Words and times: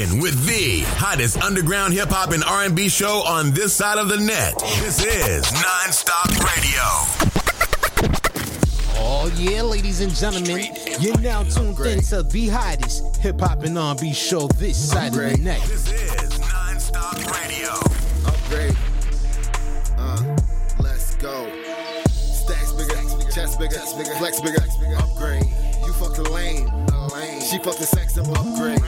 rocking 0.00 0.20
with 0.20 0.46
the 0.46 0.80
hottest 0.96 1.40
underground 1.42 1.92
hip 1.92 2.08
hop 2.08 2.32
and 2.32 2.44
R&B 2.44 2.88
show 2.88 3.22
on 3.26 3.50
this 3.52 3.72
side 3.72 3.98
of 3.98 4.08
the 4.08 4.16
net. 4.16 4.54
This 4.80 5.04
is 5.04 5.44
Nonstop 5.46 6.28
Radio. 6.56 6.80
Oh 9.02 9.32
yeah, 9.36 9.62
ladies 9.62 10.00
and 10.00 10.14
gentlemen, 10.14 10.66
you're 11.00 11.18
now 11.20 11.42
tuned 11.42 11.78
in 11.80 12.00
to 12.02 12.22
the 12.22 12.48
hottest 12.48 13.16
hip 13.16 13.40
hop 13.40 13.62
and 13.62 13.76
R&B 13.76 14.12
show 14.12 14.46
this 14.58 14.90
side 14.90 15.08
of 15.08 15.18
the 15.18 15.36
net. 15.38 15.60
This 15.62 15.90
is 15.92 16.38
Nonstop 16.38 17.16
Radio. 17.32 17.70
Upgrade. 18.26 18.76
Uh, 19.98 20.36
let's 20.80 21.14
go. 21.16 21.50
Stacks 22.08 22.72
bigger, 22.72 23.30
chest 23.30 23.58
bigger, 23.58 23.78
flex 24.16 24.40
bigger, 24.40 24.62
upgrade. 24.98 25.44
You 25.84 25.92
fucking 25.94 26.24
lame. 26.24 26.68
She 27.40 27.58
fucking 27.58 27.82
sex 27.82 28.14
symbol, 28.14 28.36
upgrade. 28.36 28.80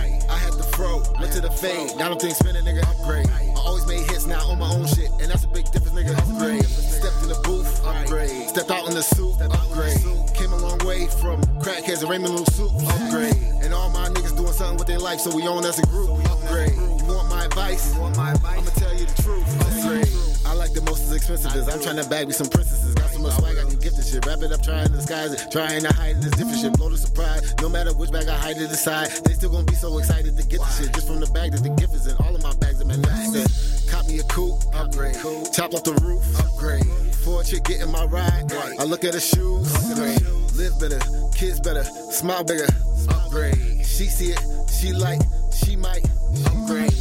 To 1.32 1.40
the 1.40 1.50
fade. 1.50 1.96
Now 1.96 2.12
I'm 2.12 2.18
think 2.18 2.34
spinning, 2.34 2.64
nigga, 2.64 2.84
upgrade. 2.84 3.26
I 3.28 3.54
always 3.56 3.86
made 3.86 4.04
hits 4.10 4.26
now 4.26 4.44
on 4.48 4.58
my 4.58 4.68
own 4.68 4.86
shit, 4.86 5.10
and 5.20 5.30
that's 5.30 5.44
a 5.44 5.48
big 5.48 5.64
difference, 5.72 5.96
nigga, 5.96 6.12
upgrade. 6.18 6.64
Stepped 6.64 7.22
in 7.22 7.28
the 7.28 7.40
booth, 7.44 7.84
upgrade. 7.86 8.48
Stepped 8.48 8.70
out 8.70 8.86
in 8.88 8.94
the 8.94 9.02
suit, 9.02 9.40
upgrade. 9.40 9.96
Came 10.34 10.52
a 10.52 10.56
long 10.56 10.78
way 10.84 11.06
from 11.06 11.40
crackheads 11.64 12.02
and 12.02 12.10
Raymond 12.10 12.34
Little 12.34 12.52
Soup, 12.52 12.72
upgrade. 12.86 13.36
And 13.64 13.72
all 13.72 13.88
my 13.88 14.08
niggas 14.10 14.36
doing 14.36 14.52
something 14.52 14.76
with 14.76 14.86
their 14.86 14.98
life, 14.98 15.20
so 15.20 15.34
we 15.34 15.48
own 15.48 15.64
as 15.64 15.78
a 15.78 15.86
group, 15.86 16.10
upgrade. 16.28 16.74
You 16.76 17.14
want 17.16 17.30
my 17.30 17.46
advice? 17.46 17.96
I'ma 17.96 18.34
tell 18.76 18.92
you 18.92 19.06
the 19.06 19.22
truth, 19.22 19.48
upgrade. 19.62 20.31
I 20.52 20.54
like 20.54 20.74
the 20.74 20.82
most 20.82 21.10
expensive 21.10 21.56
is 21.56 21.66
I'm 21.66 21.80
trying 21.80 21.96
to 21.96 22.06
bag 22.10 22.26
me 22.28 22.34
some 22.34 22.46
princesses. 22.46 22.92
Got 22.94 23.08
so 23.08 23.20
much 23.20 23.32
swag, 23.40 23.56
I 23.56 23.64
can 23.64 23.78
gift 23.80 23.96
this 23.96 24.12
shit. 24.12 24.26
Wrap 24.26 24.42
it 24.42 24.52
up, 24.52 24.62
trying 24.62 24.84
to 24.84 24.92
disguise 24.92 25.32
it. 25.32 25.50
Trying 25.50 25.80
to 25.80 25.90
hide 25.94 26.16
it, 26.16 26.20
this 26.20 26.32
different 26.32 26.60
shit. 26.60 26.74
Blow 26.74 26.90
the 26.90 26.98
surprise. 26.98 27.54
No 27.62 27.70
matter 27.70 27.94
which 27.96 28.12
bag 28.12 28.28
I 28.28 28.36
hide 28.36 28.58
it 28.58 28.70
aside, 28.70 29.08
they 29.24 29.32
still 29.32 29.48
gonna 29.48 29.64
be 29.64 29.72
so 29.72 29.96
excited 29.96 30.36
to 30.36 30.44
get 30.46 30.60
the 30.60 30.68
shit. 30.68 30.92
Just 30.92 31.06
from 31.08 31.20
the 31.20 31.26
bag 31.32 31.52
that 31.52 31.62
the 31.62 31.70
gift 31.80 31.94
is 31.94 32.06
in. 32.06 32.16
All 32.20 32.36
of 32.36 32.42
my 32.42 32.52
bags 32.60 32.82
are 32.82 32.84
magnificent. 32.84 33.48
Cop 33.88 34.06
me 34.06 34.18
a 34.18 34.24
coupe, 34.24 34.60
upgrade. 34.76 35.16
Chopped 35.56 35.72
off 35.72 35.84
the 35.84 35.96
roof, 36.04 36.20
upgrade. 36.44 36.84
For 37.24 37.40
a 37.40 37.44
chick 37.44 37.64
getting 37.64 37.90
my 37.90 38.04
ride, 38.04 38.52
Right. 38.52 38.76
I 38.78 38.84
look 38.84 39.04
at 39.04 39.14
her 39.14 39.24
shoes, 39.24 39.72
upgrade. 39.72 40.20
Live 40.52 40.76
better, 40.78 41.00
kids 41.32 41.60
better, 41.60 41.84
smile 42.12 42.44
bigger, 42.44 42.68
upgrade. 43.08 43.56
She 43.88 44.04
see 44.04 44.36
it, 44.36 44.42
she 44.68 44.92
like, 44.92 45.22
she 45.48 45.76
might, 45.76 46.04
upgrade. 46.44 46.92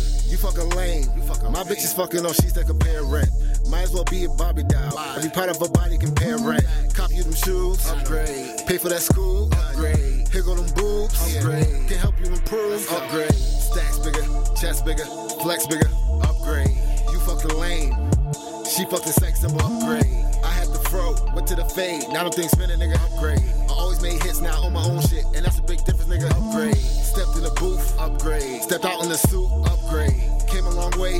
You 0.41 0.47
fucking 0.47 0.69
lame. 0.71 1.05
My 1.51 1.61
bitch 1.61 1.83
is 1.85 1.93
fucking 1.93 2.25
on 2.25 2.33
sheets 2.33 2.53
that 2.53 2.65
compare 2.65 3.03
rent. 3.03 3.29
Might 3.69 3.83
as 3.83 3.93
well 3.93 4.05
be 4.05 4.23
a 4.25 4.29
Barbie 4.29 4.63
doll. 4.63 4.97
Every 5.15 5.29
part 5.29 5.49
of 5.49 5.59
her 5.59 5.69
body 5.69 5.99
compare 5.99 6.35
rent. 6.39 6.65
Cop 6.95 7.11
you 7.11 7.21
them 7.21 7.35
shoes. 7.35 7.85
Upgrade. 7.87 8.65
Pay 8.65 8.79
for 8.79 8.89
that 8.89 9.01
school. 9.01 9.53
Upgrade. 9.53 10.27
Here 10.29 10.41
go 10.41 10.55
them 10.55 10.73
boobs. 10.73 11.13
Upgrade. 11.37 11.87
Can 11.87 11.97
help 11.99 12.19
you 12.19 12.33
improve. 12.33 12.91
Upgrade. 12.91 13.31
Stacks 13.35 13.99
bigger. 13.99 14.25
Chest 14.59 14.83
bigger. 14.83 15.05
Flex 15.43 15.67
bigger. 15.67 15.89
Upgrade. 16.23 16.73
You 17.11 17.19
fucking 17.19 17.55
lame. 17.59 17.93
She 18.65 18.85
fucking 18.85 19.13
sex 19.13 19.41
symbol. 19.41 19.61
Upgrade. 19.61 20.09
I 20.43 20.49
had 20.49 20.69
the 20.69 20.81
fro. 20.89 21.13
Went 21.35 21.45
to 21.49 21.55
the 21.55 21.65
fade. 21.65 22.09
Now 22.09 22.23
them 22.23 22.31
things 22.31 22.49
spinning, 22.49 22.79
nigga. 22.79 22.97
Upgrade. 23.13 23.45
I 23.69 23.73
always 23.73 24.01
made 24.01 24.23
hits 24.23 24.41
now 24.41 24.63
on 24.63 24.73
my 24.73 24.83
own 24.83 25.01
shit. 25.01 25.23
And 25.35 25.45
that's 25.45 25.59
a 25.59 25.63
big 25.63 25.85
difference, 25.85 26.09
nigga. 26.09 26.31
Upgrade. 26.31 26.77
Stepped 26.77 27.37
in 27.37 27.43
the 27.43 27.53
booth. 27.59 27.99
Upgrade. 27.99 28.63
Stepped 28.63 28.85
out 28.85 29.03
in 29.03 29.09
the 29.09 29.17
suit. 29.17 29.47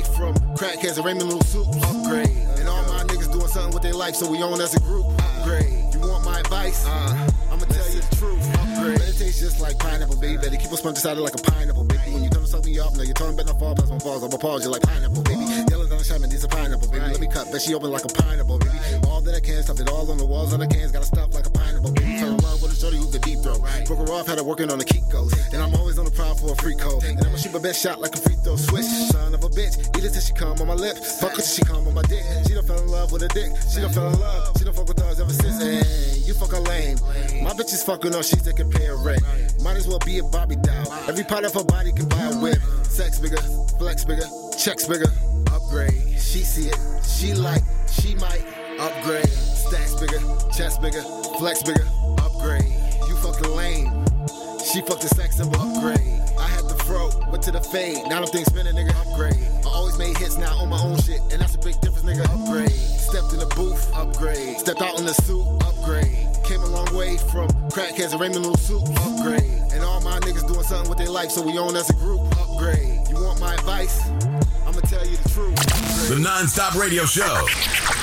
Upgrade. 0.08 0.22
Came 0.22 0.22
a 0.22 0.26
long 0.26 0.34
way 0.34 0.34
from 0.34 0.56
crackheads 0.56 0.96
and 0.96 1.04
Raymond 1.04 1.24
Little 1.24 1.42
Soup. 1.42 1.66
Upgrade. 1.84 2.28
And 2.58 2.68
all 2.68 2.82
my 2.84 3.04
niggas 3.04 3.32
doing 3.32 3.46
something 3.48 3.72
with 3.74 3.82
their 3.82 3.94
life, 3.94 4.14
so 4.14 4.30
we 4.30 4.42
own 4.42 4.60
as 4.60 4.74
a 4.74 4.80
group. 4.80 5.06
Upgrade. 5.18 5.94
You 5.94 6.00
want 6.00 6.24
my 6.24 6.40
advice? 6.40 6.84
Uh, 6.86 7.30
I'ma 7.50 7.64
tell 7.66 7.90
you 7.90 8.00
the 8.00 8.16
truth. 8.16 8.42
Upgrade. 8.58 8.98
But 8.98 9.08
it 9.08 9.18
tastes 9.18 9.40
just 9.40 9.60
like 9.60 9.78
pineapple, 9.78 10.16
baby. 10.16 10.36
Better 10.36 10.56
keep 10.56 10.72
a 10.72 10.76
sponge 10.76 10.96
inside 10.96 11.18
it 11.18 11.20
like 11.20 11.34
a 11.34 11.42
pineapple, 11.42 11.84
baby. 11.84 12.12
When 12.12 12.24
you 12.24 12.30
to 12.30 12.46
suck 12.46 12.64
me 12.64 12.78
off, 12.80 12.96
now 12.96 13.02
you're 13.02 13.14
tongue 13.14 13.36
better 13.36 13.54
fall 13.54 13.74
past 13.74 13.90
my 13.90 13.98
balls. 13.98 14.24
I'ma 14.24 14.36
pause 14.36 14.64
you 14.64 14.70
like 14.70 14.82
pineapple, 14.82 15.22
baby. 15.22 15.44
Yellow 15.70 15.86
down 15.88 15.98
the 15.98 16.04
shaman, 16.04 16.30
these 16.30 16.44
are 16.44 16.48
pineapple, 16.48 16.88
baby. 16.88 17.06
Let 17.06 17.20
me 17.20 17.28
cut, 17.28 17.50
bet 17.52 17.62
she 17.62 17.74
open 17.74 17.90
like 17.90 18.04
a 18.04 18.08
pineapple, 18.08 18.58
baby. 18.58 18.78
All 19.06 19.20
that 19.20 19.34
I 19.34 19.40
can, 19.40 19.62
stuff 19.62 19.80
it 19.80 19.88
all 19.88 20.10
on 20.10 20.18
the 20.18 20.26
walls 20.26 20.52
on 20.52 20.60
the 20.60 20.66
cans. 20.66 20.92
Gotta 20.92 21.06
stop 21.06 21.34
like 21.34 21.46
a 21.46 21.50
pineapple, 21.50 21.92
baby. 21.92 22.18
Turn 22.18 22.34
around 22.40 22.60
with 22.62 22.72
a 22.72 22.76
shorty 22.76 22.98
who 22.98 23.10
could 23.10 23.22
deep 23.22 23.40
throw. 23.40 23.58
Broke 23.86 24.08
her 24.08 24.12
off, 24.14 24.26
had 24.26 24.38
her 24.38 24.44
working 24.44 24.70
on 24.70 24.78
the 24.78 24.84
Kikos. 24.84 25.32
And 25.52 25.62
I'm 25.62 25.74
always 25.74 25.91
on 26.20 26.36
for 26.36 26.52
a 26.52 26.56
free 26.56 26.74
code. 26.76 27.04
And 27.04 27.18
I'ma 27.24 27.36
shoot 27.36 27.52
my 27.52 27.58
best 27.58 27.82
shot 27.82 28.00
like 28.00 28.14
a 28.14 28.18
free 28.18 28.34
throw 28.44 28.56
switch. 28.56 28.84
Son 28.84 29.34
of 29.34 29.44
a 29.44 29.48
bitch, 29.48 29.78
eat 29.96 30.04
it 30.04 30.12
till 30.12 30.20
she 30.20 30.32
come 30.32 30.58
on 30.60 30.66
my 30.66 30.74
lip. 30.74 30.96
Fuck 30.96 31.32
her 31.32 31.36
till 31.36 31.46
she 31.46 31.62
come 31.62 31.86
on 31.86 31.94
my 31.94 32.02
dick. 32.02 32.24
She 32.46 32.54
done 32.54 32.66
fell 32.66 32.80
in 32.80 32.88
love 32.88 33.12
with 33.12 33.22
a 33.22 33.28
dick. 33.28 33.52
She 33.72 33.80
done 33.80 33.92
fell 33.92 34.08
in 34.12 34.20
love. 34.20 34.56
She 34.58 34.64
done 34.64 34.74
fuck 34.74 34.88
with 34.88 35.00
us 35.00 35.20
ever 35.20 35.32
since. 35.32 35.60
And 35.62 36.26
you 36.26 36.34
fucking 36.34 36.64
lame. 36.64 36.98
My 37.44 37.52
bitch 37.52 37.72
is 37.72 37.82
fucking 37.82 38.14
on 38.14 38.22
sheets 38.22 38.42
that 38.42 38.56
compare 38.56 38.96
rent. 38.96 39.22
Might 39.62 39.76
as 39.76 39.86
well 39.86 40.00
be 40.04 40.18
a 40.18 40.24
Bobby 40.24 40.56
doll. 40.56 40.92
Every 41.08 41.24
part 41.24 41.44
of 41.44 41.54
her 41.54 41.64
body 41.64 41.92
can 41.92 42.08
buy 42.08 42.30
a 42.30 42.38
whip. 42.38 42.58
Sex 42.84 43.18
bigger, 43.18 43.40
flex 43.78 44.04
bigger, 44.04 44.26
checks 44.58 44.86
bigger. 44.86 45.10
Upgrade. 45.52 45.92
She 46.18 46.40
see 46.40 46.68
it. 46.68 46.78
She 47.04 47.34
like. 47.34 47.62
She 47.92 48.14
might 48.14 48.42
upgrade. 48.80 49.28
Stacks 49.28 49.94
bigger, 49.94 50.18
chest 50.56 50.80
bigger, 50.80 51.02
flex 51.38 51.62
bigger. 51.62 51.86
Upgrade. 52.18 52.64
You 53.06 53.16
fucking 53.16 53.50
lame. 53.50 54.11
She 54.72 54.80
fucked 54.80 55.02
the 55.02 55.08
sex 55.08 55.36
symbol 55.36 55.60
upgrade. 55.60 56.00
I 56.40 56.48
had 56.48 56.64
the 56.64 56.74
fro, 56.88 57.10
went 57.30 57.42
to 57.42 57.52
the 57.52 57.60
fade. 57.60 58.08
Now 58.08 58.24
them 58.24 58.32
things 58.32 58.46
spinning, 58.46 58.72
nigga. 58.72 58.96
Upgrade. 59.04 59.36
I 59.36 59.68
always 59.68 59.98
made 59.98 60.16
hits 60.16 60.38
now 60.38 60.56
on 60.56 60.70
my 60.70 60.80
own 60.80 60.96
shit, 61.02 61.20
and 61.30 61.42
that's 61.42 61.56
a 61.56 61.58
big 61.58 61.78
difference, 61.82 62.08
nigga. 62.08 62.24
Upgrade. 62.24 62.70
Stepped 62.72 63.34
in 63.34 63.40
the 63.40 63.52
booth, 63.54 63.92
upgrade. 63.92 64.56
Stepped 64.56 64.80
out 64.80 64.98
in 64.98 65.04
the 65.04 65.12
suit, 65.12 65.44
upgrade. 65.60 66.26
Came 66.44 66.62
a 66.62 66.66
long 66.72 66.88
way 66.96 67.18
from 67.18 67.48
crackheads 67.68 68.12
and 68.12 68.20
Raymond 68.22 68.46
Little 68.48 68.56
Soup, 68.56 68.80
upgrade. 69.04 69.44
And 69.76 69.84
all 69.84 70.00
my 70.00 70.18
niggas 70.20 70.48
doing 70.48 70.64
something 70.64 70.88
with 70.88 70.96
their 70.96 71.10
life, 71.10 71.30
so 71.30 71.42
we 71.42 71.58
own 71.58 71.76
as 71.76 71.90
a 71.90 71.94
group, 72.00 72.22
upgrade. 72.40 72.96
You 73.10 73.16
want 73.20 73.40
my 73.40 73.52
advice? 73.52 74.00
I'ma 74.72 74.80
tell 74.80 75.06
you 75.06 75.16
the 75.18 75.28
truth. 75.28 75.54
The 76.08 76.16
Nonstop 76.16 76.80
Radio 76.80 77.04
Show. 77.04 77.46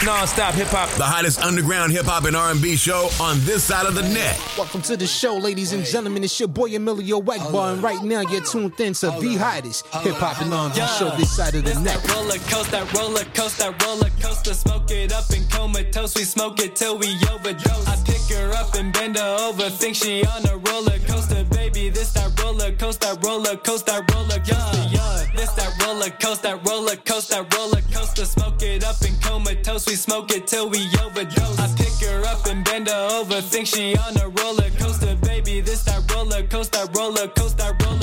Non-stop 0.06 0.54
hip 0.54 0.68
hop. 0.68 0.88
The 0.98 1.04
hottest 1.04 1.42
underground 1.42 1.92
hip 1.92 2.06
hop 2.06 2.26
and 2.26 2.36
R&B 2.36 2.76
show 2.76 3.10
on 3.20 3.40
this 3.44 3.64
side 3.64 3.88
of 3.88 3.96
the 3.96 4.04
net. 4.04 4.40
Welcome 4.56 4.84
to 4.84 4.96
the 4.96 5.08
show, 5.08 5.36
ladies 5.36 5.74
and 5.74 5.84
gentlemen. 5.84 6.24
It's 6.24 6.40
your 6.40 6.48
boy 6.48 6.76
Emilio 6.76 7.22
Egbar, 7.22 7.74
and 7.74 7.82
right 7.82 8.04
now 8.04 8.22
you're 8.22 8.44
tuned 8.44 8.80
in 8.80 8.94
to 8.94 9.08
the 9.08 9.36
hottest 9.38 9.88
hip 9.88 10.16
hop 10.18 10.42
and 10.42 10.54
R&B 10.54 10.76
show 11.00 11.10
this 11.18 11.36
side 11.36 11.56
of 11.56 11.64
the 11.66 11.74
net. 11.82 12.04
That 12.04 12.14
roller 12.14 12.38
coaster, 12.38 12.72
that 12.72 12.94
roller 12.94 13.24
coaster, 13.34 13.72
that 13.72 13.84
roller 13.84 14.10
coaster. 14.22 14.54
Smoke 14.54 14.92
it 14.92 15.12
up 15.12 15.28
and 15.32 15.50
comatose. 15.50 16.16
We 16.16 16.24
smoke 16.24 16.60
it 16.60 16.76
till 16.76 17.00
we 17.00 17.18
overdose. 17.32 17.88
I 17.88 17.96
pick 18.06 18.38
her 18.38 18.54
up 18.54 18.76
and 18.76 18.94
bend 18.94 19.18
her 19.18 19.38
over. 19.40 19.72
Think 19.72 19.96
she 19.96 20.24
on 20.24 20.46
a 20.46 20.58
roller 20.58 21.00
coaster, 21.08 21.44
baby. 21.46 21.90
This 21.90 22.12
that 22.14 22.40
roller 22.40 22.72
coaster, 22.74 23.16
that 23.16 23.26
roller 23.26 23.58
coaster, 23.58 23.92
that 23.92 24.14
roller 24.14 24.38
coaster. 24.38 24.88
Yeah, 24.90 24.99
this 24.99 24.99
that 24.99 24.99
roller 26.00 26.12
coaster, 26.12 26.42
that 26.44 26.68
roller 26.68 26.96
coaster, 26.96 27.44
that 27.44 27.54
roller 27.56 27.82
coaster. 27.92 28.24
Smoke 28.26 28.62
it 28.62 28.84
up 28.86 29.02
and 29.02 29.22
comatose. 29.22 29.86
We 29.86 29.96
smoke 29.96 30.32
it 30.32 30.48
till 30.48 30.70
we 30.70 30.88
overdose. 31.04 31.60
I 31.60 31.68
pick 31.76 31.94
her 32.08 32.26
up 32.26 32.46
and 32.46 32.64
bend 32.64 32.88
her 32.88 33.10
over. 33.12 33.42
Think 33.42 33.68
she 33.68 33.98
on 33.98 34.16
a 34.18 34.30
roller 34.30 34.70
coaster, 34.80 35.16
baby. 35.16 35.60
This 35.60 35.84
that 35.84 36.10
roller 36.14 36.44
coaster, 36.44 36.86
that 36.86 36.96
roller 36.96 37.28
coaster, 37.28 37.58
that 37.58 37.84
roller. 37.84 37.99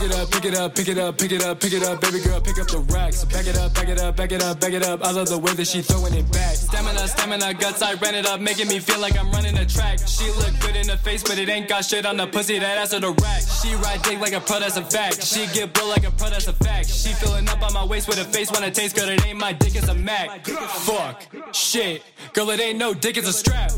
Pick 0.00 0.08
it 0.08 0.16
up, 0.16 0.30
pick 0.30 0.44
it 0.46 0.54
up, 0.54 0.74
pick 0.74 0.88
it 0.88 0.98
up, 0.98 1.18
pick 1.18 1.32
it 1.32 1.42
up, 1.44 1.60
pick 1.60 1.72
it 1.74 1.82
up, 1.82 2.00
baby 2.00 2.20
girl, 2.20 2.40
pick 2.40 2.58
up 2.58 2.66
the 2.68 2.78
racks. 2.88 3.22
Back 3.26 3.46
it 3.46 3.58
up, 3.58 3.74
back 3.74 3.86
it 3.86 4.00
up, 4.00 4.16
back 4.16 4.32
it 4.32 4.42
up, 4.42 4.58
back 4.58 4.72
it 4.72 4.82
up. 4.82 5.04
I 5.04 5.10
love 5.10 5.28
the 5.28 5.36
way 5.36 5.52
that 5.52 5.66
she 5.66 5.82
throwing 5.82 6.14
it 6.14 6.24
back. 6.32 6.54
Stamina, 6.54 7.06
stamina, 7.06 7.52
guts, 7.52 7.82
I 7.82 7.92
ran 8.00 8.14
it 8.14 8.24
up, 8.24 8.40
making 8.40 8.68
me 8.68 8.78
feel 8.78 8.98
like 8.98 9.18
I'm 9.18 9.30
running 9.30 9.58
a 9.58 9.66
track. 9.66 9.98
She 9.98 10.24
look 10.40 10.58
good 10.60 10.74
in 10.74 10.86
the 10.86 10.96
face, 10.96 11.22
but 11.22 11.36
it 11.36 11.50
ain't 11.50 11.68
got 11.68 11.84
shit 11.84 12.06
on 12.06 12.16
the 12.16 12.26
pussy, 12.26 12.58
that 12.58 12.78
ass 12.78 12.94
of 12.94 13.02
the 13.02 13.12
rack. 13.12 13.42
She 13.42 13.74
ride 13.74 14.00
dick 14.00 14.18
like 14.20 14.32
a 14.32 14.40
pro, 14.40 14.58
that's 14.58 14.78
a 14.78 14.82
fact. 14.82 15.22
She 15.22 15.46
get 15.52 15.74
blow 15.74 15.90
like 15.90 16.06
a 16.06 16.10
pro, 16.12 16.30
that's 16.30 16.48
a 16.48 16.54
fact. 16.54 16.88
She 16.88 17.12
filling 17.12 17.46
up 17.50 17.60
on 17.60 17.74
my 17.74 17.84
waist 17.84 18.08
with 18.08 18.18
a 18.18 18.24
face 18.24 18.50
when 18.50 18.64
it 18.64 18.72
tastes 18.72 18.98
good, 18.98 19.06
it 19.10 19.26
ain't 19.26 19.38
my 19.38 19.52
dick, 19.52 19.74
it's 19.74 19.88
a 19.88 19.94
Mac. 19.94 20.46
Fuck, 20.46 21.26
shit, 21.52 22.02
girl, 22.32 22.48
it 22.48 22.58
ain't 22.58 22.78
no 22.78 22.94
dick, 22.94 23.18
it's 23.18 23.28
a 23.28 23.34
strap. 23.34 23.70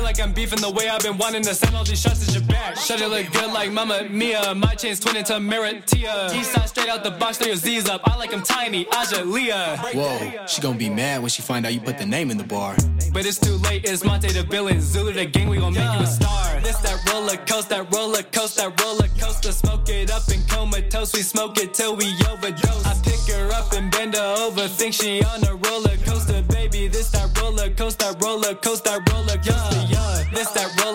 Feel 0.00 0.06
like 0.06 0.20
I'm 0.22 0.32
beefing 0.32 0.62
the 0.62 0.70
way 0.70 0.88
I've 0.88 1.02
been 1.02 1.18
wanting 1.18 1.42
to 1.42 1.54
send 1.54 1.76
all 1.76 1.84
these 1.84 2.00
shots 2.00 2.26
at 2.26 2.32
your 2.34 2.42
back. 2.44 2.74
Shut 2.78 3.02
it 3.02 3.08
look 3.10 3.30
good 3.32 3.52
like 3.52 3.70
Mama 3.70 4.08
Mia. 4.08 4.54
My 4.54 4.74
chain's 4.74 4.98
twin 4.98 5.14
into 5.14 5.34
Maratia. 5.34 6.34
East 6.34 6.52
side 6.52 6.70
straight 6.70 6.88
out 6.88 7.04
the 7.04 7.10
box, 7.10 7.36
throw 7.36 7.48
your 7.48 7.56
Z's 7.56 7.86
up. 7.86 8.00
I 8.04 8.16
like 8.16 8.32
'em 8.32 8.40
tiny, 8.42 8.86
Aja 8.92 9.22
Leah. 9.24 9.76
Whoa, 9.92 10.46
she 10.46 10.62
gonna 10.62 10.78
be 10.78 10.88
mad 10.88 11.20
when 11.20 11.28
she 11.28 11.42
find 11.42 11.66
out 11.66 11.74
you 11.74 11.80
put 11.80 11.98
the 11.98 12.06
name 12.06 12.30
in 12.30 12.38
the 12.38 12.44
bar. 12.44 12.76
But 13.12 13.26
it's 13.26 13.38
too 13.38 13.56
late, 13.68 13.84
it's 13.84 14.02
Monte 14.02 14.32
the 14.32 14.42
villain. 14.42 14.80
Zulu 14.80 15.12
the 15.12 15.26
gang, 15.26 15.50
we 15.50 15.58
gon' 15.58 15.74
make 15.74 15.92
you 15.92 16.00
a 16.00 16.06
star. 16.06 16.60
This 16.62 16.78
that 16.78 16.98
roller 17.12 17.36
coaster, 17.36 17.84
that 17.84 17.94
roller 17.94 18.22
coaster, 18.22 18.70
that 18.70 18.80
roller 18.80 19.08
coaster. 19.20 19.52
Smoke 19.52 19.86
it 19.90 20.10
up 20.10 20.26
and 20.28 20.48
comatose, 20.48 21.12
we 21.12 21.20
smoke 21.20 21.58
it 21.58 21.74
till 21.74 21.94
we 21.94 22.06
overdose. 22.30 22.86
I 22.86 22.94
pick 23.04 23.20
her 23.34 23.52
up 23.52 23.74
and 23.74 23.90
bend 23.90 24.14
her 24.14 24.34
over, 24.46 24.66
think 24.66 24.94
she 24.94 25.22
on 25.24 25.44
a 25.44 25.54
roller 25.56 25.96
coaster, 26.06 26.40
baby. 26.48 26.88
This 26.88 27.10
that 27.10 27.36
roller 27.38 27.68
coaster, 27.70 28.14
that 28.14 28.22
roller 28.22 28.54
coaster, 28.54 28.90
that 28.90 29.12
roller 29.12 29.36
coaster, 29.36 29.50
yeah. 29.50 29.50
This 29.50 29.56
that 29.56 29.59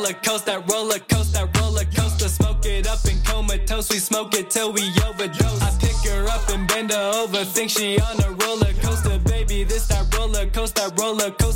roller 0.06 0.19
coaster, 0.22 0.52
that 0.52 0.72
roller 0.72 1.00
coaster, 1.00 1.34
that 1.34 1.57
roller 1.60 1.86
coaster. 1.86 2.30
Smoke 2.30 2.66
it 2.66 2.88
up 2.88 3.04
and 3.06 3.24
comatose, 3.25 3.90
we 3.90 3.98
smoke 3.98 4.36
it 4.36 4.50
till 4.50 4.72
we 4.72 4.84
overdose. 5.07 5.62
I 5.62 5.72
pick 5.80 5.96
her 6.12 6.28
up 6.28 6.48
and 6.50 6.68
bend 6.68 6.92
her 6.92 7.12
over, 7.16 7.44
think 7.44 7.72
she 7.72 8.00
on 8.00 8.22
a 8.24 8.31
roller 8.31 8.74
coaster, 8.81 9.18
baby. 9.19 9.63
This 9.63 9.88
that 9.88 10.13
roller 10.16 10.46
coaster, 10.48 10.90
that 10.90 11.00
roller 11.00 11.31
coaster, 11.31 11.55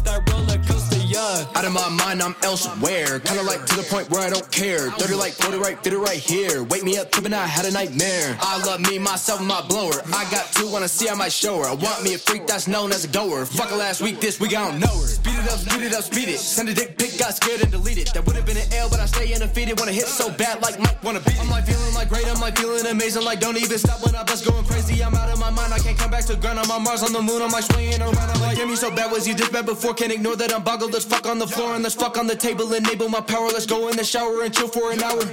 Out 1.59 1.65
of 1.65 1.73
my 1.73 1.89
mind, 1.89 2.23
I'm 2.23 2.37
elsewhere. 2.41 3.19
Kinda 3.19 3.43
like 3.43 3.65
to 3.65 3.75
the 3.75 3.83
point 3.83 4.09
where 4.09 4.21
I 4.21 4.29
don't 4.29 4.49
care. 4.49 4.89
30 4.91 5.15
like 5.15 5.33
40 5.33 5.57
right, 5.57 5.77
fit 5.83 5.91
it 5.91 5.97
right 5.97 6.17
here. 6.17 6.63
Wake 6.63 6.85
me 6.85 6.97
up, 6.97 7.11
tripping, 7.11 7.33
I 7.33 7.45
had 7.45 7.65
a 7.65 7.71
nightmare. 7.71 8.37
I 8.39 8.63
love 8.63 8.79
me, 8.79 8.97
myself, 8.97 9.39
and 9.39 9.49
my 9.49 9.59
blower. 9.67 9.99
I 10.15 10.23
got 10.31 10.49
two, 10.53 10.71
wanna 10.71 10.87
see, 10.87 11.09
I 11.09 11.15
might 11.15 11.33
show 11.33 11.57
her. 11.57 11.65
I 11.65 11.73
want 11.73 12.01
me 12.01 12.13
a 12.13 12.17
freak 12.17 12.47
that's 12.47 12.69
known 12.69 12.93
as 12.93 13.03
a 13.03 13.09
goer. 13.09 13.45
Fuck 13.45 13.71
her 13.71 13.75
last 13.75 13.99
week, 13.99 14.21
this 14.21 14.39
week 14.39 14.55
I 14.55 14.71
don't 14.71 14.79
know 14.79 14.87
her. 14.87 15.07
Speed 15.07 15.35
it 15.35 15.51
up, 15.51 15.59
speed 15.59 15.81
it 15.83 15.93
up, 15.93 16.03
speed 16.05 16.29
it. 16.29 16.39
Send 16.39 16.69
a 16.69 16.73
dick 16.73 16.97
pic, 16.97 17.19
got 17.19 17.35
scared 17.35 17.59
and 17.59 17.69
deleted. 17.69 18.07
That 18.13 18.25
would've 18.25 18.45
been 18.45 18.55
an 18.55 18.71
L, 18.71 18.89
but 18.89 19.01
I 19.01 19.05
stay 19.05 19.33
undefeated. 19.33 19.77
Wanna 19.77 19.91
hit 19.91 20.07
so 20.07 20.31
bad, 20.31 20.61
like 20.61 20.79
Mike, 20.79 21.03
wanna 21.03 21.19
beat 21.19 21.35
it. 21.35 21.41
I'm 21.41 21.49
like 21.49 21.65
feeling 21.65 21.93
like 21.93 22.07
great, 22.07 22.25
I'm 22.25 22.39
like 22.39 22.57
feeling 22.57 22.85
amazing. 22.87 23.25
Like 23.25 23.41
don't 23.41 23.57
even 23.57 23.77
stop 23.77 23.99
when 24.05 24.15
I 24.15 24.23
bust 24.23 24.45
going 24.45 24.63
crazy. 24.63 25.03
I'm 25.03 25.13
out 25.13 25.27
of 25.27 25.37
my 25.39 25.49
mind, 25.49 25.73
I 25.73 25.79
can't 25.79 25.97
come 25.97 26.09
back 26.09 26.23
to 26.27 26.37
ground. 26.37 26.59
I'm 26.59 26.71
on 26.71 26.85
Mars, 26.85 27.03
on 27.03 27.11
the 27.11 27.21
moon, 27.21 27.41
I'm 27.41 27.51
like 27.51 27.65
swinging 27.65 27.99
around. 27.99 28.15
I'm 28.15 28.39
like, 28.39 28.55
get 28.55 28.65
me 28.65 28.77
so 28.77 28.89
bad, 28.95 29.11
was 29.11 29.27
you 29.27 29.33
this 29.33 29.49
bad 29.49 29.65
before? 29.65 29.93
Can't 29.93 30.13
ignore 30.13 30.37
that 30.37 30.53
I'm 30.55 30.63
boggled. 30.63 30.93
Let's 30.93 31.03
fuck 31.03 31.27
on 31.27 31.37
the 31.37 31.48
floor 31.49 31.75
and 31.75 31.83
let's 31.83 31.95
fuck 31.95 32.17
on 32.17 32.27
the 32.27 32.35
table. 32.35 32.73
Enable 32.73 33.09
my 33.09 33.21
power, 33.21 33.47
let's 33.47 33.65
go 33.65 33.87
in 33.89 33.97
the 33.97 34.03
shower 34.03 34.43
and 34.43 34.53
chill 34.53 34.67
for 34.67 34.91
an 34.91 35.03
hour. 35.03 35.23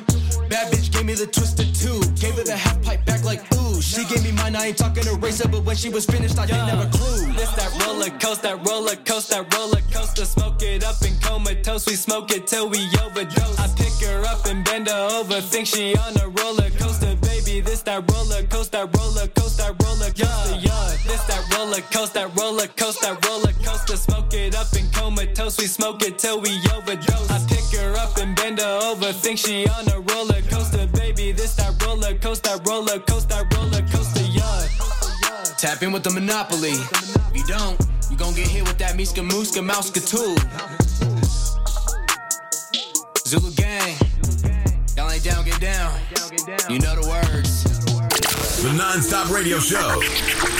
Bad 0.49 0.73
bitch 0.73 0.93
gave 0.93 1.05
me 1.05 1.15
the 1.15 1.27
twisted 1.27 1.75
two. 1.75 2.01
Gave 2.15 2.35
her 2.35 2.45
the 2.45 2.57
half 2.57 2.81
pipe 2.83 3.05
back 3.05 3.25
like 3.25 3.43
ooh. 3.55 3.81
She 3.81 4.05
gave 4.05 4.23
me 4.25 4.33
mine, 4.33 4.57
I 4.57 4.67
ain't 4.67 4.79
talking 4.79 5.07
eraser, 5.07 5.49
but 5.49 5.65
when 5.65 5.77
she 5.77 5.89
was 5.89 6.07
finished, 6.07 6.39
I 6.39 6.47
didn't 6.47 6.69
have 6.69 6.87
a 6.87 6.91
clue. 6.97 7.33
This 7.33 7.51
that 7.53 7.71
roller 7.85 8.11
coaster, 8.19 8.57
that 8.57 8.67
roller 8.69 8.97
coaster, 8.97 9.43
that 9.43 9.55
roller 9.55 9.81
coaster. 9.93 10.25
Smoke 10.25 10.63
it 10.63 10.85
up 10.85 11.01
and 11.03 11.21
comatose, 11.21 11.87
we 11.87 11.95
smoke 11.95 12.31
it 12.31 12.47
till 12.47 12.69
we 12.69 12.81
overdose. 13.05 13.59
I 13.59 13.69
pick 13.77 13.95
her 14.07 14.25
up 14.25 14.47
and 14.47 14.65
bend 14.65 14.89
her 14.89 15.09
over, 15.13 15.41
think 15.41 15.67
she 15.67 15.97
on 15.97 16.17
a 16.19 16.29
roller 16.29 16.71
coaster, 16.71 17.06
This 17.61 17.83
that 17.83 18.11
roller 18.13 18.43
coaster, 18.49 18.87
that 18.87 18.97
roller 18.97 19.27
coaster, 19.29 19.73
that 19.73 19.83
roller 19.83 20.11
coaster, 20.13 20.57
yeah. 20.61 20.97
This 21.07 21.25
that 21.25 21.43
roller 21.57 21.81
coaster, 21.93 22.29
that 22.29 22.37
roller 22.37 22.67
coaster, 22.67 23.15
that 23.15 23.27
roller 23.27 23.53
coaster. 23.65 23.97
Smoke 23.97 24.35
it 24.35 24.55
up 24.55 24.71
and 24.73 24.93
comatose, 24.93 25.59
we 25.59 25.67
smoke 25.67 26.03
it 26.03 26.19
till 26.19 26.41
we 26.41 26.51
overdose. 26.75 27.31
I 27.31 27.39
pick 27.49 27.65
her 27.79 27.95
up 27.97 28.17
and 28.19 28.37
bend 28.37 28.61
her 28.61 28.79
over, 28.85 29.13
think 29.13 29.39
she 29.39 29.67
on 29.69 29.89
a 29.89 30.01
roller 30.01 30.43
coaster, 30.51 30.87
baby. 30.89 31.33
This 31.33 31.55
that 31.57 31.81
roller 31.83 32.15
coaster, 32.19 32.57
that 32.57 32.69
roller 32.69 32.99
coaster, 33.01 33.43
that 33.43 33.55
roller 33.57 33.83
coaster, 33.89 34.23
yeah. 34.23 35.57
Tap 35.57 35.83
in 35.83 35.93
with 35.93 36.05
the 36.05 36.11
monopoly. 36.11 36.77
If 37.33 37.33
you 37.35 37.45
don't, 37.47 37.81
you 38.11 38.17
gon' 38.17 38.35
get 38.35 38.49
hit 38.49 38.63
with 38.69 38.79
that 38.79 38.97
Miska 38.97 39.21
Mouska 39.21 40.05
tool. 40.05 40.37
Zulu 43.27 43.51
gang. 43.53 44.16
Y'all 44.97 45.11
ain't 45.11 45.23
down, 45.23 45.45
get 45.45 45.61
down. 45.61 45.93
You 46.71 46.79
know 46.79 46.95
the 46.97 47.07
words. 47.07 47.65
The 48.63 48.73
non-stop 48.73 49.31
radio 49.31 49.59
show. 49.59 50.01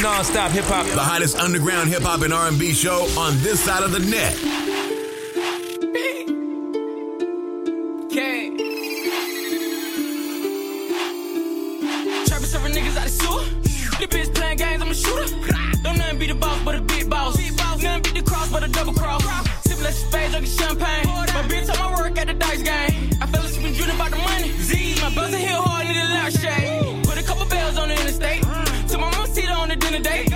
Non-stop 0.03 0.51
hip 0.51 0.67
hop. 0.67 0.85
The 0.87 1.01
hottest 1.01 1.39
underground 1.39 1.89
hip 1.89 2.03
hop 2.03 2.21
and 2.21 2.35
R&B 2.35 2.73
show 2.75 3.09
on 3.19 3.39
this 3.39 3.61
side 3.61 3.83
of 3.83 3.93
the 3.93 4.01
net. 4.01 4.37
Trapping 12.27 12.47
several 12.47 12.73
niggas 12.73 12.97
out 12.97 13.05
the 13.05 13.09
sewer. 13.09 13.45
The 13.99 14.07
bitch 14.07 14.35
playing 14.35 14.59
games, 14.59 14.83
I'm 14.83 14.91
a 14.91 14.95
shooter. 14.95 15.35
Don't 15.83 15.97
nothing 15.97 16.19
be 16.19 16.27
the 16.27 16.35
boss, 16.35 16.63
but 16.63 16.75
a 16.75 16.83
big 16.83 17.09
boss. 17.09 17.39
Nothing 17.83 18.03
beat 18.03 18.15
the 18.15 18.23
cross, 18.23 18.51
but 18.53 18.63
a 18.63 18.69
double 18.69 18.93
cross. 18.93 19.46
Sipping 19.87 19.93
less 19.93 20.05
spade, 20.09 20.31
drinking 20.31 20.53
champagne. 20.53 21.07
My 21.07 21.43
bitch 21.43 21.71
on 21.71 21.93
my 21.93 22.01
work 22.01 22.19
at 22.19 22.27
the 22.27 22.35
dice 22.35 22.63
game. 22.63 23.11
I 23.21 23.27
fell 23.27 23.45
asleep 23.45 23.67
and 23.67 23.77
dreaming 23.77 23.95
about 23.95 24.11
the 24.11 24.19
money. 24.19 24.49
Z, 24.49 25.01
my 25.01 25.15
buzzer 25.15 25.37
hit 25.37 25.51
hard, 25.51 25.87
need 25.87 25.97
a 25.97 26.05
loud 26.05 26.33
shade. 26.33 27.05
Put 27.05 27.19
a 27.19 27.23
couple 27.23 27.47
bells 27.47 27.79
on 27.79 27.89
the 27.89 27.95
interstate. 27.95 28.43
Took 28.89 29.01
my 29.01 29.11
mama 29.11 29.27
seat 29.29 29.51
on 29.51 29.69
the 29.69 29.77
dinner 29.77 30.01
date. 30.01 30.36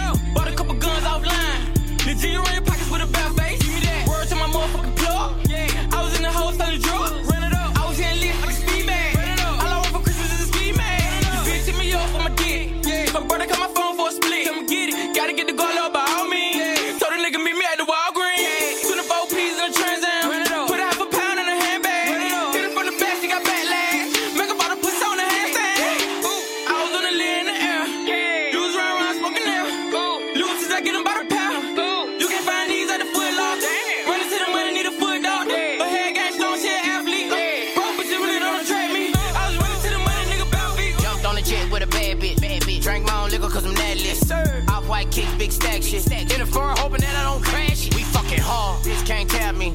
Big 45.51 45.63
stack 45.63 45.83
shit. 45.83 46.33
In 46.33 46.41
the 46.41 46.47
front, 46.47 46.79
hoping 46.79 47.01
that 47.01 47.15
I 47.17 47.25
don't 47.25 47.43
crash. 47.43 47.89
We 47.95 48.03
fucking 48.03 48.41
hard. 48.41 48.85
Bitch 48.85 49.07
can't 49.07 49.29
tap 49.29 49.55
me. 49.55 49.73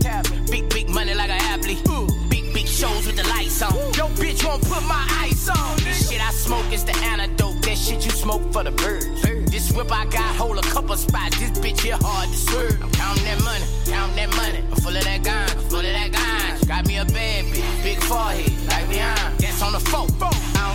Big, 0.49 0.69
big 0.69 0.89
money 0.89 1.13
like 1.13 1.29
an 1.29 1.41
athlete. 1.41 1.83
Big, 2.29 2.53
big 2.53 2.67
shows 2.67 3.05
with 3.05 3.17
the 3.17 3.27
lights 3.27 3.61
on. 3.61 3.73
Yo, 3.93 4.07
bitch 4.15 4.45
won't 4.45 4.63
put 4.63 4.83
my 4.83 5.05
ice 5.21 5.49
on. 5.49 5.77
This 5.77 6.09
shit 6.09 6.21
I 6.21 6.31
smoke 6.31 6.71
is 6.71 6.83
the 6.83 6.95
antidote. 6.97 7.61
That 7.63 7.77
shit 7.77 8.05
you 8.05 8.11
smoke 8.11 8.53
for 8.53 8.63
the 8.63 8.71
birds. 8.71 9.21
This 9.51 9.71
whip 9.71 9.91
I 9.91 10.05
got 10.05 10.35
hold 10.35 10.57
a 10.57 10.61
couple 10.61 10.95
spots. 10.95 11.39
This 11.39 11.51
bitch 11.51 11.81
here 11.81 11.97
hard 11.99 12.29
to 12.29 12.37
swerve. 12.37 12.81
I'm 12.81 12.91
counting 12.91 13.25
that 13.25 13.41
money, 13.43 13.65
counting 13.85 14.15
that 14.15 14.35
money. 14.35 14.59
I'm 14.71 14.77
full 14.81 14.95
of 14.95 15.03
that 15.03 15.23
gun, 15.23 15.47
full 15.69 15.79
of 15.79 15.95
that 15.99 16.11
gun. 16.11 16.67
Got 16.67 16.87
me 16.87 16.97
a 16.97 17.05
bad 17.05 17.45
bitch, 17.45 17.83
big 17.83 17.99
forehead, 18.03 18.51
like 18.67 18.85
Rihanna. 18.85 19.37
That's 19.37 19.61
on 19.61 19.73
the 19.73 19.79
phone. 19.79 20.09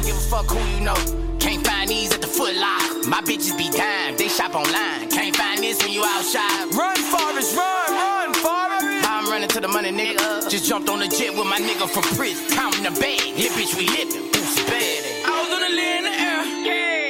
Don't 0.01 0.07
give 0.07 0.17
a 0.17 0.31
fuck 0.33 0.47
who 0.47 0.59
you 0.73 0.81
know. 0.81 0.97
Can't 1.39 1.67
find 1.67 1.91
these 1.91 2.11
at 2.15 2.23
the 2.23 2.27
foot 2.27 2.57
lock. 2.57 3.05
My 3.07 3.21
bitches 3.21 3.53
be 3.59 3.69
dime, 3.69 4.17
they 4.17 4.29
shop 4.29 4.55
online. 4.55 5.11
Can't 5.11 5.37
find 5.37 5.61
this 5.61 5.77
when 5.83 5.93
you 5.93 6.03
outside. 6.03 6.73
Run, 6.73 6.97
Forrest, 6.97 7.55
run, 7.55 7.93
run, 7.93 8.33
Forrest. 8.33 8.87
I'm 9.05 9.29
running 9.29 9.51
to 9.51 9.61
the 9.61 9.69
money, 9.69 9.91
nigga. 9.93 10.49
Just 10.49 10.65
jumped 10.65 10.89
on 10.89 11.01
the 11.01 11.09
jet 11.09 11.37
with 11.37 11.47
my 11.47 11.59
nigga 11.59 11.87
from 11.87 12.05
prison. 12.17 12.49
Counting 12.57 12.85
the 12.85 12.99
bag. 12.99 13.21
Hit 13.21 13.53
bitch, 13.53 13.77
we 13.77 13.89
living. 13.89 14.33
Boost 14.33 14.67
bad. 14.69 15.05
I 15.29 15.37
was 15.37 15.53
on 15.53 15.61
the 15.69 15.69
lid 15.69 15.97
in 15.99 16.05
the 16.09 16.17
air. 16.17 17.10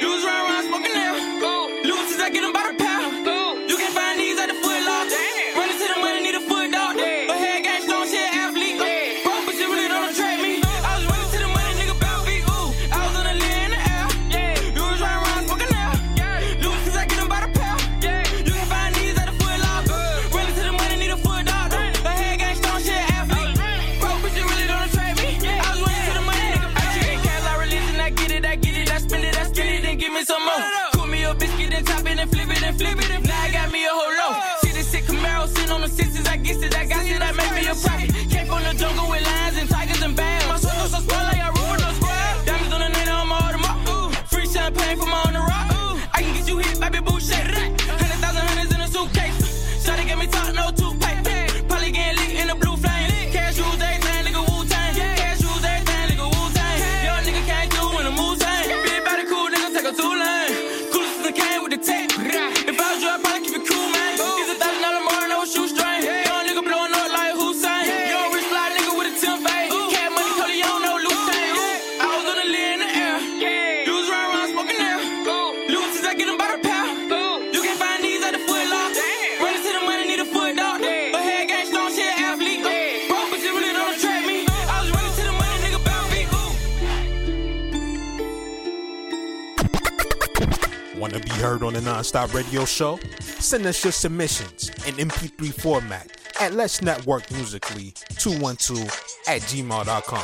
the 91.83 91.91
Non-Stop 91.91 92.33
Radio 92.33 92.65
Show? 92.65 92.99
Send 93.19 93.65
us 93.65 93.83
your 93.83 93.91
submissions 93.93 94.69
in 94.87 94.95
MP3 94.95 95.53
format 95.61 96.11
at 96.39 96.53
Let's 96.53 96.81
Network 96.81 97.29
Musically 97.31 97.93
212 98.17 98.83
at 99.27 99.41
gmail.com. 99.41 100.21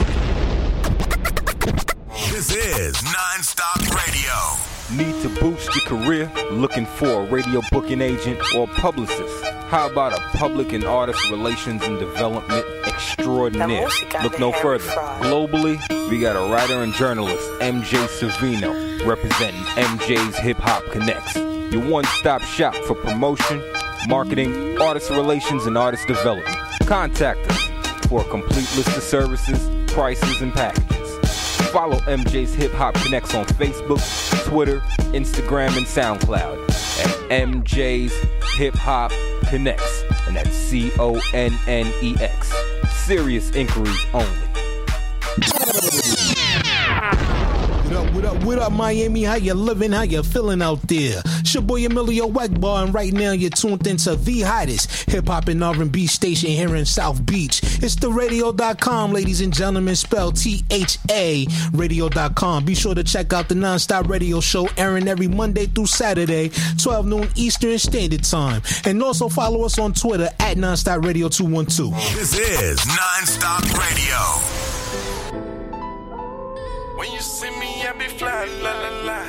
This 2.31 2.55
is 2.55 2.95
Nonstop 2.97 3.79
Radio. 3.95 4.67
Need 4.89 5.21
to 5.21 5.29
boost 5.41 5.75
your 5.75 5.85
career? 5.85 6.31
Looking 6.51 6.85
for 6.85 7.23
a 7.23 7.25
radio 7.25 7.61
booking 7.71 8.01
agent 8.01 8.39
or 8.55 8.67
publicist? 8.67 9.43
How 9.67 9.89
about 9.89 10.13
a 10.13 10.37
public 10.37 10.71
and 10.71 10.85
artist 10.85 11.29
relations 11.29 11.83
and 11.83 11.99
development 11.99 12.65
extraordinaire? 12.85 13.89
Look 14.23 14.39
no 14.39 14.53
further. 14.53 14.89
Globally, 15.19 15.77
we 16.09 16.19
got 16.21 16.37
a 16.37 16.51
writer 16.51 16.83
and 16.83 16.93
journalist, 16.93 17.43
MJ 17.59 18.07
Savino, 18.07 18.86
representing 19.07 19.61
MJ's 19.61 20.37
Hip 20.37 20.57
Hop 20.57 20.83
Connex. 20.85 21.71
Your 21.71 21.89
one 21.89 22.03
stop 22.05 22.41
shop 22.41 22.75
for 22.75 22.93
promotion, 22.95 23.63
marketing, 24.07 24.79
artist 24.81 25.09
relations, 25.09 25.65
and 25.65 25.77
artist 25.77 26.07
development. 26.07 26.57
Contact 26.85 27.39
us 27.49 28.07
for 28.07 28.21
a 28.21 28.23
complete 28.25 28.69
list 28.75 28.95
of 28.95 29.03
services, 29.03 29.69
prices, 29.91 30.41
and 30.41 30.53
packages. 30.53 31.17
Follow 31.71 31.97
MJ's 31.99 32.53
Hip 32.55 32.71
Hop 32.73 32.95
Connex 32.95 33.37
on 33.37 33.45
Facebook, 33.45 34.45
Twitter, 34.45 34.79
Instagram, 35.13 35.77
and 35.77 35.85
SoundCloud 35.85 36.69
at 36.99 37.47
MJ's 37.47 38.13
Hip 38.57 38.75
Hop 38.75 39.11
Connex, 39.43 39.81
and 40.27 40.35
that's 40.35 40.51
C 40.51 40.91
O 40.99 41.19
N 41.33 41.57
N 41.67 41.91
E 42.01 42.15
X. 42.19 42.53
Serious 43.05 43.51
inquiries 43.55 44.05
only. 44.13 44.47
What 48.17 48.25
up, 48.25 48.43
what 48.45 48.57
up, 48.57 48.71
Miami? 48.71 49.21
How 49.25 49.35
you 49.35 49.53
living? 49.53 49.91
How 49.91 50.01
you 50.01 50.23
feeling 50.23 50.63
out 50.63 50.81
there? 50.87 51.21
It's 51.23 51.53
your 51.53 51.61
boy 51.61 51.85
Emilio 51.85 52.27
Egbar, 52.29 52.85
and 52.85 52.91
right 52.91 53.13
now 53.13 53.31
you're 53.31 53.51
tuned 53.51 53.85
into 53.85 54.15
the 54.15 54.41
hottest 54.41 55.07
hip 55.07 55.27
hop 55.27 55.49
and 55.49 55.63
R&B 55.63 56.07
station 56.07 56.49
here 56.49 56.75
in 56.75 56.87
South 56.87 57.23
Beach. 57.27 57.61
It's 57.63 57.93
Tha 57.93 58.09
radio.com, 58.09 59.13
ladies 59.13 59.41
and 59.41 59.53
gentlemen, 59.53 59.95
spelled 59.95 60.35
T-H-A, 60.35 61.45
radio.com. 61.73 62.65
Be 62.65 62.73
sure 62.73 62.95
to 62.95 63.03
check 63.03 63.33
out 63.33 63.49
the 63.49 63.55
Nonstop 63.55 64.09
Radio 64.09 64.39
Show 64.39 64.67
airing 64.77 65.07
every 65.07 65.27
Monday 65.27 65.67
through 65.67 65.85
Saturday, 65.85 66.49
12 66.79 67.05
noon 67.05 67.29
Eastern 67.35 67.77
Standard 67.77 68.23
Time. 68.23 68.63
And 68.85 69.03
also 69.03 69.29
follow 69.29 69.63
us 69.63 69.77
on 69.77 69.93
Twitter 69.93 70.31
at 70.39 70.57
Nonstop 70.57 71.05
Radio 71.05 71.29
212. 71.29 71.93
This 72.15 72.33
is 72.33 72.79
Nonstop 72.79 73.61
Radio. 73.77 75.17
When 76.97 77.11
you 77.11 77.19
see 77.19 77.51
me, 77.59 77.76
be 77.97 78.07
fly 78.07 78.45
la 78.63 78.71
la 78.81 78.89
la. 79.07 79.19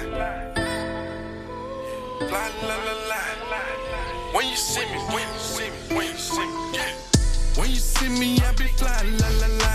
Fly 2.28 2.50
la 2.68 2.76
la 2.86 2.94
la. 3.08 3.20
When 4.32 4.46
you 4.48 4.56
see 4.56 4.84
me, 4.86 4.98
when 5.12 5.26
you 5.26 5.38
see 5.38 5.70
me, 5.70 5.96
when 5.96 6.06
you 6.06 6.16
see 6.18 6.38
me, 6.46 6.70
yeah. 6.74 6.92
When 7.56 7.70
you 7.70 7.76
see 7.76 8.08
me, 8.08 8.38
I 8.40 8.52
be 8.52 8.64
fly 8.76 9.02
la 9.20 9.28
la 9.40 9.48
la. 9.62 9.72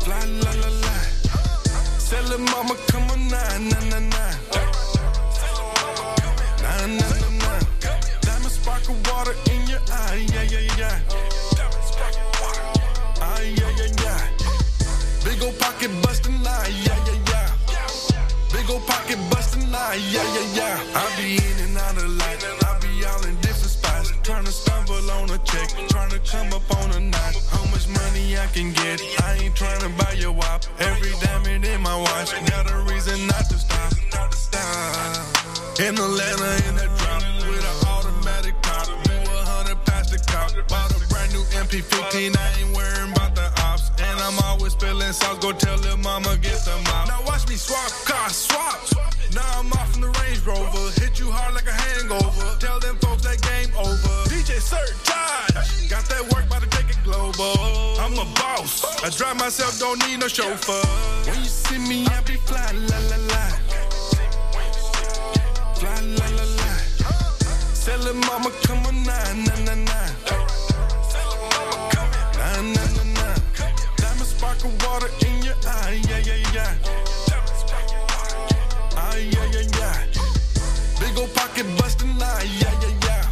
Fly 0.00 0.24
la 0.26 0.52
la 0.62 0.68
la. 0.84 0.94
Tell 2.08 2.26
her 2.30 2.38
mama 2.38 2.74
come 2.88 3.10
on 3.10 3.28
nine 3.28 3.68
nine 3.68 3.88
nine 3.88 4.08
nine. 4.10 4.36
Nine 6.62 6.96
nine 6.96 7.20
nine 7.20 7.38
nine. 7.38 7.66
Diamond 8.20 8.52
sparkle 8.52 8.96
water 9.10 9.34
in 9.50 9.66
your 9.66 9.80
eye, 9.90 10.26
yeah 10.32 10.42
yeah 10.42 10.76
yeah. 10.78 11.00
Diamond 11.56 11.84
sparkle 11.84 12.30
water, 12.40 12.64
eye 13.22 13.54
yeah 13.56 13.70
yeah 13.78 14.02
yeah. 14.04 14.41
Big 15.24 15.40
ol' 15.40 15.52
pocket 15.52 15.90
bustin' 16.02 16.42
lie, 16.42 16.68
yeah, 16.82 16.98
yeah, 17.06 17.18
yeah. 17.30 18.26
Big 18.52 18.68
ol' 18.68 18.80
pocket 18.80 19.18
bustin' 19.30 19.70
lie, 19.70 19.94
yeah, 20.10 20.26
yeah, 20.34 20.58
yeah. 20.58 20.98
I 20.98 21.06
be 21.16 21.36
in 21.38 21.56
and 21.64 21.78
out 21.78 21.96
of 21.96 22.10
life, 22.10 22.42
I 22.66 22.78
be 22.82 23.04
all 23.04 23.24
in 23.24 23.36
different 23.36 23.70
spots. 23.70 24.10
Tryna 24.26 24.48
stumble 24.48 25.10
on 25.12 25.30
a 25.30 25.38
check, 25.46 25.68
tryna 25.94 26.18
come 26.26 26.52
up 26.52 26.68
on 26.76 26.90
a 26.92 27.00
knot. 27.00 27.34
How 27.50 27.64
much 27.70 27.86
money 27.86 28.36
I 28.36 28.46
can 28.46 28.72
get? 28.72 29.00
I 29.22 29.38
ain't 29.42 29.54
tryna 29.54 29.96
buy 29.96 30.12
your 30.18 30.32
wop. 30.32 30.64
Every 30.80 31.12
diamond 31.20 31.64
in 31.64 31.80
my 31.80 31.96
watch, 31.96 32.32
got 32.50 32.70
a 32.70 32.78
reason 32.90 33.24
not 33.28 33.46
to 33.48 33.58
stop. 33.58 33.94
Stop. 34.34 35.80
In 35.80 35.94
Atlanta, 35.94 36.50
in 36.68 36.74
that 36.82 36.90
drop, 36.98 37.22
with 37.46 37.62
an 37.62 37.86
automatic 37.86 38.54
pop. 38.62 38.86
Do 39.04 39.12
a 39.12 39.42
hundred 39.46 39.78
past 39.86 40.10
the 40.10 40.18
cop. 40.30 40.50
Bought 40.68 40.90
a 40.90 41.08
brand 41.08 41.32
new 41.32 41.44
MP15, 41.62 42.36
I 42.36 42.60
ain't 42.60 42.76
worrying 42.76 43.12
about 43.12 43.34
the. 43.36 43.61
And 44.02 44.18
I'm 44.20 44.38
always 44.44 44.72
spilling 44.72 45.12
sauce, 45.12 45.38
go 45.38 45.52
tell 45.52 45.76
little 45.78 45.98
mama 45.98 46.36
get 46.38 46.58
the 46.64 46.76
mop. 46.86 47.08
Now 47.08 47.22
watch 47.26 47.48
me 47.48 47.54
swap 47.54 47.90
cars, 48.04 48.34
swap. 48.34 48.78
Now 49.34 49.46
I'm 49.58 49.72
off 49.72 49.92
from 49.92 50.02
the 50.02 50.10
Range 50.20 50.40
Rover, 50.44 50.90
hit 51.00 51.18
you 51.20 51.30
hard 51.30 51.54
like 51.54 51.66
a 51.66 51.72
hangover. 51.72 52.58
Tell 52.58 52.80
them 52.80 52.96
folks 52.98 53.22
that 53.22 53.40
game 53.42 53.70
over. 53.78 54.14
DJ 54.28 54.58
Surcharge, 54.60 55.88
got 55.88 56.04
that 56.10 56.22
work 56.34 56.48
by 56.48 56.58
the 56.58 56.66
take 56.66 56.90
it 56.90 56.98
global. 57.04 58.00
I'm 58.02 58.18
a 58.18 58.26
boss, 58.34 58.84
I 59.04 59.10
drive 59.10 59.38
myself, 59.38 59.78
don't 59.78 59.98
need 60.06 60.18
no 60.20 60.28
chauffeur. 60.28 60.82
When 61.30 61.38
you 61.38 61.46
see 61.46 61.78
me, 61.78 62.06
I 62.06 62.20
be 62.22 62.34
fly 62.42 62.72
la 62.72 62.98
la 63.10 63.18
la. 63.30 63.44
Fly 65.78 66.00
la 66.18 66.26
la 66.38 66.46
la. 66.58 66.72
Tell 67.84 68.14
mama 68.14 68.50
come 68.62 68.86
on 68.86 69.02
nine 69.04 69.44
nine 69.44 69.64
nine 69.64 69.84
nine. 69.84 70.01
Diamond 74.62 74.80
sparkle 74.80 74.88
water 74.88 75.10
in 75.26 75.42
your 75.42 75.54
eye, 75.66 76.00
yeah 76.08 76.18
yeah 76.18 76.52
yeah. 76.52 76.74
Eye 78.96 79.30
yeah 79.30 79.46
yeah 79.52 79.78
yeah. 79.78 80.06
Big 81.00 81.18
ol' 81.18 81.28
pocket 81.28 81.66
bustin' 81.78 82.18
lie, 82.18 82.46
yeah 82.60 82.72
yeah 82.80 82.94
yeah. 83.04 83.30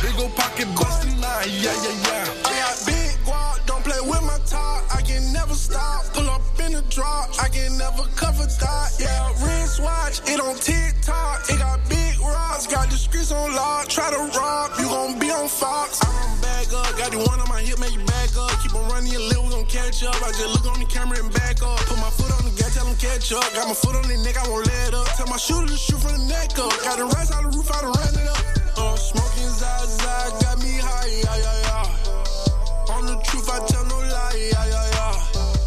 Big 0.00 0.18
ol' 0.20 0.28
pocket 0.30 0.68
bustin' 0.74 1.20
lie, 1.20 1.46
yeah 1.46 1.72
yeah 1.72 1.96
yeah. 2.06 2.28
I 2.44 2.52
got 2.60 2.86
big 2.86 3.16
guap, 3.24 3.66
don't 3.66 3.84
play 3.84 4.00
with 4.00 4.22
my 4.22 4.38
top. 4.46 4.84
I 4.94 5.00
can 5.02 5.32
never 5.32 5.54
stop. 5.54 6.04
Pull 6.12 6.28
up 6.28 6.42
in 6.60 6.72
the 6.72 6.82
drop, 6.90 7.30
I 7.40 7.48
can 7.48 7.76
never 7.78 8.04
cover 8.16 8.46
that. 8.46 8.90
Yeah, 8.98 9.28
wrist 9.42 9.80
watch, 9.80 10.20
it 10.28 10.40
on 10.40 10.56
TikTok. 10.56 11.48
It 11.48 11.58
got 11.58 11.80
big 11.88 12.20
rocks, 12.20 12.66
got 12.66 12.90
the 12.90 12.96
streets 12.96 13.32
on 13.32 13.54
lock. 13.54 13.88
Try 13.88 14.10
to 14.10 14.18
rob, 14.38 14.72
you 14.78 14.88
gon' 14.88 15.18
be 15.18 15.30
on 15.30 15.48
Fox. 15.48 16.00
I 16.02 16.08
run 16.08 16.30
back 16.30 16.35
up, 16.76 16.92
got 17.00 17.10
the 17.10 17.18
one 17.18 17.40
on 17.40 17.48
my 17.48 17.60
hip, 17.64 17.80
make 17.80 17.94
you 17.96 18.04
back 18.04 18.36
up. 18.36 18.52
Keep 18.60 18.74
on 18.76 18.84
running 18.92 19.12
your 19.12 19.24
lip, 19.24 19.40
we 19.40 19.50
gon' 19.50 19.66
catch 19.66 20.04
up. 20.04 20.16
I 20.20 20.30
just 20.36 20.52
look 20.52 20.66
on 20.68 20.78
the 20.78 20.86
camera 20.86 21.18
and 21.18 21.32
back 21.32 21.62
up. 21.64 21.80
Put 21.88 21.98
my 21.98 22.12
foot 22.12 22.30
on 22.36 22.44
the 22.44 22.52
gas, 22.52 22.74
tell 22.76 22.84
them 22.84 22.96
catch 23.00 23.32
up. 23.32 23.48
Got 23.56 23.68
my 23.68 23.74
foot 23.74 23.96
on 23.96 24.04
the 24.04 24.16
neck, 24.20 24.36
I 24.36 24.44
won't 24.48 24.66
let 24.68 24.92
up. 24.92 25.08
Tell 25.16 25.26
my 25.26 25.40
shooter 25.40 25.66
to 25.66 25.76
shoot 25.76 26.00
from 26.00 26.12
the 26.12 26.24
neck 26.28 26.58
up. 26.60 26.72
Got 26.84 27.00
the 27.00 27.08
rest 27.16 27.32
out 27.32 27.42
the 27.48 27.50
roof, 27.56 27.68
I 27.72 27.80
done 27.80 27.96
ran 27.96 28.14
it 28.20 28.28
up. 28.28 28.42
Uh, 28.76 28.96
smoking 28.96 29.48
Zaza, 29.48 30.36
got 30.44 30.60
me 30.60 30.76
high, 30.76 31.08
yeah, 31.24 31.36
yeah, 31.40 31.66
yeah. 31.66 32.94
On 32.94 33.02
the 33.08 33.16
truth, 33.24 33.48
I 33.48 33.58
tell 33.66 33.84
no 33.88 33.96
lie, 33.96 34.36
yeah, 34.36 34.64
yeah, 34.68 34.96
yeah. 34.96 35.16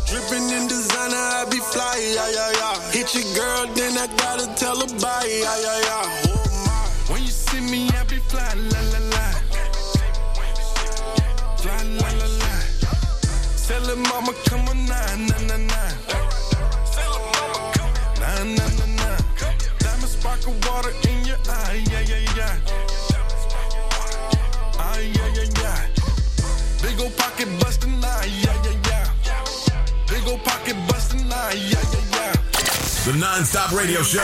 Dripping 0.05 0.47
in 0.53 0.69
designer, 0.69 1.17
I 1.17 1.45
be 1.49 1.57
fly, 1.57 1.97
yeah, 1.97 2.29
yeah, 2.29 2.51
yeah. 2.53 2.75
Hit 2.93 3.09
your 3.17 3.25
girl, 3.33 3.65
then 3.73 3.97
I 3.97 4.05
gotta 4.21 4.47
tell 4.55 4.77
her 4.77 4.91
bye, 5.01 5.25
yeah, 5.25 5.57
yeah, 5.65 5.79
yeah. 5.89 6.29
Oh 6.29 6.45
my. 6.65 7.13
When 7.13 7.21
you 7.25 7.33
see 7.33 7.61
me, 7.61 7.89
I 7.97 8.03
be 8.05 8.17
fly 8.29 8.53
la 8.53 8.81
la 8.93 8.99
la. 8.99 9.08
Tell 13.79 13.95
her 13.95 13.95
mama 13.95 14.33
come 14.43 14.67
on 14.67 14.85
nine 14.87 15.27
nine 15.27 15.47
nine 15.47 15.67
nine. 15.67 15.95
Nine 18.19 18.55
nine 18.55 18.75
nine 18.77 18.95
nine. 18.97 19.23
Diamond 19.79 20.09
sparkle 20.09 20.53
water 20.67 20.91
in 21.07 21.23
your 21.23 21.37
eye, 21.47 21.81
yeah 21.89 22.01
yeah 22.01 22.35
yeah. 22.35 22.59
Eye 24.77 25.09
yeah 25.15 25.27
yeah 25.33 25.61
yeah. 25.61 25.87
Big 26.81 26.99
ol' 26.99 27.09
pocket 27.11 27.47
bustin' 27.61 28.01
lie, 28.01 28.27
yeah 28.43 28.63
yeah 28.65 28.75
yeah. 28.89 29.07
Big 30.09 30.27
ol' 30.27 30.39
pocket 30.39 30.75
bustin' 30.89 31.29
yeah 31.29 31.53
yeah 31.53 31.79
yeah. 31.93 31.98
The 33.09 33.15
Nonstop 33.15 33.75
Radio 33.75 34.03
Show. 34.03 34.21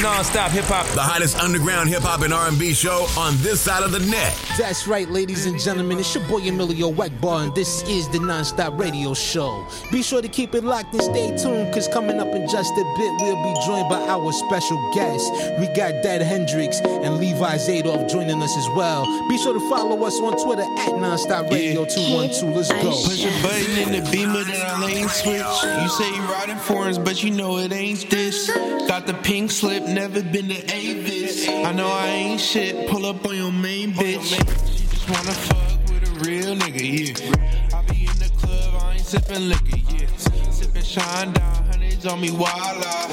Non-stop 0.00 0.52
hip 0.52 0.66
hop. 0.66 0.86
The 0.94 1.00
hottest 1.00 1.40
underground 1.40 1.88
hip 1.88 2.02
hop 2.02 2.22
and 2.22 2.32
R&B 2.32 2.72
show 2.72 3.08
on 3.18 3.34
this 3.38 3.60
side 3.60 3.82
of 3.82 3.90
the 3.90 3.98
net. 3.98 4.32
That's 4.56 4.86
right, 4.86 5.10
ladies 5.10 5.46
and 5.46 5.58
gentlemen. 5.58 5.98
It's 5.98 6.14
your 6.14 6.22
boy 6.28 6.42
Emilio 6.42 6.92
Egbar, 6.92 7.46
and 7.46 7.54
this 7.56 7.82
is 7.88 8.08
the 8.10 8.18
Nonstop 8.18 8.78
Radio 8.78 9.12
Show. 9.12 9.66
Be 9.90 10.04
sure 10.04 10.22
to 10.22 10.28
keep 10.28 10.54
it 10.54 10.62
locked 10.62 10.94
and 10.94 11.02
stay 11.02 11.36
tuned, 11.36 11.66
because 11.66 11.88
coming 11.88 12.20
up 12.20 12.28
in 12.28 12.48
just 12.48 12.72
a 12.74 12.94
bit, 12.96 13.12
we'll 13.22 13.42
be 13.42 13.60
joined 13.66 13.88
by 13.88 13.98
our 14.06 14.32
special 14.32 14.78
guests. 14.94 15.28
We 15.58 15.66
got 15.74 16.00
Dead 16.04 16.22
Hendrix 16.22 16.78
and 16.78 17.18
Levi 17.18 17.56
Zadoff 17.56 18.08
joining 18.08 18.40
us 18.40 18.56
as 18.56 18.68
well. 18.76 19.04
Be 19.28 19.36
sure 19.36 19.52
to 19.52 19.68
follow 19.68 20.04
us 20.04 20.14
on 20.20 20.40
Twitter 20.44 20.62
at 20.62 20.94
Nonstop 20.94 21.50
Radio 21.50 21.84
212. 21.84 22.54
Let's 22.54 22.70
go. 22.70 22.90
Push 23.02 23.24
a 23.24 23.42
button 23.42 23.78
in 23.78 24.04
the 24.04 24.10
beamer, 24.12 24.44
then 24.44 24.64
I 24.64 24.84
lane 24.84 25.08
switch. 25.08 25.42
You 25.82 25.88
say 25.88 26.08
you're 26.14 26.30
riding 26.30 26.56
foreigns, 26.58 26.98
but 26.98 27.24
you 27.24 27.32
know 27.32 27.58
it 27.58 27.72
ain't 27.72 27.95
this. 28.04 28.50
Got 28.88 29.06
the 29.06 29.14
pink 29.14 29.50
slip, 29.50 29.84
never 29.84 30.22
been 30.22 30.48
to 30.48 30.74
Avis. 30.74 31.48
I 31.48 31.72
know 31.72 31.88
I 31.88 32.06
ain't 32.06 32.40
shit, 32.40 32.88
pull 32.88 33.06
up 33.06 33.24
on 33.26 33.36
your 33.36 33.52
main 33.52 33.92
bitch. 33.92 34.36
She 34.76 34.86
just 34.86 35.08
wanna 35.08 35.32
fuck 35.32 35.90
with 35.90 36.08
a 36.08 36.24
real 36.24 36.54
nigga, 36.56 36.82
yeah. 36.82 37.78
I 37.78 37.82
be 37.82 38.06
in 38.06 38.18
the 38.18 38.30
club, 38.36 38.82
I 38.82 38.92
ain't 38.94 39.00
sipping 39.00 39.48
liquor, 39.48 39.78
yeah. 39.94 40.06
Sipping 40.50 40.82
shine 40.82 41.32
down, 41.32 41.64
hundreds 41.66 42.06
on 42.06 42.20
me, 42.20 42.30
wild 42.30 42.84
out. 42.84 43.10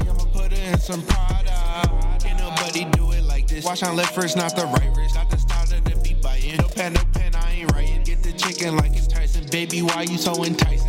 Me, 0.00 0.08
I'ma 0.08 0.24
put 0.32 0.52
her 0.52 0.72
in 0.72 0.78
some 0.78 1.02
Prada. 1.02 2.18
Can't 2.20 2.38
nobody 2.38 2.84
do 2.96 3.12
it 3.12 3.24
like 3.24 3.48
this. 3.48 3.64
Watch 3.64 3.82
on 3.82 3.96
left 3.96 4.14
first, 4.14 4.36
not 4.36 4.54
the 4.56 4.66
right 4.66 4.96
wrist. 4.96 5.14
Got 5.14 5.30
the 5.30 5.38
style 5.38 5.66
the 5.66 6.00
beat 6.02 6.22
biting. 6.22 6.56
No 6.56 6.68
pen, 6.68 6.94
no 6.94 7.02
pen, 7.12 7.34
I 7.34 7.52
ain't 7.52 7.72
writing. 7.72 8.02
Get 8.04 8.22
the 8.22 8.32
chicken 8.32 8.76
like 8.76 8.92
it's 8.92 9.06
Tyson. 9.06 9.46
Baby, 9.50 9.82
why 9.82 10.02
you 10.02 10.16
so 10.18 10.44
enticing? 10.44 10.87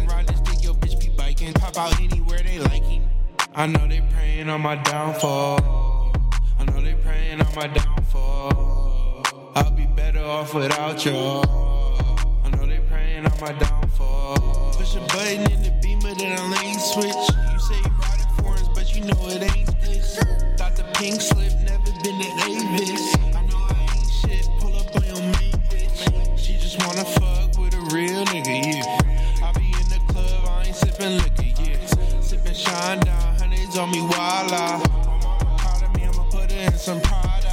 Pop 1.74 1.94
out 1.94 2.02
anywhere 2.02 2.40
they 2.40 2.58
liking. 2.58 3.08
I 3.54 3.68
know 3.68 3.88
they 3.88 4.02
praying 4.12 4.50
on 4.50 4.62
my 4.62 4.76
downfall. 4.76 6.12
I 6.58 6.66
know 6.66 6.82
they 6.82 6.96
praying 6.96 7.42
on 7.42 7.56
my 7.56 7.68
downfall. 7.68 9.52
I'll 9.54 9.70
be 9.70 9.86
better 9.86 10.24
off 10.24 10.56
without 10.56 11.06
y'all. 11.06 11.46
I 12.44 12.50
know 12.50 12.66
they 12.66 12.80
praying 12.90 13.28
on 13.28 13.40
my 13.40 13.52
downfall. 13.52 14.74
Push 14.74 14.96
a 14.96 15.00
button 15.02 15.52
in 15.52 15.62
the 15.62 15.80
beamer, 15.84 16.16
then 16.16 16.40
a 16.40 16.44
lane 16.56 16.80
switch. 16.80 17.06
You 17.06 17.60
say 17.60 17.78
you 17.78 17.92
riding 18.02 18.26
foreigns, 18.42 18.70
but 18.70 18.96
you 18.96 19.02
know 19.06 19.28
it 19.28 19.56
ain't 19.56 19.80
this. 19.82 20.18
Got 20.58 20.76
the 20.76 20.86
pink 20.96 21.22
slip, 21.22 21.54
never 21.62 21.92
been 22.04 22.20
to 22.20 22.30
Avis. 22.50 23.16
I 23.16 23.46
know 23.46 23.62
I 23.70 23.88
ain't 23.94 24.10
shit, 24.10 24.50
pull 24.60 24.76
up 24.76 24.96
on 24.96 25.04
your 25.04 25.22
main 25.22 25.54
bitch. 25.70 26.36
She 26.36 26.54
just 26.54 26.84
wanna 26.84 27.06
fuck 27.06 27.60
with 27.60 27.76
a 27.76 27.82
real 27.94 28.26
nigga, 28.26 28.74
yeah. 28.74 29.46
I 29.46 29.52
be 29.54 29.66
in 29.66 29.88
the 29.90 30.02
club, 30.12 30.48
I 30.48 30.64
ain't 30.66 30.76
sipping 30.76 31.18
liquor, 31.18 31.39
Sipping 32.80 33.00
down, 33.02 33.36
honey's 33.38 33.78
on 33.78 33.92
me 33.92 34.00
I. 34.00 34.82
Proud 35.58 35.84
of 35.84 35.96
me, 35.96 36.04
I'ma 36.06 36.24
put 36.30 36.50
her 36.50 36.58
in 36.58 36.78
some 36.78 37.02
Prada. 37.02 37.50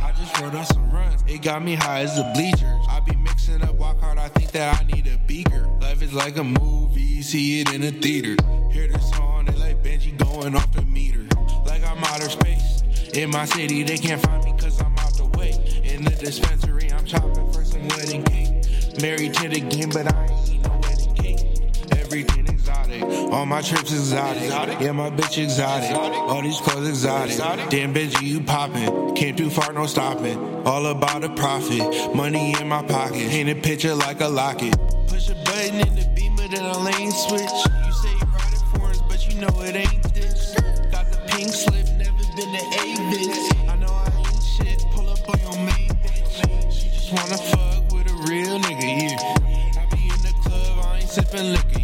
I 0.00 0.12
just 0.16 0.40
wrote 0.40 0.54
up 0.54 0.66
some 0.66 0.88
runs, 0.90 1.24
it 1.26 1.42
got 1.42 1.64
me 1.64 1.74
high 1.74 2.02
as 2.02 2.14
the 2.14 2.22
bleachers. 2.32 2.86
I 2.88 3.00
be 3.00 3.16
mixing 3.16 3.60
up, 3.62 3.74
walk 3.74 3.98
hard, 4.00 4.18
I 4.18 4.28
think 4.28 4.52
that 4.52 4.80
I 4.80 4.84
need 4.84 5.08
a 5.08 5.18
beaker. 5.26 5.68
Life 5.80 6.00
is 6.02 6.12
like 6.12 6.36
a 6.36 6.44
movie, 6.44 7.22
see 7.22 7.60
it 7.60 7.74
in 7.74 7.82
a 7.82 7.90
theater. 7.90 8.36
Hear 8.70 8.86
the 8.86 9.00
song, 9.00 9.46
they 9.46 9.56
like 9.58 9.82
Benji 9.82 10.16
going 10.16 10.54
off 10.54 10.70
the 10.70 10.82
meter. 10.82 11.26
Like 11.66 11.82
I'm 11.84 11.98
outer 12.04 12.30
space. 12.30 12.82
In 13.14 13.30
my 13.30 13.46
city, 13.46 13.82
they 13.82 13.98
can't 13.98 14.22
find 14.22 14.44
me 14.44 14.52
cause 14.56 14.80
I'm 14.80 14.96
out 14.98 15.16
the 15.16 15.26
way. 15.38 15.50
In 15.82 16.04
the 16.04 16.10
dispensary, 16.10 16.92
I'm 16.92 17.04
chopping 17.04 17.50
for 17.52 17.64
some 17.64 17.88
wedding 17.88 18.22
cake. 18.22 19.02
Married 19.02 19.34
to 19.34 19.48
the 19.48 19.60
game, 19.60 19.90
but 19.90 20.14
I 20.14 20.26
ain't 20.48 20.62
no 20.62 20.80
wedding 20.84 21.14
cake. 21.14 21.98
Everything 21.98 22.41
exotic. 22.62 23.02
All 23.32 23.46
my 23.46 23.60
trips 23.60 23.92
exotic. 23.92 24.80
Yeah, 24.80 24.92
my 24.92 25.10
bitch 25.10 25.42
exotic. 25.42 25.90
All 25.96 26.42
these 26.42 26.60
clothes 26.60 26.88
exotic. 26.88 27.36
Damn, 27.70 27.92
Benji, 27.92 28.22
you 28.22 28.40
poppin'. 28.40 29.14
Came 29.14 29.36
too 29.36 29.50
far, 29.50 29.72
no 29.72 29.86
stopping. 29.86 30.38
All 30.66 30.86
about 30.86 31.24
a 31.24 31.30
profit. 31.30 32.14
Money 32.14 32.54
in 32.60 32.68
my 32.68 32.82
pocket. 32.82 33.30
Paint 33.30 33.48
a 33.48 33.54
picture 33.54 33.94
like 33.94 34.20
a 34.20 34.28
locket. 34.28 34.76
Push 35.08 35.28
a 35.30 35.34
button 35.44 35.80
in 35.80 35.94
the 35.94 36.08
beamer, 36.14 36.48
then 36.48 36.64
a 36.64 36.78
lane 36.78 37.10
switch. 37.10 37.40
You 37.42 37.92
say 37.92 38.12
you 38.12 38.26
riding 38.30 38.64
foreigns, 38.74 39.02
but 39.02 39.28
you 39.28 39.40
know 39.40 39.62
it 39.62 39.76
ain't 39.76 40.14
this. 40.14 40.54
Got 40.90 41.10
the 41.10 41.18
pink 41.28 41.52
slip, 41.52 41.86
never 41.96 42.24
been 42.36 42.52
to 42.52 42.62
Avis. 42.80 43.52
I 43.68 43.76
know 43.76 43.92
I 43.92 44.12
ain't 44.18 44.42
shit, 44.42 44.84
pull 44.92 45.08
up 45.10 45.28
on 45.28 45.40
your 45.40 45.56
main 45.66 45.90
bitch. 46.02 46.72
She 46.72 46.88
just 46.90 47.12
wanna 47.12 47.38
fuck 47.38 47.92
with 47.92 48.06
a 48.08 48.14
real 48.28 48.58
nigga, 48.60 49.02
yeah. 49.02 49.80
I 49.80 49.86
be 49.94 50.02
in 50.04 50.22
the 50.22 50.32
club, 50.42 50.86
I 50.86 50.98
ain't 50.98 51.08
sipping 51.08 51.52
liquor, 51.52 51.80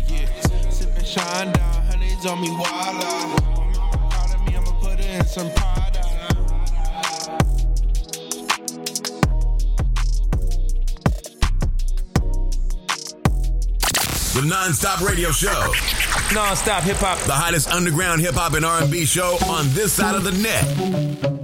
shine 1.08 1.50
down, 1.52 1.82
honey's 1.86 2.26
on 2.26 2.40
me 2.40 2.50
while 2.50 2.68
I. 2.68 3.36
Proud 4.10 4.34
of 4.34 4.46
me, 4.46 4.56
I'ma 4.56 4.72
put 4.78 5.00
her 5.02 5.18
in 5.18 5.24
some 5.24 5.50
Prada. 5.52 6.02
The 14.34 14.46
non-stop 14.46 15.00
radio 15.00 15.32
show. 15.32 15.72
Non-stop 16.34 16.82
hip 16.82 16.98
hop. 16.98 17.18
The 17.20 17.32
hottest 17.32 17.68
underground 17.68 18.20
hip 18.20 18.34
hop 18.34 18.52
and 18.52 18.64
R&B 18.64 19.06
show 19.06 19.38
on 19.46 19.66
this 19.70 19.94
side 19.94 20.14
of 20.14 20.24
the 20.24 20.32
net. 20.32 21.37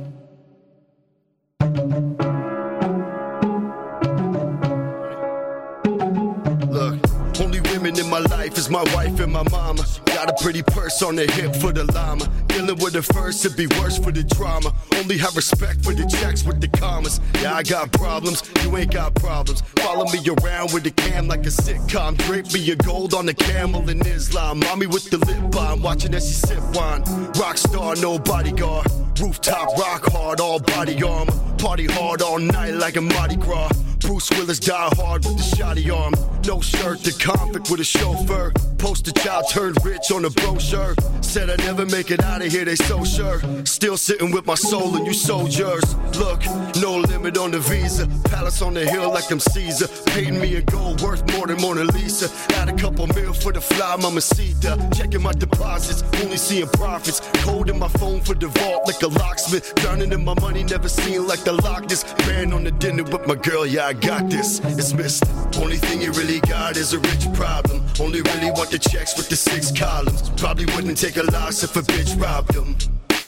Is 8.65 8.71
my 8.71 8.83
wife 8.95 9.21
and 9.21 9.33
my 9.33 9.43
mama. 9.51 10.04
Got 10.15 10.31
a 10.31 10.43
pretty 10.45 10.63
purse 10.63 11.03
on 11.03 11.17
the 11.17 11.27
hip 11.27 11.57
for 11.57 11.73
the 11.73 11.85
llama. 11.93 12.31
Dealing 12.47 12.77
with 12.79 12.93
the 12.93 13.03
first, 13.03 13.45
it'd 13.45 13.57
be 13.57 13.67
worse 13.81 13.99
for 13.99 14.13
the 14.13 14.23
drama. 14.23 14.73
Only 14.95 15.19
have 15.19 15.35
respect 15.35 15.85
for 15.85 15.93
the 15.93 16.07
checks 16.07 16.45
with 16.45 16.61
the 16.61 16.69
commas. 16.69 17.21
Yeah, 17.43 17.55
I 17.55 17.65
got 17.65 17.91
problems, 17.91 18.49
you 18.63 18.77
ain't 18.77 18.93
got 18.93 19.17
problems. 19.17 19.63
Follow 19.81 20.05
me 20.13 20.21
around 20.41 20.73
with 20.73 20.85
the 20.85 20.93
cam 20.93 21.27
like 21.27 21.41
a 21.41 21.51
sitcom. 21.51 22.17
Drape 22.19 22.53
me 22.55 22.71
a 22.71 22.77
gold 22.77 23.13
on 23.13 23.27
the 23.27 23.35
camel 23.35 23.89
in 23.91 24.01
Islam. 24.07 24.61
Mommy 24.61 24.87
with 24.87 25.11
the 25.11 25.19
lip 25.19 25.51
balm, 25.51 25.83
watching 25.83 26.15
as 26.15 26.29
she 26.29 26.35
sip 26.35 26.63
wine. 26.77 27.03
Rockstar, 27.35 28.01
no 28.01 28.17
bodyguard. 28.17 28.87
Rooftop 29.21 29.77
rock 29.77 30.05
hard, 30.13 30.39
all 30.39 30.61
body 30.61 31.03
armor. 31.03 31.33
Party 31.59 31.87
hard 31.87 32.23
all 32.23 32.39
night 32.39 32.75
like 32.75 32.95
a 32.95 33.01
Mardi 33.01 33.37
Gras. 33.37 33.73
Bruce 33.99 34.31
Willis 34.33 34.59
die 34.59 34.91
hard 34.97 35.25
with 35.25 35.37
the 35.39 35.57
shotty 35.57 35.91
arm. 35.93 36.15
No 36.47 36.61
shirt, 36.61 37.03
the 37.03 37.13
convict 37.13 37.71
with 37.71 37.81
a 37.81 37.85
chauffeur. 37.85 38.53
Poster 38.77 39.13
child 39.13 39.47
turned 39.51 39.83
rich 39.83 40.04
on 40.11 40.25
a 40.25 40.31
brochure. 40.31 40.95
Said 41.21 41.51
I'd 41.51 41.59
never 41.59 41.87
make 41.87 42.11
it 42.11 42.23
out 42.23 42.45
of 42.45 42.53
here, 42.53 42.65
they 42.65 42.77
so 42.77 43.05
sure. 43.05 43.41
Still 43.65 43.97
sitting 43.97 44.31
with 44.31 44.47
my 44.47 44.55
soul 44.55 44.95
and 44.97 45.07
you 45.07 45.15
soldiers. 45.15 45.97
Look, 46.19 46.45
no 46.81 46.99
limit 46.99 47.37
on 47.39 47.51
the 47.51 47.59
visa. 47.59 48.07
Palace 48.25 48.63
on 48.63 48.75
the 48.75 48.85
hill 48.85 49.09
like 49.11 49.31
I'm 49.31 49.41
Caesar. 49.41 49.89
Paid 50.07 50.35
me 50.35 50.57
a 50.57 50.63
gold 50.63 51.01
worth 51.01 51.23
more 51.35 51.47
than 51.47 51.61
Mona 51.61 51.85
Lisa. 51.85 52.29
Had 52.55 52.69
a 52.69 52.75
couple 52.75 53.07
mil 53.09 53.33
for 53.33 53.53
the 53.53 53.61
fly, 53.61 53.97
mamacita. 53.97 54.91
Checking 54.95 55.23
my 55.23 55.33
deposits, 55.33 56.03
only 56.23 56.37
seeing 56.37 56.69
profits. 56.69 57.21
In 57.65 57.79
my 57.79 57.89
phone 57.89 58.21
for 58.21 58.35
the 58.35 58.49
vault 58.49 58.87
like 58.87 59.01
a 59.03 59.07
locksmith. 59.07 59.75
Drowning 59.77 60.13
in 60.13 60.23
my 60.23 60.35
money, 60.41 60.65
never 60.65 60.89
seen 60.89 61.27
like 61.27 61.45
the 61.45 61.53
Loch 61.53 61.89
Ness. 61.89 62.05
Man 62.27 62.53
on 62.53 62.65
the 62.65 62.73
dinner 62.73 63.05
with 63.05 63.27
my 63.27 63.37
girl, 63.37 63.65
yeah, 63.65 63.87
I 63.87 63.95
got 63.95 64.29
this. 64.29 64.61
It's 64.65 64.93
missed. 64.93 65.25
Only 65.57 65.77
thing 65.77 66.03
you 66.03 66.13
really 66.13 66.41
got 66.41 66.77
is 66.77 66.93
a 66.93 66.99
rich 66.99 67.33
problem. 67.33 67.83
Only 67.99 68.21
really 68.21 68.51
want 68.51 68.71
the 68.71 68.79
checks 68.79 69.17
with 69.17 69.29
the 69.31 69.37
six 69.37 69.71
columns. 69.95 70.31
Probably 70.31 70.67
wouldn't 70.75 70.99
take 70.99 71.17
a 71.17 71.23
loss 71.23 71.63
if 71.63 71.77
a 71.77 71.83
bitch 71.83 72.21
robbed 72.21 72.55
them. 72.55 72.77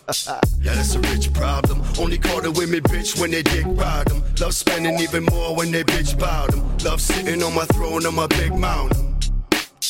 yeah, 0.62 0.74
that's 0.74 0.94
a 0.94 1.00
rich 1.00 1.32
problem. 1.32 1.82
Only 1.98 2.18
call 2.18 2.40
the 2.40 2.50
women 2.50 2.80
bitch 2.82 3.20
when 3.20 3.30
they 3.30 3.42
dick 3.42 3.64
ride 3.66 4.06
them. 4.06 4.22
Love 4.40 4.54
spending 4.54 4.98
even 5.00 5.24
more 5.24 5.54
when 5.56 5.70
they 5.70 5.84
bitch 5.84 6.18
bout 6.18 6.50
them. 6.50 6.62
Love 6.84 7.00
sitting 7.00 7.42
on 7.42 7.54
my 7.54 7.66
throne 7.66 8.06
on 8.06 8.14
my 8.14 8.26
big 8.26 8.54
mountain. 8.54 9.05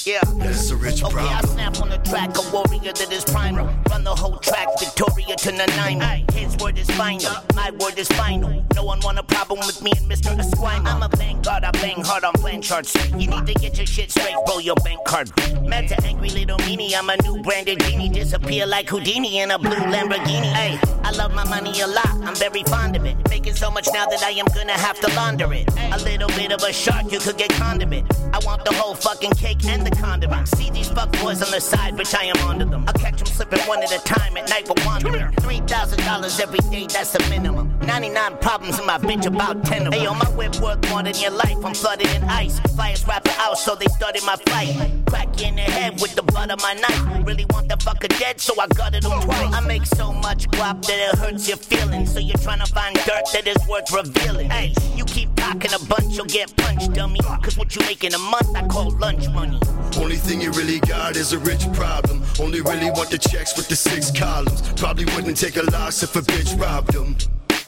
Yeah. 0.04 0.20
That's 0.36 0.70
a 0.70 0.76
rich 0.76 1.02
Okay, 1.02 1.18
I 1.18 1.40
snap 1.42 1.80
on 1.80 1.88
the 1.88 1.98
track, 1.98 2.36
a 2.36 2.42
warrior 2.52 2.92
that 2.92 3.12
is 3.12 3.24
primal. 3.24 3.68
Run 3.88 4.04
the 4.04 4.14
whole 4.14 4.38
track, 4.38 4.68
Victoria 4.80 5.36
to 5.36 5.52
Nanaimo. 5.52 6.24
His 6.32 6.56
word 6.56 6.78
is 6.78 6.90
final, 6.90 7.32
my 7.54 7.70
word 7.78 7.98
is 7.98 8.08
final. 8.08 8.64
No 8.74 8.84
one 8.84 9.00
want 9.00 9.18
a 9.18 9.22
problem 9.22 9.60
with 9.60 9.80
me 9.82 9.92
and 9.96 10.10
Mr. 10.10 10.36
Esquimo. 10.36 10.84
I'm 10.84 11.02
a 11.02 11.08
bank 11.08 11.36
vanguard, 11.46 11.64
I 11.64 11.70
bang 11.82 12.02
hard 12.02 12.24
on 12.24 12.32
Blanchard 12.40 12.86
Street. 12.86 13.10
You 13.12 13.28
need 13.28 13.46
to 13.46 13.54
get 13.54 13.76
your 13.76 13.86
shit 13.86 14.10
straight, 14.10 14.36
bro, 14.46 14.58
your 14.58 14.74
bank 14.76 15.00
card. 15.06 15.30
Mad 15.62 15.88
to 15.88 16.02
angry 16.04 16.30
little 16.30 16.58
meanie, 16.58 16.92
I'm 16.94 17.10
a 17.10 17.16
new 17.22 17.42
branded 17.42 17.80
genie. 17.80 18.08
Disappear 18.08 18.66
like 18.66 18.88
Houdini 18.88 19.38
in 19.38 19.50
a 19.50 19.58
blue 19.58 19.70
Lamborghini. 19.70 20.52
Hey, 20.52 20.78
I 21.04 21.10
love 21.12 21.34
my 21.34 21.44
money 21.44 21.80
a 21.80 21.86
lot, 21.86 22.10
I'm 22.24 22.34
very 22.34 22.62
fond 22.64 22.96
of 22.96 23.04
it. 23.04 23.16
Making 23.28 23.54
so 23.54 23.70
much 23.70 23.88
now 23.92 24.06
that 24.06 24.22
I 24.22 24.30
am 24.30 24.46
gonna 24.54 24.72
have 24.72 25.00
to 25.00 25.14
launder 25.14 25.52
it. 25.52 25.68
A 25.92 25.98
little 26.02 26.28
bit 26.28 26.52
of 26.52 26.62
a 26.62 26.72
shark, 26.72 27.10
you 27.12 27.18
could 27.18 27.38
get 27.38 27.50
condiment. 27.50 28.06
I 28.32 28.38
want 28.44 28.64
the 28.64 28.74
whole 28.74 28.94
fucking 28.94 29.32
cake 29.32 29.64
and 29.66 29.85
the. 29.90 30.44
See 30.46 30.70
these 30.70 30.88
fuck 30.88 31.12
boys 31.20 31.42
on 31.42 31.50
the 31.50 31.60
side, 31.60 31.94
bitch, 31.94 32.14
I 32.14 32.24
am 32.24 32.36
onto 32.48 32.64
them. 32.64 32.84
I'll 32.86 32.94
catch 32.94 33.18
them 33.18 33.26
slipping 33.26 33.60
one 33.60 33.82
at 33.82 33.92
a 33.92 34.02
time 34.04 34.36
at 34.36 34.48
night 34.48 34.66
for 34.66 34.74
wandering. 34.84 35.32
$3,000 35.36 36.40
every 36.40 36.58
day, 36.70 36.86
that's 36.86 37.12
the 37.12 37.18
minimum. 37.30 37.78
99 37.80 38.38
problems 38.38 38.78
in 38.78 38.86
my 38.86 38.98
bitch, 38.98 39.26
about 39.26 39.64
10 39.64 39.86
of 39.86 39.92
them. 39.92 39.92
Hey, 39.92 40.04
yo, 40.04 40.14
my 40.14 40.28
whip 40.30 40.56
worth 40.60 40.88
more 40.90 41.02
than 41.02 41.14
your 41.16 41.32
life. 41.32 41.56
I'm 41.64 41.74
flooded 41.74 42.08
in 42.08 42.24
ice. 42.24 42.58
Flyers 42.74 43.06
rapper 43.06 43.32
out, 43.38 43.58
so 43.58 43.74
they 43.74 43.86
started 43.86 44.22
my 44.24 44.36
flight. 44.36 44.74
Crack 45.08 45.40
in 45.42 45.56
the 45.56 45.62
head 45.62 46.00
with 46.00 46.14
the 46.14 46.22
butt 46.22 46.50
of 46.50 46.60
my 46.60 46.74
knife. 46.74 47.26
Really 47.26 47.46
want 47.50 47.68
the 47.68 47.76
fucker 47.76 48.08
dead, 48.18 48.40
so 48.40 48.54
I 48.60 48.66
gutted 48.68 49.04
him 49.04 49.20
twice. 49.20 49.54
I 49.54 49.60
make 49.60 49.86
so 49.86 50.12
much 50.12 50.48
guap 50.50 50.84
that 50.86 50.98
it 50.98 51.18
hurts 51.18 51.48
your 51.48 51.58
feelings. 51.58 52.12
So 52.12 52.20
you're 52.20 52.38
trying 52.38 52.60
to 52.60 52.72
find 52.72 52.94
dirt 52.96 53.24
that 53.32 53.46
is 53.46 53.56
worth 53.68 53.92
revealing. 53.92 54.50
Hey, 54.50 54.74
you 54.94 55.04
keep 55.04 55.34
talking 55.36 55.72
a 55.74 55.84
bunch, 55.86 56.16
you'll 56.16 56.26
get 56.26 56.54
punched, 56.56 56.92
dummy. 56.92 57.20
Cause 57.42 57.56
what 57.56 57.74
you 57.74 57.82
make 57.82 58.04
in 58.04 58.14
a 58.14 58.18
month, 58.18 58.54
I 58.54 58.66
call 58.66 58.90
lunch 58.90 59.28
money. 59.28 59.60
Only 59.98 60.16
thing 60.16 60.40
you 60.40 60.50
really 60.52 60.80
got 60.80 61.16
is 61.16 61.32
a 61.32 61.38
rich 61.38 61.70
problem. 61.72 62.22
Only 62.38 62.60
really 62.60 62.90
want 62.90 63.10
the 63.10 63.18
checks 63.18 63.56
with 63.56 63.68
the 63.68 63.76
six 63.76 64.10
columns. 64.10 64.62
Probably 64.74 65.04
wouldn't 65.06 65.36
take 65.36 65.56
a 65.56 65.62
loss 65.70 66.02
if 66.02 66.14
a 66.16 66.20
bitch 66.20 66.60
robbed 66.60 66.92
them. 66.92 67.16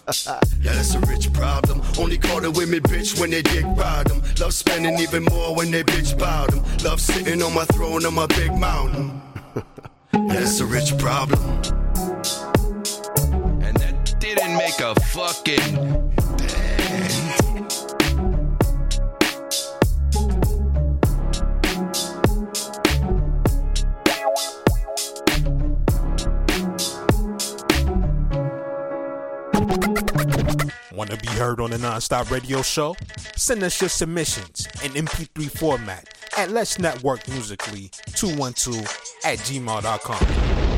yeah, 0.63 0.73
that's 0.73 0.95
a 0.95 1.01
rich 1.01 1.33
problem. 1.33 1.83
Only 1.99 2.19
call 2.19 2.41
the 2.41 2.51
women 2.51 2.81
bitch 2.81 3.21
when 3.21 3.31
they 3.31 3.43
dick 3.43 3.65
ride 3.77 4.07
them. 4.07 4.23
Love 4.41 4.55
spending 4.55 4.99
even 4.99 5.25
more 5.25 5.55
when 5.55 5.71
they 5.71 5.85
bitch 5.85 6.19
bout 6.19 6.51
them. 6.51 6.63
Love 6.85 7.01
sitting 7.01 7.43
on 7.43 7.55
my 7.55 7.65
throne 7.67 8.07
on 8.07 8.15
my 8.15 8.27
big 8.27 8.55
mountain. 8.55 9.21
yeah, 10.15 10.27
that's 10.29 10.61
a 10.61 10.67
rich 10.67 10.97
problem. 10.99 11.41
And 13.63 13.77
that 13.77 14.17
didn't 14.19 14.57
make 14.57 14.81
a 14.81 14.95
fucking 15.13 16.09
heard 31.39 31.61
on 31.61 31.71
the 31.71 31.77
Nonstop 31.77 32.31
Radio 32.31 32.63
Show? 32.63 32.97
Send 33.37 33.63
us 33.63 33.81
your 33.81 33.89
submissions 33.89 34.67
in 34.85 34.91
MP3 34.93 35.49
format 35.57 36.09
at 36.37 36.51
Let's 36.51 36.79
Network 36.79 37.27
Musically 37.29 37.91
212 38.17 38.83
at 39.25 39.39
gmail.com. 39.39 40.78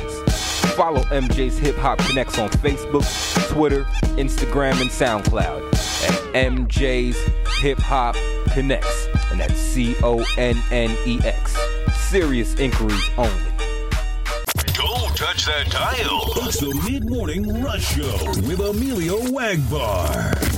Follow 0.81 1.03
MJ's 1.11 1.59
Hip 1.59 1.75
Hop 1.75 1.99
Connex 1.99 2.41
on 2.41 2.49
Facebook, 2.49 3.05
Twitter, 3.49 3.83
Instagram, 4.17 4.81
and 4.81 4.89
SoundCloud 4.89 5.71
at 6.09 6.33
MJ's 6.33 7.15
Hip 7.59 7.77
Hop 7.77 8.15
Connex, 8.47 8.83
and 9.29 9.39
that's 9.39 9.59
C 9.59 9.95
O 10.01 10.25
N 10.39 10.59
N 10.71 10.97
E 11.05 11.19
X. 11.23 11.55
Serious 12.09 12.55
inquiries 12.55 13.11
only. 13.15 13.51
Don't 14.73 15.15
touch 15.15 15.45
that 15.45 15.69
dial. 15.69 16.23
It's 16.47 16.59
the 16.59 16.73
Mid 16.89 17.07
Morning 17.07 17.61
Rush 17.61 17.95
Show 17.95 18.25
with 18.47 18.59
Emilio 18.59 19.19
Egbar. 19.19 20.50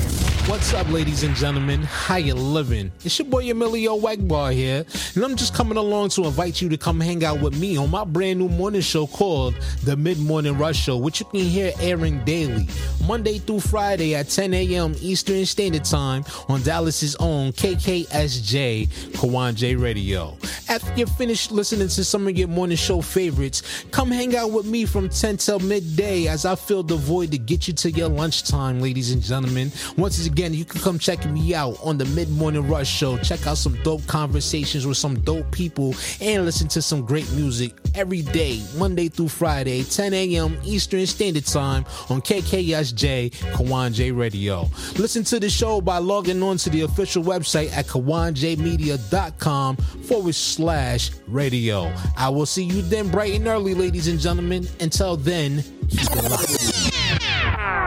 What's 0.46 0.74
up, 0.74 0.92
ladies 0.92 1.24
and 1.24 1.34
gentlemen? 1.38 1.84
How 1.84 2.18
you 2.18 2.34
living? 2.34 2.92
It's 3.06 3.18
your 3.18 3.30
boy 3.30 3.50
Emilio 3.50 3.98
Egbar 3.98 4.52
here, 4.52 4.86
and 5.16 5.24
I'm 5.24 5.38
just 5.38 5.54
coming 5.54 5.78
along 5.78 6.10
to 6.10 6.26
invite 6.26 6.62
you 6.62 6.68
to 6.68 6.78
come 6.78 7.00
hang 7.00 7.24
out 7.24 7.40
with 7.40 7.58
me 7.58 7.78
on 7.78 7.90
my 7.90 8.04
brand 8.04 8.40
new 8.40 8.50
morning 8.50 8.82
show 8.82 9.08
called 9.08 9.56
The 9.84 9.96
Mid 9.96 10.20
Morning 10.20 10.58
Rush 10.58 10.76
Show, 10.76 10.98
which 10.98 11.22
you 11.22 11.28
can 11.28 11.40
hear 11.40 11.72
airing 11.80 12.26
daily, 12.26 12.68
Monday 13.08 13.38
through 13.38 13.62
Friday 13.62 14.16
at 14.16 14.28
10 14.28 14.54
a.m. 14.54 14.96
Eastern 15.00 15.46
Standard 15.46 15.86
Time 15.86 16.26
on 16.50 16.62
Dallas's 16.62 17.16
own 17.22 17.54
KKSJ 17.54 18.90
Kawon 19.14 19.56
J 19.56 19.78
Radio. 19.78 20.38
After 20.68 20.94
you're 20.96 21.08
finished 21.08 21.52
listening 21.52 21.88
to 21.88 22.04
some 22.04 22.28
of 22.28 22.38
your 22.38 22.50
morning 22.50 22.78
show 22.78 23.02
favorites, 23.02 23.86
come 23.92 24.12
hang 24.12 24.36
out 24.36 24.52
with 24.52 24.66
me 24.66 24.86
from 24.86 25.08
10 25.08 25.38
till 25.38 25.60
midday 25.60 26.28
as 26.28 26.46
I 26.46 26.56
fill 26.56 26.84
the 26.84 26.98
void 26.98 27.32
to 27.32 27.38
get 27.38 27.68
you 27.68 27.74
to 27.76 27.92
your 27.92 28.10
lunchtime, 28.10 28.82
ladies 28.82 29.12
and 29.12 29.22
gentlemen. 29.22 29.72
Once 29.98 30.20
again, 30.34 30.52
you 30.52 30.66
can 30.66 30.82
come 30.82 30.98
check 30.98 31.24
me 31.28 31.54
out 31.54 31.78
on 31.84 31.96
the 31.96 32.06
Mid 32.06 32.28
Morning 32.28 32.68
Rush 32.68 32.90
Show. 32.90 33.18
Check 33.20 33.46
out 33.46 33.56
some 33.56 33.76
dope 33.84 34.06
conversations 34.08 34.88
with 34.88 34.98
some 34.98 35.20
dope 35.20 35.52
people 35.52 35.94
and 36.20 36.44
listen 36.44 36.68
to 36.70 36.82
some 36.82 37.06
great 37.06 37.32
music 37.34 37.74
every 37.94 38.24
day, 38.24 38.60
Monday 38.76 39.10
through 39.10 39.28
Friday, 39.28 39.84
10 39.84 40.12
a.m. 40.12 40.58
Eastern 40.64 41.06
Standard 41.06 41.46
Time 41.46 41.86
on 42.10 42.20
KKSJ 42.20 43.32
Kawon 43.54 43.94
J 43.94 44.12
Radio. 44.12 44.68
Listen 44.98 45.24
to 45.26 45.40
the 45.40 45.52
show 45.52 45.80
by 45.82 46.00
logging 46.00 46.42
on 46.42 46.58
to 46.58 46.72
the 46.72 46.82
official 46.82 47.24
website 47.24 47.72
at 47.72 47.86
kawonjmedia.com 47.86 49.76
forward 49.78 50.36
slash 50.36 51.12
radio. 51.28 51.94
I 52.18 52.30
will 52.30 52.48
see 52.48 52.64
you 52.64 52.82
then 52.82 53.10
bright 53.10 53.36
and 53.36 53.46
early, 53.46 53.76
ladies 53.76 54.08
and 54.08 54.20
gentlemen. 54.20 54.68
Until 54.80 55.16
then, 55.16 55.62
keep 55.90 56.10
it 56.12 56.32
locked. 56.32 57.03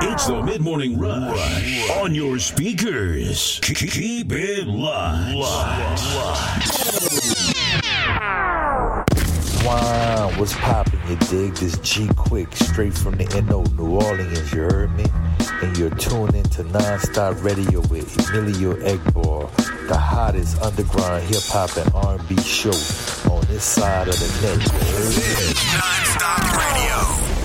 It's 0.09 0.27
the 0.27 0.43
Mid 0.43 0.61
Morning 0.61 0.99
Rush 0.99 1.91
on 1.91 2.15
your 2.15 2.39
speakers. 2.39 3.61
Keep 3.63 4.33
it 4.33 4.67
locked. 4.67 5.35
Wow, 9.65 10.31
what's 10.37 10.55
poppin'? 10.55 11.01
You 11.09 11.17
dig 11.17 11.55
this 11.57 11.77
G 11.79 12.09
Quick 12.17 12.55
straight 12.55 12.95
from 12.95 13.17
the 13.17 13.25
NO 13.43 13.65
New 13.77 13.97
Orleans, 13.97 14.53
you 14.53 14.63
heard 14.63 14.97
me? 14.97 15.05
And 15.63 15.77
you're 15.77 15.91
tuned 15.91 16.35
into 16.35 16.63
Nonstop 16.65 17.43
Radio 17.43 17.81
with 17.89 18.17
Emilio 18.31 18.75
Egbar, 18.77 19.51
the 19.89 19.99
hottest 19.99 20.63
underground 20.63 21.25
hip 21.25 21.43
hop 21.47 21.77
and 21.77 21.93
R&B 21.95 22.37
show 22.43 22.71
on 23.31 23.45
this 23.47 23.65
side 23.65 24.09
of 24.09 24.15
the 24.19 24.29
net. 24.47 24.63
You 24.65 24.73
heard 24.97 25.17
me? 25.17 25.23
Nonstop 25.75 26.43
Radio. 26.57 27.36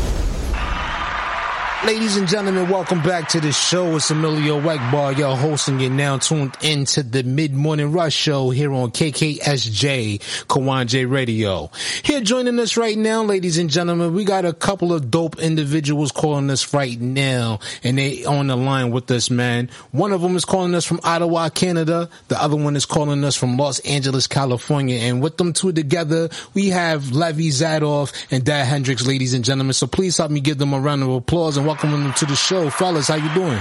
Ladies 1.84 2.16
and 2.16 2.28
gentlemen, 2.28 2.70
welcome 2.70 3.02
back 3.02 3.28
to 3.30 3.42
the 3.42 3.52
show. 3.52 3.96
It's 3.96 4.12
Emilio 4.12 4.62
Egbar, 4.62 5.18
your 5.18 5.36
host, 5.36 5.68
and 5.68 5.82
you're 5.82 5.90
now 5.90 6.20
tuned 6.20 6.56
into 6.62 7.02
the 7.02 7.24
Mid 7.24 7.56
Morning 7.56 7.92
Rush 7.92 8.14
Show 8.14 8.52
here 8.52 8.72
on 8.72 8.92
KKSJ 8.92 10.20
Kawon 10.46 10.86
J 10.86 11.06
Radio. 11.06 11.72
Here 12.04 12.22
joining 12.22 12.60
us 12.60 12.78
right 12.78 12.96
now, 12.96 13.24
ladies 13.24 13.58
and 13.58 13.68
gentlemen, 13.68 14.14
we 14.14 14.26
got 14.26 14.46
a 14.46 14.54
couple 14.54 14.94
of 14.94 15.10
dope 15.10 15.40
individuals 15.40 16.12
calling 16.12 16.52
us 16.52 16.72
right 16.72 17.02
now, 17.02 17.60
and 17.84 17.98
they 17.98 18.26
on 18.26 18.46
the 18.46 18.56
line 18.56 18.92
with 18.92 19.10
us, 19.10 19.32
man. 19.32 19.72
One 19.90 20.12
of 20.12 20.22
them 20.22 20.36
is 20.36 20.46
calling 20.46 20.76
us 20.76 20.86
from 20.86 21.00
Ottawa, 21.04 21.50
Canada. 21.50 22.10
The 22.28 22.40
other 22.40 22.58
one 22.58 22.76
is 22.76 22.86
calling 22.86 23.24
us 23.24 23.36
from 23.36 23.58
Los 23.58 23.80
Angeles, 23.80 24.28
California. 24.28 25.00
And 25.00 25.20
with 25.20 25.38
them 25.38 25.52
two 25.52 25.72
together, 25.72 26.30
we 26.54 26.70
have 26.70 27.12
Levi 27.12 27.50
Zadoff 27.50 28.14
and 28.30 28.46
Dead 28.46 28.68
Hendrix, 28.68 29.08
ladies 29.08 29.34
and 29.34 29.44
gentlemen. 29.44 29.74
So 29.74 29.88
please 29.88 30.16
help 30.18 30.30
me 30.30 30.42
give 30.42 30.60
them 30.60 30.74
a 30.74 30.80
round 30.80 31.02
of 31.02 31.10
applause 31.10 31.58
and 31.58 31.71
welcome 31.72 31.92
them 31.92 32.14
to 32.14 32.26
the 32.26 32.36
show. 32.36 32.70
Fellas, 32.70 33.08
how 33.08 33.16
you 33.16 33.34
doing? 33.34 33.58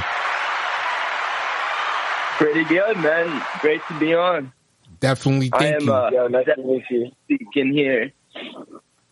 Pretty 2.38 2.64
good, 2.64 2.96
man. 2.96 3.40
Great 3.60 3.80
to 3.86 3.98
be 4.00 4.14
on. 4.16 4.52
Definitely, 4.98 5.50
I 5.52 5.58
thank 5.58 5.82
am 5.82 5.86
you. 5.86 5.92
uh, 5.92 6.28
definitely 6.28 7.14
speaking 7.24 7.72
here. 7.72 8.10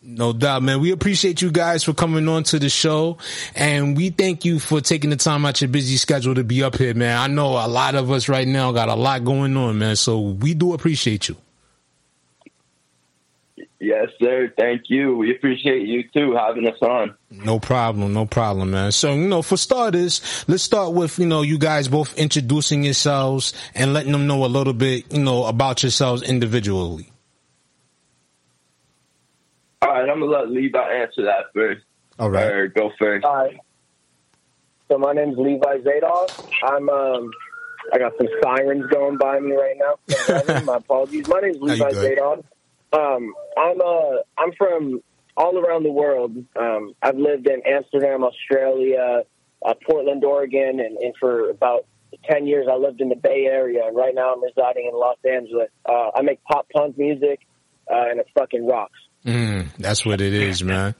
No 0.01 0.33
doubt, 0.33 0.63
man. 0.63 0.81
We 0.81 0.91
appreciate 0.91 1.41
you 1.41 1.49
guys 1.49 1.85
for 1.85 1.93
coming 1.93 2.27
on 2.27 2.43
to 2.43 2.59
the 2.59 2.67
show, 2.67 3.19
and 3.55 3.95
we 3.95 4.09
thank 4.09 4.43
you 4.43 4.59
for 4.59 4.81
taking 4.81 5.11
the 5.11 5.15
time 5.15 5.45
out 5.45 5.61
your 5.61 5.69
busy 5.69 5.95
schedule 5.95 6.35
to 6.35 6.43
be 6.43 6.61
up 6.61 6.75
here, 6.75 6.93
man. 6.93 7.17
I 7.17 7.27
know 7.27 7.51
a 7.51 7.69
lot 7.69 7.95
of 7.95 8.11
us 8.11 8.27
right 8.27 8.47
now 8.47 8.73
got 8.73 8.89
a 8.89 8.95
lot 8.95 9.23
going 9.23 9.55
on, 9.55 9.79
man. 9.79 9.95
So 9.95 10.19
we 10.19 10.53
do 10.53 10.73
appreciate 10.73 11.29
you. 11.29 11.37
Yes, 13.79 14.09
sir. 14.19 14.53
Thank 14.57 14.89
you. 14.89 15.15
We 15.15 15.31
appreciate 15.31 15.87
you 15.87 16.03
too 16.09 16.35
having 16.35 16.67
us 16.67 16.77
on. 16.81 17.15
No 17.31 17.59
problem, 17.59 18.13
no 18.13 18.25
problem, 18.25 18.71
man. 18.71 18.91
So, 18.91 19.13
you 19.13 19.27
know, 19.27 19.41
for 19.41 19.55
starters, 19.55 20.43
let's 20.49 20.63
start 20.63 20.93
with, 20.93 21.17
you 21.17 21.25
know, 21.25 21.43
you 21.43 21.57
guys 21.57 21.87
both 21.87 22.17
introducing 22.17 22.83
yourselves 22.83 23.53
and 23.73 23.93
letting 23.93 24.11
them 24.11 24.27
know 24.27 24.43
a 24.43 24.47
little 24.47 24.73
bit, 24.73 25.13
you 25.13 25.23
know, 25.23 25.45
about 25.45 25.81
yourselves 25.81 26.21
individually. 26.21 27.09
All 29.81 29.91
right, 29.91 30.09
I'm 30.09 30.19
gonna 30.19 30.25
let 30.25 30.49
Levi 30.49 30.77
answer 30.77 31.23
that 31.23 31.45
first. 31.53 31.81
All 32.19 32.29
right. 32.29 32.51
Or 32.51 32.67
go 32.67 32.91
first. 32.99 33.25
Hi. 33.25 33.59
So 34.89 34.97
my 34.97 35.13
name's 35.13 35.37
Levi 35.37 35.77
Zadoff. 35.77 36.49
I'm 36.63 36.89
um 36.89 37.31
I 37.93 37.97
got 37.97 38.11
some 38.17 38.27
sirens 38.43 38.87
going 38.87 39.17
by 39.17 39.39
me 39.39 39.53
right 39.53 39.77
now. 39.77 40.63
my 40.65 40.77
apologies. 40.77 41.27
My 41.29 41.39
name's 41.39 41.59
No, 41.59 41.73
you 41.73 41.83
Levi 41.85 41.91
good. 41.91 42.43
Um 42.93 43.33
I'm 43.57 43.81
uh 43.81 44.15
I'm 44.37 44.51
from 44.57 45.01
all 45.37 45.57
around 45.57 45.83
the 45.83 45.91
world. 45.91 46.35
Um 46.55 46.93
I've 47.01 47.17
lived 47.17 47.47
in 47.47 47.61
Amsterdam, 47.65 48.23
Australia, 48.23 49.23
uh, 49.65 49.73
Portland, 49.85 50.23
Oregon, 50.23 50.79
and, 50.79 50.97
and 50.97 51.13
for 51.19 51.49
about 51.49 51.85
ten 52.29 52.47
years 52.47 52.67
I 52.71 52.75
lived 52.75 53.01
in 53.01 53.09
the 53.09 53.15
Bay 53.15 53.45
Area 53.45 53.85
and 53.85 53.95
right 53.95 54.15
now 54.15 54.33
I'm 54.33 54.43
residing 54.43 54.89
in 54.91 54.97
Los 54.97 55.17
Angeles. 55.29 55.69
Uh 55.87 56.09
I 56.15 56.21
make 56.21 56.43
pop 56.43 56.67
punk 56.75 56.97
music 56.97 57.39
uh, 57.91 58.05
and 58.09 58.19
it 58.19 58.27
fucking 58.37 58.65
rocks. 58.67 58.99
Mm, 59.25 59.67
that's 59.77 60.05
what 60.05 60.21
it 60.21 60.33
is, 60.33 60.63
man. 60.63 60.95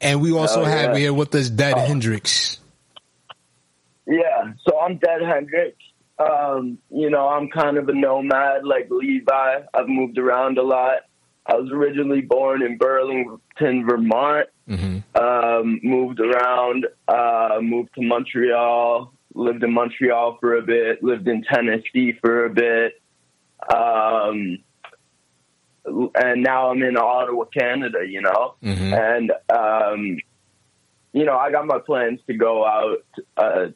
And 0.00 0.20
we 0.20 0.32
also 0.32 0.62
Oh, 0.62 0.64
have 0.64 0.92
yeah. 0.92 0.98
here 0.98 1.12
with 1.14 1.34
us 1.34 1.48
Dead 1.48 1.78
Hendrix. 1.78 2.58
Yeah, 4.06 4.52
so 4.68 4.78
I'm 4.78 4.98
Dead 4.98 5.20
Hendrix. 5.22 5.76
Um, 6.18 6.78
you 6.90 7.10
know, 7.10 7.28
I'm 7.28 7.48
kind 7.48 7.76
of 7.76 7.88
a 7.88 7.94
nomad 7.94 8.64
like 8.64 8.88
Levi. 8.90 9.60
I've 9.74 9.88
moved 9.88 10.18
around 10.18 10.58
a 10.58 10.62
lot. 10.62 11.02
I 11.46 11.54
was 11.54 11.70
originally 11.70 12.22
born 12.22 12.62
in 12.62 12.76
Burlington, 12.78 13.86
Vermont. 13.86 14.48
Um, 15.14 15.80
moved 15.82 16.18
around, 16.20 16.86
uh, 17.06 17.58
moved 17.62 17.94
to 17.94 18.02
Montreal, 18.02 19.12
lived 19.34 19.62
in 19.62 19.72
Montreal 19.72 20.38
for 20.40 20.56
a 20.56 20.62
bit, 20.62 21.04
lived 21.04 21.28
in 21.28 21.44
Tennessee 21.44 22.12
for 22.20 22.46
a 22.46 22.50
bit. 22.50 23.00
Um, 23.72 24.58
and 25.84 26.42
now 26.42 26.70
I'm 26.70 26.82
in 26.82 26.96
Ottawa, 26.96 27.44
Canada, 27.44 27.98
you 28.08 28.22
know? 28.22 28.54
And, 28.92 29.32
um, 29.50 30.18
you 31.12 31.24
know, 31.24 31.36
I 31.36 31.52
got 31.52 31.66
my 31.66 31.78
plans 31.78 32.18
to 32.26 32.34
go 32.34 32.66
out 32.66 33.04
uh, 33.36 33.66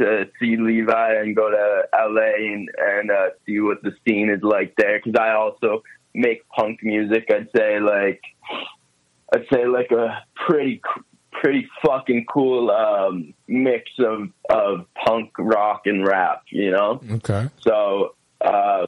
to 0.00 0.28
see 0.38 0.56
Levi 0.56 1.14
and 1.14 1.36
go 1.36 1.50
to 1.50 1.82
LA 1.94 2.52
and, 2.52 2.68
and 2.78 3.10
uh, 3.10 3.30
see 3.46 3.60
what 3.60 3.82
the 3.82 3.92
scene 4.06 4.30
is 4.30 4.42
like 4.42 4.74
there. 4.76 4.98
Because 4.98 5.18
I 5.18 5.32
also 5.32 5.82
make 6.14 6.48
punk 6.48 6.80
music. 6.82 7.30
I'd 7.30 7.48
say 7.56 7.80
like 7.80 8.22
I'd 9.32 9.46
say 9.52 9.66
like 9.66 9.90
a 9.92 10.24
pretty 10.34 10.80
pretty 11.32 11.68
fucking 11.84 12.26
cool 12.28 12.70
um, 12.70 13.34
mix 13.46 13.90
of 13.98 14.30
of 14.48 14.86
punk 14.94 15.32
rock 15.38 15.82
and 15.86 16.06
rap. 16.06 16.42
You 16.50 16.72
know. 16.72 17.00
Okay. 17.12 17.48
So 17.60 18.14
uh, 18.40 18.86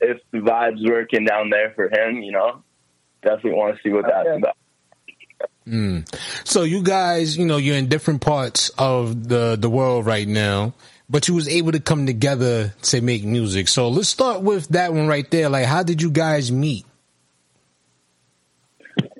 if 0.00 0.18
the 0.30 0.38
vibes 0.38 0.88
working 0.88 1.24
down 1.24 1.50
there 1.50 1.72
for 1.74 1.86
him, 1.86 2.22
you 2.22 2.32
know, 2.32 2.62
definitely 3.22 3.52
want 3.52 3.76
to 3.76 3.82
see 3.82 3.92
what 3.92 4.06
that's 4.06 4.36
about. 4.36 4.56
Mm. 5.70 6.04
So 6.44 6.64
you 6.64 6.82
guys, 6.82 7.38
you 7.38 7.46
know, 7.46 7.56
you're 7.56 7.76
in 7.76 7.88
different 7.88 8.20
parts 8.20 8.70
of 8.70 9.28
the 9.28 9.56
the 9.56 9.70
world 9.70 10.04
right 10.04 10.26
now, 10.26 10.74
but 11.08 11.28
you 11.28 11.34
was 11.34 11.48
able 11.48 11.72
to 11.72 11.80
come 11.80 12.06
together 12.06 12.74
to 12.82 13.00
make 13.00 13.24
music. 13.24 13.68
So 13.68 13.88
let's 13.88 14.08
start 14.08 14.42
with 14.42 14.68
that 14.68 14.92
one 14.92 15.06
right 15.06 15.30
there. 15.30 15.48
Like, 15.48 15.66
how 15.66 15.84
did 15.84 16.02
you 16.02 16.10
guys 16.10 16.50
meet? 16.50 16.84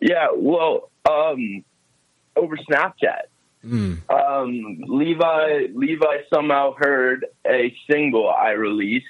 Yeah, 0.03 0.29
well, 0.35 0.91
um, 1.09 1.65
over 2.37 2.57
Snapchat. 2.57 3.29
Mm. 3.65 4.01
Um, 4.11 4.81
Levi 4.89 5.67
Levi 5.75 6.17
somehow 6.33 6.75
heard 6.77 7.27
a 7.47 7.75
single 7.91 8.29
I 8.29 8.53
released, 8.53 9.07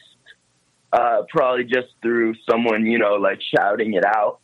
uh, 0.93 1.23
probably 1.29 1.65
just 1.65 1.89
through 2.03 2.35
someone 2.51 2.85
you 2.85 2.99
know 2.99 3.15
like 3.15 3.39
shouting 3.57 3.95
it 3.95 4.05
out, 4.05 4.41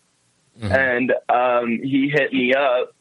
and 0.63 1.13
um, 1.29 1.81
he 1.83 2.09
hit 2.09 2.33
me 2.33 2.55
up, 2.55 2.95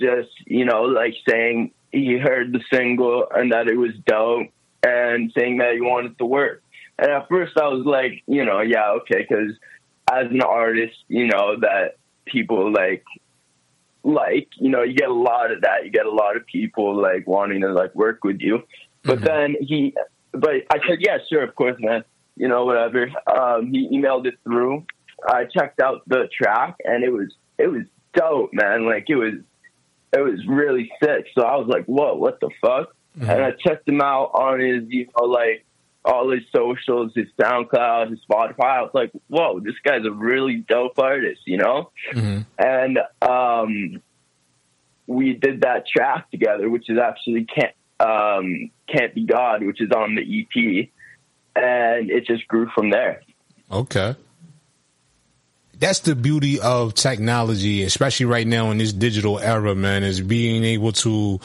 just 0.00 0.30
you 0.46 0.64
know 0.64 0.82
like 0.82 1.14
saying 1.28 1.72
he 1.92 2.18
heard 2.18 2.52
the 2.52 2.60
single 2.72 3.26
and 3.34 3.52
that 3.52 3.68
it 3.68 3.76
was 3.76 3.92
dope, 4.06 4.48
and 4.82 5.32
saying 5.36 5.58
that 5.58 5.74
he 5.74 5.80
wanted 5.80 6.18
to 6.18 6.24
work. 6.24 6.62
And 6.98 7.10
at 7.10 7.28
first 7.28 7.56
I 7.58 7.68
was 7.68 7.84
like, 7.84 8.22
you 8.26 8.44
know, 8.44 8.60
yeah, 8.60 8.90
okay, 9.00 9.26
because 9.28 9.52
as 10.10 10.30
an 10.30 10.40
artist, 10.42 10.96
you 11.08 11.26
know 11.26 11.56
that 11.60 11.96
people 12.24 12.72
like 12.72 13.04
like 14.02 14.48
you 14.56 14.70
know 14.70 14.82
you 14.82 14.94
get 14.94 15.08
a 15.08 15.14
lot 15.14 15.50
of 15.50 15.62
that. 15.62 15.84
You 15.84 15.90
get 15.90 16.06
a 16.06 16.10
lot 16.10 16.36
of 16.36 16.46
people 16.46 17.00
like 17.00 17.26
wanting 17.26 17.62
to 17.62 17.72
like 17.72 17.94
work 17.94 18.24
with 18.24 18.40
you. 18.40 18.62
But 19.02 19.20
then 19.20 19.56
he 19.60 19.94
but 20.32 20.50
i 20.70 20.78
said 20.86 20.98
yeah 21.00 21.18
sure 21.28 21.42
of 21.42 21.54
course 21.54 21.76
man. 21.78 22.04
You 22.36 22.48
know 22.48 22.64
whatever. 22.64 23.10
Um 23.26 23.72
he 23.72 23.88
emailed 23.88 24.26
it 24.26 24.38
through 24.44 24.84
i 25.28 25.44
checked 25.44 25.80
out 25.80 26.02
the 26.06 26.28
track 26.32 26.76
and 26.84 27.04
it 27.04 27.10
was 27.10 27.32
it 27.58 27.68
was 27.68 27.84
dope 28.14 28.50
man. 28.52 28.86
Like 28.86 29.04
it 29.08 29.16
was 29.16 29.34
it 30.12 30.20
was 30.20 30.46
really 30.46 30.90
sick. 31.02 31.26
So 31.36 31.44
i 31.44 31.56
was 31.56 31.68
like 31.68 31.86
whoa 31.86 32.14
what 32.14 32.40
the 32.40 32.50
fuck? 32.60 32.94
And 33.32 33.42
i 33.42 33.50
checked 33.52 33.88
him 33.88 34.00
out 34.00 34.30
on 34.34 34.60
his 34.60 34.84
you 34.88 35.06
know 35.18 35.26
like 35.26 35.64
all 36.04 36.30
his 36.30 36.42
socials 36.54 37.12
his 37.14 37.26
soundcloud 37.40 38.10
his 38.10 38.20
spotify. 38.28 38.78
I 38.78 38.82
was 38.82 38.92
like 38.94 39.10
whoa 39.28 39.60
this 39.60 39.74
guy's 39.84 40.04
a 40.04 40.12
really 40.12 40.56
dope 40.56 40.98
artist 40.98 41.42
you 41.46 41.58
know? 41.58 41.90
And 42.58 42.98
um, 43.22 44.02
we 45.06 45.34
did 45.34 45.62
that 45.62 45.86
track 45.86 46.30
together, 46.30 46.68
which 46.68 46.90
is 46.90 46.98
actually 46.98 47.44
can't 47.46 47.74
um, 47.98 48.70
can't 48.88 49.14
be 49.14 49.24
God, 49.24 49.64
which 49.64 49.80
is 49.80 49.90
on 49.90 50.14
the 50.14 50.22
EP, 50.22 50.88
and 51.54 52.10
it 52.10 52.26
just 52.26 52.46
grew 52.48 52.68
from 52.74 52.90
there. 52.90 53.22
Okay. 53.70 54.14
That's 55.78 56.00
the 56.00 56.14
beauty 56.14 56.58
of 56.60 56.94
technology, 56.94 57.82
especially 57.82 58.26
right 58.26 58.46
now 58.46 58.70
in 58.70 58.78
this 58.78 58.92
digital 58.92 59.38
era, 59.38 59.74
man, 59.74 60.04
is 60.04 60.20
being 60.22 60.64
able 60.64 60.92
to 60.92 61.38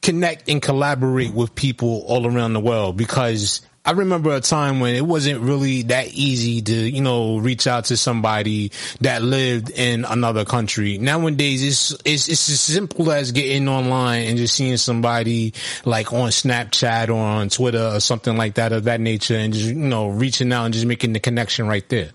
connect 0.00 0.48
and 0.48 0.60
collaborate 0.60 1.34
with 1.34 1.54
people 1.54 2.02
all 2.06 2.26
around 2.26 2.54
the 2.54 2.60
world 2.60 2.96
because 2.96 3.60
I 3.84 3.90
remember 3.92 4.34
a 4.34 4.40
time 4.40 4.78
when 4.78 4.94
it 4.94 5.04
wasn't 5.04 5.40
really 5.40 5.82
that 5.82 6.08
easy 6.14 6.62
to, 6.62 6.72
you 6.72 7.02
know, 7.02 7.38
reach 7.38 7.66
out 7.66 7.86
to 7.86 7.96
somebody 7.96 8.70
that 9.00 9.22
lived 9.22 9.70
in 9.70 10.04
another 10.04 10.44
country. 10.44 10.98
Nowadays, 10.98 11.62
it's, 11.62 11.90
it's, 12.04 12.28
it's 12.28 12.48
as 12.48 12.60
simple 12.60 13.10
as 13.10 13.32
getting 13.32 13.68
online 13.68 14.28
and 14.28 14.38
just 14.38 14.54
seeing 14.54 14.76
somebody 14.76 15.52
like 15.84 16.12
on 16.12 16.30
Snapchat 16.30 17.08
or 17.08 17.18
on 17.18 17.48
Twitter 17.48 17.90
or 17.94 18.00
something 18.00 18.36
like 18.36 18.54
that 18.54 18.72
of 18.72 18.84
that 18.84 19.00
nature 19.00 19.36
and 19.36 19.52
just, 19.52 19.66
you 19.66 19.74
know, 19.74 20.08
reaching 20.08 20.52
out 20.52 20.66
and 20.66 20.74
just 20.74 20.86
making 20.86 21.12
the 21.12 21.20
connection 21.20 21.66
right 21.66 21.88
there. 21.88 22.10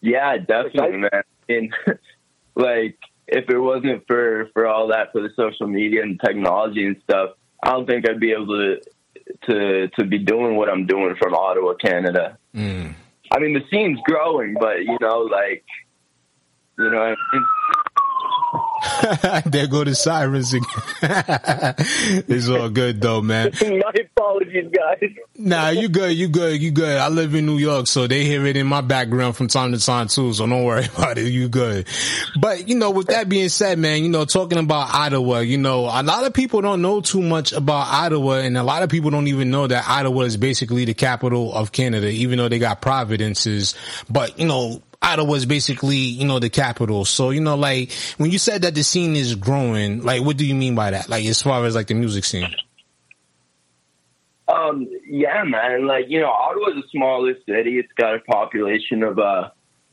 Yeah, 0.00 0.36
definitely, 0.38 0.98
man. 0.98 1.22
And 1.48 1.74
like, 2.54 2.98
if 3.26 3.48
it 3.48 3.58
wasn't 3.58 4.06
for 4.06 4.48
for 4.52 4.66
all 4.66 4.88
that, 4.88 5.12
for 5.12 5.20
the 5.20 5.30
social 5.36 5.66
media 5.66 6.02
and 6.02 6.20
technology 6.24 6.86
and 6.86 6.96
stuff, 7.04 7.30
I 7.62 7.70
don't 7.70 7.86
think 7.86 8.08
I'd 8.08 8.20
be 8.20 8.32
able 8.32 8.46
to 8.46 8.80
to 9.46 9.88
to 9.88 10.04
be 10.04 10.18
doing 10.18 10.56
what 10.56 10.68
I'm 10.68 10.86
doing 10.86 11.14
from 11.20 11.34
Ottawa, 11.34 11.74
Canada. 11.74 12.38
Mm. 12.54 12.94
I 13.32 13.38
mean, 13.38 13.54
the 13.54 13.62
scene's 13.70 14.00
growing, 14.04 14.56
but 14.58 14.80
you 14.84 14.98
know, 15.00 15.20
like, 15.20 15.64
you 16.78 16.90
know, 16.90 17.14
there 19.46 19.66
go 19.66 19.84
the 19.84 19.94
sirens 19.94 20.54
again. 20.54 20.68
it's 22.28 22.48
all 22.48 22.68
good 22.70 23.00
though, 23.00 23.20
man. 23.20 23.52
my 23.62 23.92
apologies, 24.16 24.72
guys. 24.72 25.10
Nah, 25.36 25.68
you 25.68 25.88
good, 25.88 26.16
you 26.16 26.28
good, 26.28 26.60
you 26.60 26.70
good. 26.70 26.98
I 26.98 27.08
live 27.08 27.34
in 27.34 27.46
New 27.46 27.58
York, 27.58 27.86
so 27.86 28.06
they 28.06 28.24
hear 28.24 28.46
it 28.46 28.56
in 28.56 28.66
my 28.66 28.80
background 28.80 29.36
from 29.36 29.48
time 29.48 29.72
to 29.72 29.78
time 29.78 30.08
too, 30.08 30.32
so 30.32 30.46
don't 30.46 30.64
worry 30.64 30.84
about 30.84 31.18
it. 31.18 31.30
You 31.30 31.48
good. 31.48 31.86
But, 32.38 32.68
you 32.68 32.74
know, 32.74 32.90
with 32.90 33.08
that 33.08 33.28
being 33.28 33.48
said, 33.48 33.78
man, 33.78 34.02
you 34.02 34.08
know, 34.08 34.24
talking 34.24 34.58
about 34.58 34.94
Ottawa, 34.94 35.38
you 35.38 35.58
know, 35.58 35.80
a 35.84 36.02
lot 36.02 36.24
of 36.24 36.34
people 36.34 36.60
don't 36.60 36.82
know 36.82 37.00
too 37.00 37.22
much 37.22 37.52
about 37.52 37.86
Ottawa, 37.88 38.34
and 38.34 38.56
a 38.56 38.62
lot 38.62 38.82
of 38.82 38.90
people 38.90 39.10
don't 39.10 39.28
even 39.28 39.50
know 39.50 39.66
that 39.66 39.88
Ottawa 39.88 40.22
is 40.22 40.36
basically 40.36 40.84
the 40.84 40.94
capital 40.94 41.54
of 41.54 41.72
Canada, 41.72 42.08
even 42.08 42.38
though 42.38 42.48
they 42.48 42.58
got 42.58 42.80
providences. 42.80 43.74
But, 44.08 44.38
you 44.38 44.46
know, 44.46 44.82
Ottawa 45.02 45.34
is 45.34 45.46
basically, 45.46 45.96
you 45.96 46.26
know, 46.26 46.38
the 46.38 46.50
capital. 46.50 47.04
So, 47.04 47.30
you 47.30 47.40
know, 47.40 47.56
like, 47.56 47.92
when 48.18 48.30
you 48.30 48.38
said 48.38 48.62
that 48.62 48.74
the 48.74 48.82
scene 48.82 49.16
is 49.16 49.34
growing, 49.34 50.02
like, 50.02 50.22
what 50.22 50.36
do 50.36 50.46
you 50.46 50.54
mean 50.54 50.74
by 50.74 50.90
that? 50.90 51.08
Like, 51.08 51.24
as 51.24 51.40
far 51.42 51.64
as, 51.64 51.74
like, 51.74 51.86
the 51.86 51.94
music 51.94 52.24
scene? 52.24 52.54
Um, 54.46 54.88
yeah, 55.06 55.44
man. 55.44 55.86
Like 55.86 56.06
you 56.08 56.20
know, 56.20 56.28
Ottawa's 56.28 56.74
the 56.74 56.88
smallest 56.90 57.46
city. 57.46 57.78
It's 57.78 57.92
got 57.96 58.16
a 58.16 58.20
population 58.20 59.04
of 59.04 59.18
uh 59.20 59.50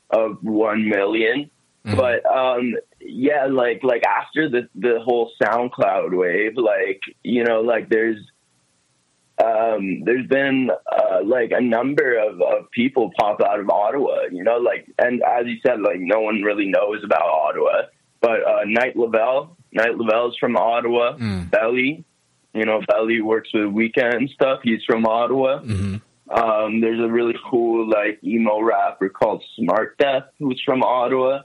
of 0.10 0.40
one 0.42 0.90
million. 0.90 1.52
But 1.96 2.26
um, 2.26 2.76
yeah, 3.00 3.48
like 3.50 3.82
like 3.84 4.04
after 4.06 4.50
the 4.50 4.68
the 4.76 5.00
whole 5.04 5.32
SoundCloud 5.42 6.18
wave, 6.18 6.58
like 6.58 7.02
you 7.24 7.44
know, 7.46 7.62
like 7.62 7.88
there's 7.88 8.18
um, 9.44 10.04
there's 10.04 10.28
been 10.28 10.70
uh, 10.72 11.20
like 11.24 11.52
a 11.52 11.62
number 11.62 12.18
of, 12.18 12.42
of 12.42 12.72
people 12.72 13.12
pop 13.20 13.40
out 13.42 13.60
of 13.60 13.70
Ottawa. 13.70 14.24
You 14.32 14.44
know, 14.44 14.58
like 14.58 14.88
and 14.98 15.22
as 15.24 15.46
you 15.46 15.58
said, 15.66 15.82
like 15.82 16.00
no 16.00 16.22
one 16.22 16.42
really 16.42 16.68
knows 16.68 17.04
about 17.04 17.22
Ottawa. 17.24 17.84
But 18.20 18.44
uh, 18.48 18.62
Night 18.66 18.96
Lovell, 18.96 19.56
Night 19.72 19.96
Lovell's 19.96 20.38
from 20.38 20.58
Ottawa. 20.58 21.18
Belly, 21.50 22.04
you 22.54 22.66
know, 22.66 22.82
Belly 22.88 23.22
works 23.22 23.50
with 23.54 23.66
Weeknd 23.66 24.16
and 24.16 24.30
stuff. 24.32 24.62
He's 24.64 24.84
from 24.86 25.06
Ottawa. 25.06 25.60
Um, 26.30 26.82
there's 26.82 27.00
a 27.00 27.08
really 27.08 27.36
cool 27.50 27.88
like 27.88 28.22
emo 28.24 28.60
rapper 28.60 29.08
called 29.08 29.44
Smrtdeath 29.58 30.26
who's 30.40 30.62
from 30.66 30.82
Ottawa. 30.84 31.44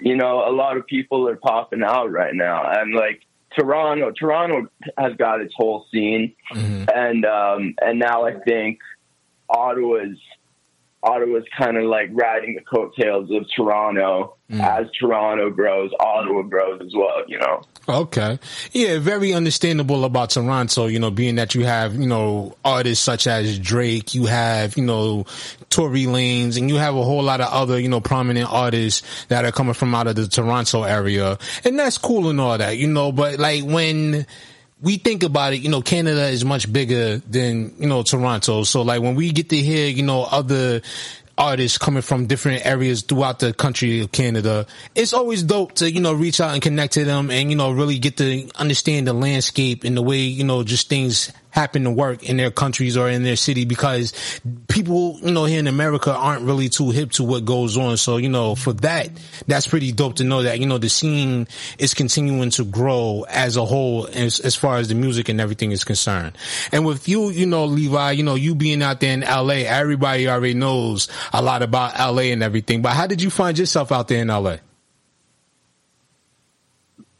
You 0.00 0.16
know, 0.16 0.48
a 0.48 0.52
lot 0.54 0.76
of 0.76 0.86
people 0.86 1.28
are 1.28 1.36
popping 1.36 1.82
out 1.82 2.10
right 2.10 2.34
now, 2.34 2.62
and 2.64 2.94
like 2.94 3.20
Toronto, 3.58 4.10
Toronto 4.12 4.68
has 4.98 5.14
got 5.16 5.40
its 5.40 5.54
whole 5.56 5.86
scene, 5.92 6.34
and 6.94 7.24
um, 7.24 7.74
and 7.80 7.98
now 7.98 8.24
I 8.26 8.34
think 8.40 8.78
Ottawa's 9.48 10.16
Ottawa's 11.02 11.44
kind 11.58 11.76
of 11.76 11.84
like 11.84 12.10
riding 12.12 12.54
the 12.54 12.62
coattails 12.62 13.30
of 13.30 13.44
Toronto. 13.54 14.36
As 14.60 14.86
Toronto 14.98 15.50
grows, 15.50 15.90
Ottawa 15.98 16.42
grows 16.42 16.80
as 16.84 16.92
well. 16.94 17.22
You 17.28 17.38
know. 17.38 17.62
Okay. 17.88 18.38
Yeah, 18.72 18.98
very 19.00 19.32
understandable 19.32 20.04
about 20.04 20.30
Toronto, 20.30 20.86
you 20.86 21.00
know, 21.00 21.10
being 21.10 21.34
that 21.34 21.54
you 21.54 21.64
have, 21.64 21.96
you 21.96 22.06
know, 22.06 22.56
artists 22.64 23.04
such 23.04 23.26
as 23.26 23.58
Drake, 23.58 24.14
you 24.14 24.26
have, 24.26 24.76
you 24.76 24.84
know, 24.84 25.26
Tory 25.68 26.04
Lanez, 26.04 26.58
and 26.58 26.70
you 26.70 26.76
have 26.76 26.94
a 26.94 27.02
whole 27.02 27.22
lot 27.22 27.40
of 27.40 27.52
other, 27.52 27.80
you 27.80 27.88
know, 27.88 28.00
prominent 28.00 28.48
artists 28.52 29.02
that 29.26 29.44
are 29.44 29.52
coming 29.52 29.74
from 29.74 29.94
out 29.94 30.06
of 30.06 30.14
the 30.14 30.28
Toronto 30.28 30.84
area. 30.84 31.38
And 31.64 31.78
that's 31.78 31.98
cool 31.98 32.28
and 32.28 32.40
all 32.40 32.56
that, 32.56 32.78
you 32.78 32.86
know, 32.86 33.10
but 33.10 33.38
like 33.38 33.64
when, 33.64 34.26
we 34.82 34.96
think 34.96 35.22
about 35.22 35.52
it, 35.52 35.60
you 35.60 35.68
know, 35.68 35.80
Canada 35.80 36.26
is 36.26 36.44
much 36.44 36.70
bigger 36.70 37.18
than, 37.18 37.72
you 37.78 37.86
know, 37.86 38.02
Toronto. 38.02 38.64
So 38.64 38.82
like 38.82 39.00
when 39.00 39.14
we 39.14 39.30
get 39.30 39.48
to 39.50 39.56
hear, 39.56 39.88
you 39.88 40.02
know, 40.02 40.24
other 40.24 40.82
artists 41.38 41.78
coming 41.78 42.02
from 42.02 42.26
different 42.26 42.66
areas 42.66 43.02
throughout 43.02 43.38
the 43.38 43.52
country 43.52 44.00
of 44.00 44.12
Canada, 44.12 44.66
it's 44.94 45.12
always 45.12 45.42
dope 45.42 45.74
to, 45.76 45.90
you 45.90 46.00
know, 46.00 46.12
reach 46.12 46.40
out 46.40 46.52
and 46.52 46.62
connect 46.62 46.94
to 46.94 47.04
them 47.04 47.30
and, 47.30 47.50
you 47.50 47.56
know, 47.56 47.72
really 47.72 47.98
get 47.98 48.16
to 48.18 48.48
understand 48.56 49.06
the 49.06 49.12
landscape 49.12 49.84
and 49.84 49.96
the 49.96 50.02
way, 50.02 50.18
you 50.18 50.44
know, 50.44 50.62
just 50.62 50.88
things 50.88 51.32
happen 51.52 51.84
to 51.84 51.90
work 51.90 52.28
in 52.28 52.36
their 52.36 52.50
countries 52.50 52.96
or 52.96 53.08
in 53.08 53.22
their 53.22 53.36
city 53.36 53.64
because 53.64 54.40
people, 54.68 55.18
you 55.22 55.30
know, 55.30 55.44
here 55.44 55.60
in 55.60 55.68
America 55.68 56.12
aren't 56.12 56.42
really 56.42 56.68
too 56.68 56.90
hip 56.90 57.12
to 57.12 57.22
what 57.22 57.44
goes 57.44 57.76
on. 57.76 57.96
So, 57.96 58.16
you 58.16 58.28
know, 58.28 58.56
for 58.56 58.72
that, 58.74 59.10
that's 59.46 59.68
pretty 59.68 59.92
dope 59.92 60.16
to 60.16 60.24
know 60.24 60.42
that, 60.42 60.58
you 60.58 60.66
know, 60.66 60.78
the 60.78 60.88
scene 60.88 61.46
is 61.78 61.94
continuing 61.94 62.50
to 62.50 62.64
grow 62.64 63.24
as 63.28 63.56
a 63.56 63.64
whole 63.64 64.08
as, 64.08 64.40
as 64.40 64.56
far 64.56 64.78
as 64.78 64.88
the 64.88 64.94
music 64.94 65.28
and 65.28 65.40
everything 65.40 65.70
is 65.70 65.84
concerned. 65.84 66.36
And 66.72 66.84
with 66.84 67.08
you, 67.08 67.30
you 67.30 67.46
know, 67.46 67.66
Levi, 67.66 68.12
you 68.12 68.24
know, 68.24 68.34
you 68.34 68.54
being 68.54 68.82
out 68.82 69.00
there 69.00 69.12
in 69.12 69.20
LA, 69.20 69.66
everybody 69.66 70.28
already 70.28 70.54
knows 70.54 71.08
a 71.32 71.40
lot 71.40 71.62
about 71.62 71.98
LA 71.98 72.32
and 72.32 72.42
everything, 72.42 72.82
but 72.82 72.94
how 72.94 73.06
did 73.06 73.22
you 73.22 73.30
find 73.30 73.58
yourself 73.58 73.92
out 73.92 74.08
there 74.08 74.20
in 74.20 74.28
LA? 74.28 74.56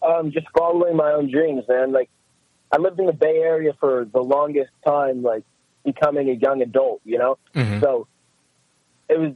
um, 0.02 0.30
just 0.32 0.46
following 0.56 0.96
my 0.96 1.12
own 1.12 1.30
dreams, 1.30 1.64
man. 1.68 1.92
Like 1.92 2.10
I 2.72 2.78
lived 2.78 2.98
in 2.98 3.06
the 3.06 3.12
Bay 3.12 3.36
Area 3.38 3.72
for 3.78 4.06
the 4.06 4.22
longest 4.22 4.70
time, 4.84 5.22
like 5.22 5.44
becoming 5.84 6.30
a 6.30 6.32
young 6.32 6.62
adult, 6.62 7.00
you 7.04 7.18
know. 7.18 7.38
Mhm. 7.54 7.80
So 7.80 8.06
it 9.08 9.18
was 9.18 9.32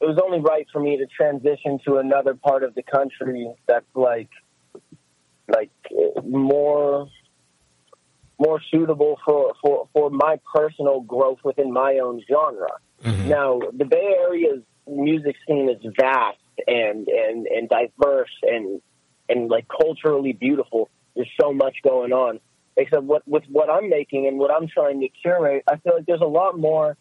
it 0.00 0.06
was 0.06 0.18
only 0.22 0.40
right 0.40 0.66
for 0.72 0.80
me 0.80 0.98
to 0.98 1.06
transition 1.06 1.78
to 1.86 1.96
another 1.98 2.34
part 2.34 2.62
of 2.64 2.74
the 2.74 2.82
country 2.82 3.48
that's 3.66 3.86
like 3.94 4.28
like 5.48 5.70
more 6.24 7.08
more 8.38 8.60
suitable 8.70 9.18
for 9.24 9.52
for 9.62 9.88
for 9.92 10.10
my 10.10 10.40
personal 10.52 11.00
growth 11.00 11.38
within 11.44 11.72
my 11.72 11.98
own 11.98 12.22
genre. 12.28 12.72
Now, 13.28 13.60
the 13.72 13.84
Bay 13.84 14.16
Area's 14.26 14.62
music 14.88 15.36
scene 15.46 15.68
is 15.68 15.80
vast 15.98 16.38
and 16.66 17.06
and 17.06 17.46
and 17.46 17.68
diverse 17.68 18.34
and 18.42 18.80
and 19.28 19.48
like 19.50 19.66
culturally 19.68 20.32
beautiful. 20.32 20.88
There's 21.14 21.30
so 21.40 21.52
much 21.52 21.76
going 21.82 22.12
on. 22.12 22.40
Except 22.76 23.02
what 23.04 23.26
with 23.26 23.44
what 23.48 23.70
I'm 23.70 23.88
making 23.88 24.26
and 24.26 24.38
what 24.38 24.50
I'm 24.50 24.68
trying 24.68 25.00
to 25.00 25.08
curate, 25.08 25.64
I 25.68 25.76
feel 25.76 25.94
like 25.94 26.06
there's 26.06 26.20
a 26.20 26.26
lot 26.26 26.58
more 26.58 26.96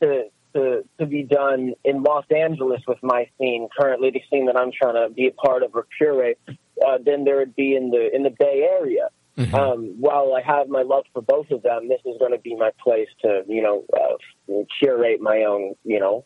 to 0.00 0.24
to 0.54 0.84
to 0.98 1.06
be 1.06 1.22
done 1.22 1.74
in 1.84 2.02
Los 2.02 2.24
Angeles 2.34 2.82
with 2.86 2.98
my 3.02 3.28
scene 3.38 3.68
currently, 3.78 4.10
the 4.10 4.22
scene 4.30 4.46
that 4.46 4.56
I'm 4.56 4.70
trying 4.72 4.94
to 4.94 5.14
be 5.14 5.26
a 5.26 5.32
part 5.32 5.62
of 5.62 5.74
or 5.74 5.86
curate, 5.98 6.38
uh, 6.48 6.98
than 7.04 7.24
there 7.24 7.36
would 7.36 7.56
be 7.56 7.76
in 7.76 7.90
the 7.90 8.14
in 8.14 8.22
the 8.22 8.30
Bay 8.30 8.68
Area. 8.78 9.08
Um, 9.54 9.94
while 9.98 10.34
I 10.34 10.42
have 10.42 10.68
my 10.68 10.82
love 10.82 11.04
for 11.12 11.22
both 11.22 11.50
of 11.50 11.62
them, 11.62 11.88
this 11.88 12.00
is 12.04 12.18
going 12.18 12.32
to 12.32 12.38
be 12.38 12.54
my 12.54 12.70
place 12.82 13.08
to 13.22 13.42
you 13.48 13.62
know 13.62 13.84
uh, 13.96 14.62
curate 14.78 15.20
my 15.20 15.44
own 15.44 15.74
you 15.84 16.00
know 16.00 16.24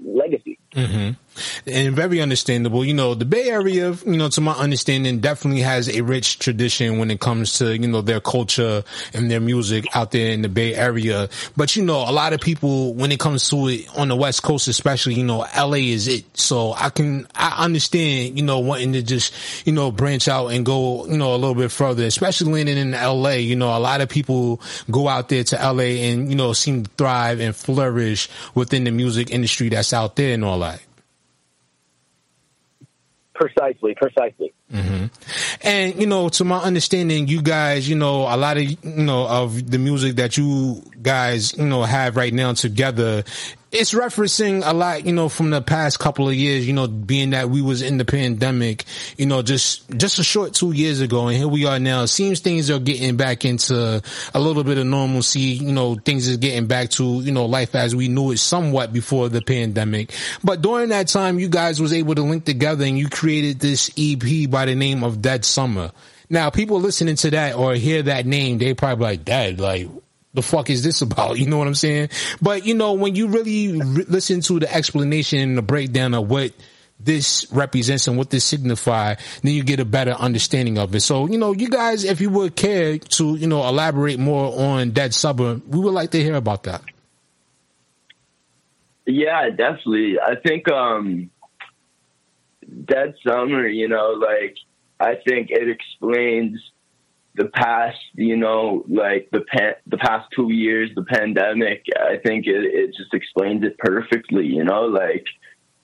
legacy. 0.00 0.58
hmm 0.72 1.10
And 1.66 1.94
very 1.94 2.20
understandable. 2.20 2.84
You 2.84 2.94
know, 2.94 3.14
the 3.14 3.24
Bay 3.24 3.48
Area, 3.48 3.92
you 4.06 4.16
know, 4.16 4.28
to 4.28 4.40
my 4.40 4.52
understanding, 4.52 5.20
definitely 5.20 5.62
has 5.62 5.88
a 5.88 6.02
rich 6.02 6.38
tradition 6.38 6.98
when 6.98 7.10
it 7.10 7.20
comes 7.20 7.58
to, 7.58 7.76
you 7.76 7.88
know, 7.88 8.00
their 8.00 8.20
culture 8.20 8.84
and 9.12 9.30
their 9.30 9.40
music 9.40 9.84
out 9.94 10.10
there 10.10 10.30
in 10.30 10.42
the 10.42 10.48
Bay 10.48 10.74
Area. 10.74 11.28
But, 11.56 11.76
you 11.76 11.84
know, 11.84 11.98
a 12.08 12.12
lot 12.12 12.32
of 12.32 12.40
people, 12.40 12.94
when 12.94 13.12
it 13.12 13.20
comes 13.20 13.48
to 13.50 13.68
it 13.68 13.88
on 13.96 14.08
the 14.08 14.16
West 14.16 14.42
Coast, 14.42 14.68
especially, 14.68 15.14
you 15.14 15.24
know, 15.24 15.46
LA 15.56 15.74
is 15.74 16.08
it. 16.08 16.24
So 16.36 16.72
I 16.72 16.90
can, 16.90 17.26
I 17.34 17.64
understand, 17.64 18.38
you 18.38 18.44
know, 18.44 18.58
wanting 18.58 18.92
to 18.94 19.02
just, 19.02 19.34
you 19.66 19.72
know, 19.72 19.90
branch 19.90 20.28
out 20.28 20.48
and 20.48 20.64
go, 20.64 21.06
you 21.06 21.16
know, 21.16 21.34
a 21.34 21.38
little 21.38 21.54
bit 21.54 21.70
further, 21.70 22.04
especially 22.04 22.52
landing 22.52 22.78
in 22.78 22.92
LA. 22.92 23.30
You 23.30 23.56
know, 23.56 23.76
a 23.76 23.78
lot 23.78 24.00
of 24.00 24.08
people 24.08 24.60
go 24.90 25.08
out 25.08 25.28
there 25.28 25.44
to 25.44 25.56
LA 25.56 26.08
and, 26.08 26.28
you 26.30 26.36
know, 26.36 26.52
seem 26.52 26.84
to 26.84 26.90
thrive 26.96 27.40
and 27.40 27.54
flourish 27.54 28.28
within 28.54 28.84
the 28.84 28.90
music 28.90 29.30
industry 29.30 29.68
that's 29.68 29.92
out 29.92 30.16
there 30.16 30.34
and 30.34 30.44
all 30.44 30.60
that. 30.60 30.80
Precisely, 33.34 33.94
precisely. 33.96 34.52
hmm 34.70 35.06
And 35.62 36.00
you 36.00 36.06
know, 36.06 36.28
to 36.30 36.44
my 36.44 36.58
understanding, 36.58 37.26
you 37.26 37.42
guys, 37.42 37.88
you 37.88 37.96
know, 37.96 38.22
a 38.22 38.36
lot 38.36 38.56
of 38.56 38.62
you 38.62 38.76
know 38.84 39.26
of 39.26 39.70
the 39.70 39.78
music 39.78 40.16
that 40.16 40.36
you 40.36 40.82
guys, 41.02 41.56
you 41.56 41.66
know, 41.66 41.82
have 41.82 42.16
right 42.16 42.32
now 42.32 42.52
together. 42.52 43.24
It's 43.74 43.92
referencing 43.92 44.62
a 44.64 44.72
lot, 44.72 45.04
you 45.04 45.12
know, 45.12 45.28
from 45.28 45.50
the 45.50 45.60
past 45.60 45.98
couple 45.98 46.28
of 46.28 46.34
years, 46.36 46.64
you 46.64 46.72
know, 46.72 46.86
being 46.86 47.30
that 47.30 47.50
we 47.50 47.60
was 47.60 47.82
in 47.82 47.98
the 47.98 48.04
pandemic, 48.04 48.84
you 49.16 49.26
know, 49.26 49.42
just 49.42 49.90
just 49.96 50.20
a 50.20 50.22
short 50.22 50.54
two 50.54 50.70
years 50.70 51.00
ago, 51.00 51.26
and 51.26 51.36
here 51.36 51.48
we 51.48 51.66
are 51.66 51.80
now. 51.80 52.04
It 52.04 52.06
seems 52.06 52.38
things 52.38 52.70
are 52.70 52.78
getting 52.78 53.16
back 53.16 53.44
into 53.44 54.00
a 54.32 54.40
little 54.40 54.62
bit 54.62 54.78
of 54.78 54.86
normalcy. 54.86 55.40
You 55.40 55.72
know, 55.72 55.96
things 55.96 56.28
is 56.28 56.36
getting 56.36 56.68
back 56.68 56.90
to 56.90 57.20
you 57.20 57.32
know 57.32 57.46
life 57.46 57.74
as 57.74 57.96
we 57.96 58.06
knew 58.06 58.30
it 58.30 58.38
somewhat 58.38 58.92
before 58.92 59.28
the 59.28 59.42
pandemic. 59.42 60.12
But 60.44 60.62
during 60.62 60.90
that 60.90 61.08
time, 61.08 61.40
you 61.40 61.48
guys 61.48 61.82
was 61.82 61.92
able 61.92 62.14
to 62.14 62.22
link 62.22 62.44
together, 62.44 62.84
and 62.84 62.96
you 62.96 63.08
created 63.08 63.58
this 63.58 63.90
EP 63.98 64.48
by 64.48 64.66
the 64.66 64.76
name 64.76 65.02
of 65.02 65.20
Dead 65.20 65.44
Summer. 65.44 65.90
Now, 66.30 66.50
people 66.50 66.80
listening 66.80 67.16
to 67.16 67.30
that 67.32 67.56
or 67.56 67.74
hear 67.74 68.02
that 68.04 68.24
name, 68.24 68.58
they 68.58 68.72
probably 68.74 69.04
like, 69.04 69.24
Dead, 69.24 69.60
like, 69.60 69.88
the 70.34 70.42
fuck 70.42 70.68
is 70.70 70.82
this 70.82 71.00
about? 71.08 71.38
You 71.38 71.46
know 71.46 71.58
what 71.58 71.66
I'm 71.66 71.74
saying? 71.74 72.10
But, 72.42 72.66
you 72.66 72.74
know, 72.74 72.92
when 72.92 73.14
you 73.14 73.28
really 73.28 73.80
re- 73.80 74.04
listen 74.06 74.40
to 74.42 74.60
the 74.60 74.72
explanation 74.72 75.38
and 75.40 75.58
the 75.58 75.62
breakdown 75.62 76.14
of 76.14 76.28
what 76.28 76.52
this 77.00 77.46
represents 77.50 78.06
and 78.08 78.16
what 78.16 78.30
this 78.30 78.44
signify, 78.44 79.14
then 79.42 79.52
you 79.52 79.62
get 79.64 79.80
a 79.80 79.84
better 79.84 80.12
understanding 80.12 80.78
of 80.78 80.94
it. 80.94 81.00
So, 81.00 81.26
you 81.28 81.38
know, 81.38 81.52
you 81.52 81.68
guys, 81.68 82.04
if 82.04 82.20
you 82.20 82.30
would 82.30 82.56
care 82.56 82.98
to, 82.98 83.36
you 83.36 83.46
know, 83.46 83.66
elaborate 83.66 84.18
more 84.18 84.58
on 84.58 84.90
Dead 84.90 85.12
Summer, 85.12 85.60
we 85.68 85.80
would 85.80 85.94
like 85.94 86.10
to 86.12 86.22
hear 86.22 86.34
about 86.34 86.64
that. 86.64 86.82
Yeah, 89.06 89.50
definitely. 89.50 90.18
I 90.18 90.36
think 90.36 90.70
um 90.70 91.30
Dead 92.84 93.14
Summer, 93.26 93.66
you 93.66 93.88
know, 93.88 94.12
like 94.18 94.56
I 94.98 95.16
think 95.16 95.50
it 95.50 95.68
explains 95.68 96.58
the 97.36 97.46
past, 97.46 97.98
you 98.14 98.36
know, 98.36 98.84
like 98.88 99.28
the 99.32 99.40
pan- 99.40 99.74
the 99.86 99.96
past 99.96 100.28
two 100.34 100.52
years, 100.52 100.90
the 100.94 101.04
pandemic. 101.04 101.84
I 101.98 102.16
think 102.24 102.46
it, 102.46 102.64
it 102.64 102.94
just 102.96 103.12
explains 103.12 103.64
it 103.64 103.78
perfectly, 103.78 104.46
you 104.46 104.64
know, 104.64 104.82
like 104.82 105.24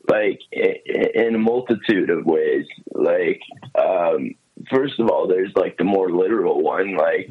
like 0.09 0.41
in 0.53 1.35
a 1.35 1.39
multitude 1.39 2.11
of 2.11 2.25
ways. 2.25 2.67
Like 2.93 3.41
um 3.79 4.35
first 4.71 4.99
of 5.01 5.09
all, 5.11 5.27
there's 5.27 5.53
like 5.57 5.77
the 5.77 5.85
more 5.85 6.11
literal 6.11 6.63
one, 6.63 6.97
like 6.97 7.31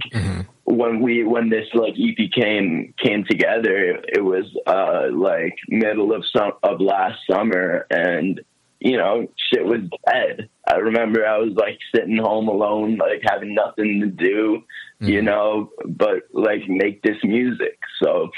when 0.65 1.01
we 1.01 1.23
when 1.23 1.49
this 1.49 1.67
like 1.73 1.93
EP 1.93 2.31
came 2.31 2.93
came 3.03 3.23
together, 3.23 4.01
it 4.07 4.23
was 4.23 4.45
uh 4.67 5.07
like 5.11 5.57
middle 5.67 6.13
of 6.13 6.23
some 6.35 6.53
of 6.61 6.81
last 6.81 7.19
summer, 7.29 7.87
and 7.89 8.41
you 8.79 8.97
know 8.97 9.27
shit 9.51 9.65
was 9.65 9.81
dead. 10.07 10.49
I 10.67 10.75
remember 10.75 11.25
I 11.25 11.37
was 11.37 11.53
like 11.53 11.79
sitting 11.93 12.17
home 12.17 12.47
alone, 12.47 12.97
like 12.97 13.21
having 13.23 13.55
nothing 13.55 14.01
to 14.01 14.07
do, 14.07 14.63
you 14.99 15.21
know, 15.21 15.71
but 15.85 16.23
like 16.31 16.67
make 16.67 17.01
this 17.01 17.17
music. 17.23 17.79
So 18.01 18.31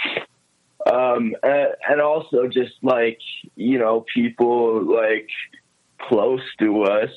um 0.92 1.36
and, 1.44 1.70
and 1.88 2.02
also 2.02 2.48
just 2.48 2.74
like 2.82 3.20
you 3.56 3.78
know 3.78 4.06
people 4.14 4.84
like 4.84 5.30
close 6.00 6.42
to 6.60 6.84
us 6.84 7.12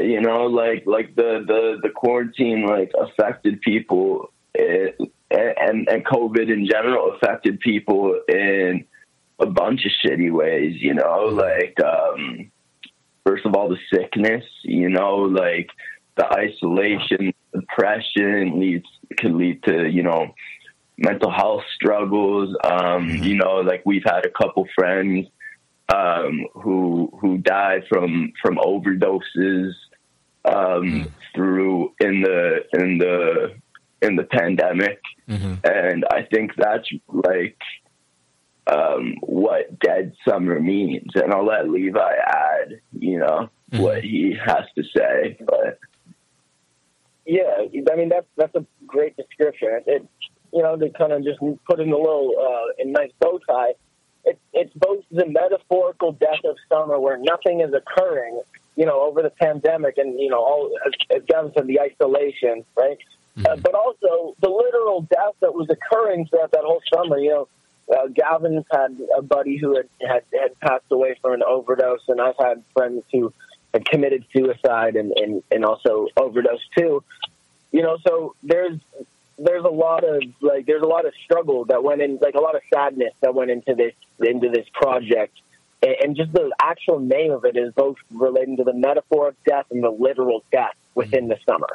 you 0.00 0.20
know 0.20 0.46
like 0.46 0.84
like 0.86 1.14
the 1.14 1.44
the 1.46 1.78
the 1.82 1.90
quarantine 1.90 2.64
like 2.66 2.90
affected 2.98 3.60
people 3.60 4.30
eh, 4.58 4.88
and 5.30 5.88
and 5.88 6.06
covid 6.06 6.50
in 6.50 6.66
general 6.66 7.12
affected 7.14 7.60
people 7.60 8.18
in 8.28 8.84
a 9.40 9.46
bunch 9.46 9.84
of 9.86 9.92
shitty 10.04 10.32
ways 10.32 10.76
you 10.80 10.94
know? 10.94 11.28
Like 11.32 11.76
um 11.84 12.50
first 13.24 13.44
of 13.46 13.54
all 13.54 13.68
the 13.68 13.78
sickness 13.92 14.44
you 14.62 14.88
know? 14.88 15.16
Like 15.16 15.70
the 16.16 16.26
isolation 16.26 17.32
depression 17.54 18.58
leads 18.60 18.86
can 19.16 19.38
lead 19.38 19.62
to 19.64 19.88
you 19.88 20.02
know 20.02 20.34
mental 20.96 21.30
health 21.30 21.62
struggles. 21.74 22.56
Um 22.64 23.08
you 23.08 23.36
know 23.36 23.56
like 23.56 23.82
we've 23.84 24.04
had 24.04 24.26
a 24.26 24.30
couple 24.30 24.66
friends 24.74 25.26
um 25.94 26.46
who 26.54 27.10
who 27.20 27.38
died 27.38 27.84
from 27.88 28.32
from 28.42 28.56
overdoses 28.56 29.72
um 30.44 31.06
through 31.34 31.92
in 32.00 32.20
the 32.22 32.64
in 32.74 32.98
the 32.98 33.54
in 34.02 34.16
the 34.16 34.24
pandemic. 34.24 35.00
And 35.64 36.04
i 36.10 36.22
think 36.22 36.52
that's 36.56 36.88
like 37.08 37.58
um 38.70 39.14
what 39.22 39.78
dead 39.80 40.14
summer 40.28 40.60
means 40.60 41.10
and 41.14 41.32
i'll 41.32 41.46
let 41.46 41.68
levi 41.68 42.12
add 42.26 42.80
you 42.98 43.18
know 43.18 43.48
what 43.76 44.02
he 44.02 44.36
has 44.44 44.64
to 44.74 44.82
say 44.96 45.36
but 45.44 45.78
Yeah, 47.28 47.60
I 47.92 47.96
mean 47.96 48.08
that's 48.08 48.26
that's 48.38 48.54
a 48.54 48.64
great 48.86 49.14
description. 49.16 49.68
It, 49.68 49.84
it 49.86 50.08
you 50.50 50.62
know 50.62 50.76
to 50.76 50.88
kind 50.88 51.12
of 51.12 51.22
just 51.22 51.38
put 51.68 51.78
in 51.78 51.92
a 51.92 51.96
little 51.96 52.32
uh, 52.40 52.82
a 52.82 52.86
nice 52.86 53.12
bow 53.20 53.38
tie. 53.46 53.74
It, 54.24 54.38
it's 54.54 54.72
both 54.74 55.04
the 55.10 55.26
metaphorical 55.26 56.12
death 56.12 56.42
of 56.44 56.56
summer 56.70 56.98
where 56.98 57.18
nothing 57.18 57.60
is 57.60 57.72
occurring, 57.74 58.40
you 58.76 58.86
know, 58.86 59.02
over 59.02 59.22
the 59.22 59.28
pandemic 59.28 59.98
and 59.98 60.18
you 60.18 60.30
know 60.30 60.38
all 60.38 60.70
as, 60.86 60.92
as 61.14 61.22
Gavin 61.28 61.52
said 61.54 61.66
the 61.66 61.80
isolation, 61.80 62.64
right? 62.74 62.98
Uh, 63.44 63.56
but 63.56 63.74
also 63.74 64.34
the 64.40 64.48
literal 64.48 65.02
death 65.02 65.34
that 65.40 65.54
was 65.54 65.68
occurring 65.68 66.26
throughout 66.26 66.50
that 66.52 66.64
whole 66.64 66.80
summer. 66.92 67.18
You 67.18 67.30
know, 67.30 67.48
uh, 67.90 68.08
Gavin's 68.08 68.64
had 68.70 68.96
a 69.16 69.22
buddy 69.22 69.56
who 69.56 69.76
had, 69.76 69.88
had 70.00 70.22
had 70.32 70.60
passed 70.60 70.84
away 70.90 71.16
from 71.20 71.32
an 71.32 71.42
overdose, 71.42 72.02
and 72.08 72.20
I've 72.20 72.36
had 72.38 72.62
friends 72.74 73.04
who 73.12 73.32
had 73.72 73.84
committed 73.84 74.24
suicide 74.32 74.96
and, 74.96 75.12
and, 75.16 75.42
and 75.50 75.64
also 75.64 76.08
overdosed 76.16 76.68
too. 76.76 77.02
You 77.72 77.82
know, 77.82 77.98
so 78.06 78.34
there's 78.42 78.78
there's 79.38 79.64
a 79.64 79.68
lot 79.68 80.04
of 80.04 80.22
like 80.40 80.66
there's 80.66 80.82
a 80.82 80.86
lot 80.86 81.06
of 81.06 81.12
struggle 81.24 81.64
that 81.66 81.82
went 81.82 82.02
in, 82.02 82.18
like 82.20 82.34
a 82.34 82.40
lot 82.40 82.56
of 82.56 82.62
sadness 82.72 83.14
that 83.20 83.34
went 83.34 83.50
into 83.50 83.74
this 83.74 83.94
into 84.20 84.48
this 84.50 84.66
project, 84.72 85.38
and, 85.82 85.94
and 86.02 86.16
just 86.16 86.32
the 86.32 86.50
actual 86.60 86.98
name 86.98 87.30
of 87.30 87.44
it 87.44 87.56
is 87.56 87.72
both 87.74 87.96
relating 88.12 88.56
to 88.56 88.64
the 88.64 88.74
metaphor 88.74 89.28
of 89.28 89.36
death 89.44 89.66
and 89.70 89.82
the 89.82 89.90
literal 89.90 90.44
death 90.50 90.74
within 90.94 91.28
the 91.28 91.38
summer. 91.46 91.68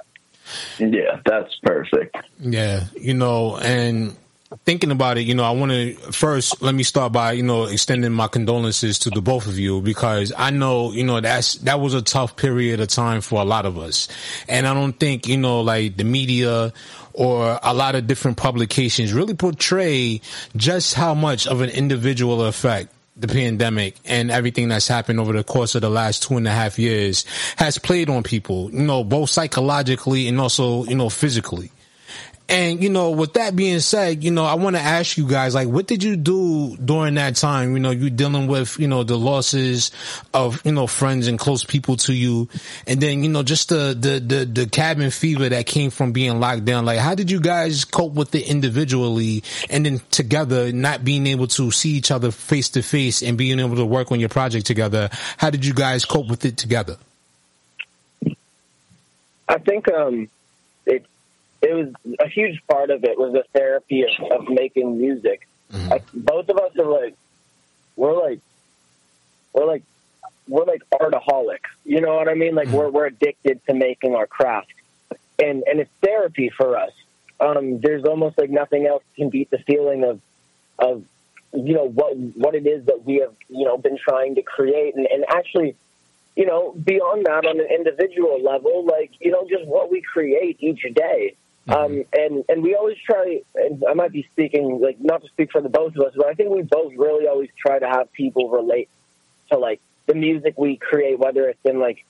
yeah 0.77 1.21
that's 1.25 1.55
perfect 1.63 2.17
Yeah, 2.39 2.85
you 2.99 3.13
know, 3.13 3.57
and 3.57 4.15
thinking 4.65 4.91
about 4.91 5.17
it, 5.17 5.21
you 5.21 5.35
know, 5.35 5.43
I 5.43 5.51
want 5.51 5.71
to 5.71 5.93
first 6.11 6.61
let 6.61 6.75
me 6.75 6.83
start 6.83 7.11
by 7.11 7.33
you 7.33 7.43
know 7.43 7.65
extending 7.65 8.11
my 8.11 8.27
condolences 8.27 8.99
to 8.99 9.09
the 9.09 9.21
both 9.21 9.47
of 9.47 9.57
you 9.57 9.81
because 9.81 10.31
I 10.37 10.49
know 10.51 10.91
you 10.91 11.03
know 11.03 11.19
that's 11.21 11.55
that 11.55 11.79
was 11.79 11.93
a 11.93 12.01
tough 12.01 12.35
period 12.35 12.79
of 12.79 12.87
time 12.87 13.21
for 13.21 13.41
a 13.41 13.45
lot 13.45 13.65
of 13.65 13.77
us, 13.77 14.07
and 14.47 14.67
I 14.67 14.73
don't 14.73 14.93
think 14.93 15.27
you 15.27 15.37
know 15.37 15.61
like 15.61 15.97
the 15.97 16.03
media 16.03 16.73
or 17.13 17.59
a 17.61 17.73
lot 17.73 17.95
of 17.95 18.07
different 18.07 18.37
publications 18.37 19.13
really 19.13 19.35
portray 19.35 20.19
just 20.55 20.95
how 20.95 21.13
much 21.13 21.45
of 21.45 21.61
an 21.61 21.69
individual 21.69 22.43
effect 22.45 22.91
the 23.15 23.27
pandemic 23.27 23.95
and 24.05 24.31
everything 24.31 24.69
that's 24.69 24.87
happened 24.87 25.19
over 25.19 25.33
the 25.33 25.43
course 25.43 25.75
of 25.75 25.81
the 25.81 25.89
last 25.89 26.23
two 26.23 26.35
and 26.35 26.47
a 26.47 26.51
half 26.51 26.79
years 26.79 27.25
has 27.57 27.77
played 27.77 28.09
on 28.09 28.23
people, 28.23 28.71
you 28.71 28.81
know, 28.81 29.03
both 29.03 29.29
psychologically 29.29 30.27
and 30.27 30.39
also, 30.39 30.83
you 30.85 30.95
know, 30.95 31.09
physically. 31.09 31.71
And, 32.53 32.83
you 32.83 32.91
know, 32.91 33.09
with 33.09 33.33
that 33.33 33.55
being 33.55 33.79
said, 33.79 34.23
you 34.23 34.29
know, 34.29 34.45
I 34.45 34.53
want 34.53 34.75
to 34.75 34.81
ask 34.81 35.17
you 35.17 35.27
guys, 35.27 35.55
like, 35.55 35.67
what 35.67 35.87
did 35.87 36.03
you 36.03 36.15
do 36.15 36.77
during 36.77 37.15
that 37.15 37.35
time? 37.35 37.73
You 37.73 37.79
know, 37.79 37.89
you 37.89 38.11
dealing 38.11 38.45
with, 38.45 38.77
you 38.77 38.87
know, 38.87 39.01
the 39.01 39.17
losses 39.17 39.89
of, 40.35 40.63
you 40.63 40.71
know, 40.71 40.85
friends 40.85 41.25
and 41.25 41.39
close 41.39 41.63
people 41.63 41.97
to 41.97 42.13
you. 42.13 42.47
And 42.85 43.01
then, 43.01 43.23
you 43.23 43.29
know, 43.29 43.41
just 43.41 43.69
the, 43.69 43.97
the, 43.99 44.19
the, 44.19 44.45
the 44.45 44.65
cabin 44.67 45.09
fever 45.09 45.49
that 45.49 45.65
came 45.65 45.89
from 45.89 46.11
being 46.11 46.39
locked 46.39 46.63
down. 46.63 46.85
Like, 46.85 46.99
how 46.99 47.15
did 47.15 47.31
you 47.31 47.39
guys 47.39 47.85
cope 47.85 48.13
with 48.13 48.35
it 48.35 48.47
individually 48.47 49.43
and 49.71 49.83
then 49.83 49.99
together, 50.11 50.71
not 50.71 51.03
being 51.03 51.25
able 51.25 51.47
to 51.47 51.71
see 51.71 51.93
each 51.93 52.11
other 52.11 52.29
face 52.29 52.69
to 52.69 52.83
face 52.83 53.23
and 53.23 53.35
being 53.35 53.59
able 53.59 53.77
to 53.77 53.85
work 53.85 54.11
on 54.11 54.19
your 54.19 54.29
project 54.29 54.67
together? 54.67 55.09
How 55.37 55.49
did 55.49 55.65
you 55.65 55.73
guys 55.73 56.05
cope 56.05 56.27
with 56.29 56.45
it 56.45 56.57
together? 56.57 56.97
I 59.49 59.57
think 59.57 59.91
um, 59.91 60.29
it 61.63 61.73
was 61.73 62.15
a 62.19 62.27
huge 62.27 62.61
part 62.69 62.89
of 62.89 63.03
it 63.03 63.17
was 63.17 63.33
the 63.33 63.43
therapy 63.57 64.03
of, 64.03 64.31
of 64.31 64.49
making 64.49 64.97
music. 64.97 65.47
Like 65.89 66.03
both 66.13 66.49
of 66.49 66.57
us 66.57 66.71
are 66.77 66.85
like 66.85 67.15
we're 67.95 68.21
like 68.21 68.39
we're 69.53 69.65
like 69.65 69.83
we're 70.47 70.65
like 70.65 70.81
artaholics. 70.91 71.71
You 71.85 72.01
know 72.01 72.15
what 72.15 72.27
I 72.27 72.33
mean? 72.33 72.53
Like 72.53 72.67
we're 72.67 72.89
we're 72.89 73.07
addicted 73.07 73.65
to 73.67 73.73
making 73.73 74.13
our 74.13 74.27
craft, 74.27 74.73
and 75.39 75.63
and 75.65 75.79
it's 75.79 75.91
therapy 76.01 76.49
for 76.49 76.77
us. 76.77 76.91
Um, 77.39 77.79
there's 77.79 78.03
almost 78.03 78.37
like 78.37 78.49
nothing 78.49 78.85
else 78.85 79.03
can 79.15 79.29
beat 79.29 79.49
the 79.49 79.57
feeling 79.59 80.03
of 80.03 80.21
of 80.77 81.03
you 81.53 81.73
know 81.73 81.87
what 81.87 82.15
what 82.17 82.55
it 82.55 82.67
is 82.67 82.85
that 82.85 83.05
we 83.05 83.19
have 83.19 83.33
you 83.47 83.65
know 83.65 83.77
been 83.77 83.97
trying 83.97 84.35
to 84.35 84.41
create, 84.41 84.95
and, 84.95 85.07
and 85.07 85.25
actually 85.29 85.75
you 86.35 86.45
know 86.45 86.73
beyond 86.73 87.25
that 87.25 87.45
on 87.45 87.59
an 87.59 87.67
individual 87.67 88.41
level, 88.43 88.85
like 88.85 89.11
you 89.21 89.31
know 89.31 89.47
just 89.49 89.65
what 89.65 89.89
we 89.89 90.01
create 90.01 90.57
each 90.59 90.85
day. 90.93 91.35
Um, 91.67 92.03
and 92.13 92.43
and 92.49 92.61
we 92.61 92.75
always 92.75 92.97
try. 92.97 93.41
And 93.55 93.83
I 93.89 93.93
might 93.93 94.11
be 94.11 94.27
speaking 94.31 94.81
like 94.81 94.99
not 94.99 95.21
to 95.21 95.29
speak 95.29 95.51
for 95.51 95.61
the 95.61 95.69
both 95.69 95.95
of 95.95 96.01
us, 96.01 96.13
but 96.15 96.27
I 96.27 96.33
think 96.33 96.49
we 96.49 96.61
both 96.61 96.93
really 96.97 97.27
always 97.27 97.49
try 97.57 97.79
to 97.79 97.87
have 97.87 98.11
people 98.11 98.49
relate 98.49 98.89
to 99.49 99.57
like 99.57 99.79
the 100.05 100.13
music 100.13 100.55
we 100.57 100.75
create, 100.75 101.19
whether 101.19 101.47
it's 101.47 101.63
in 101.63 101.79
like 101.79 102.03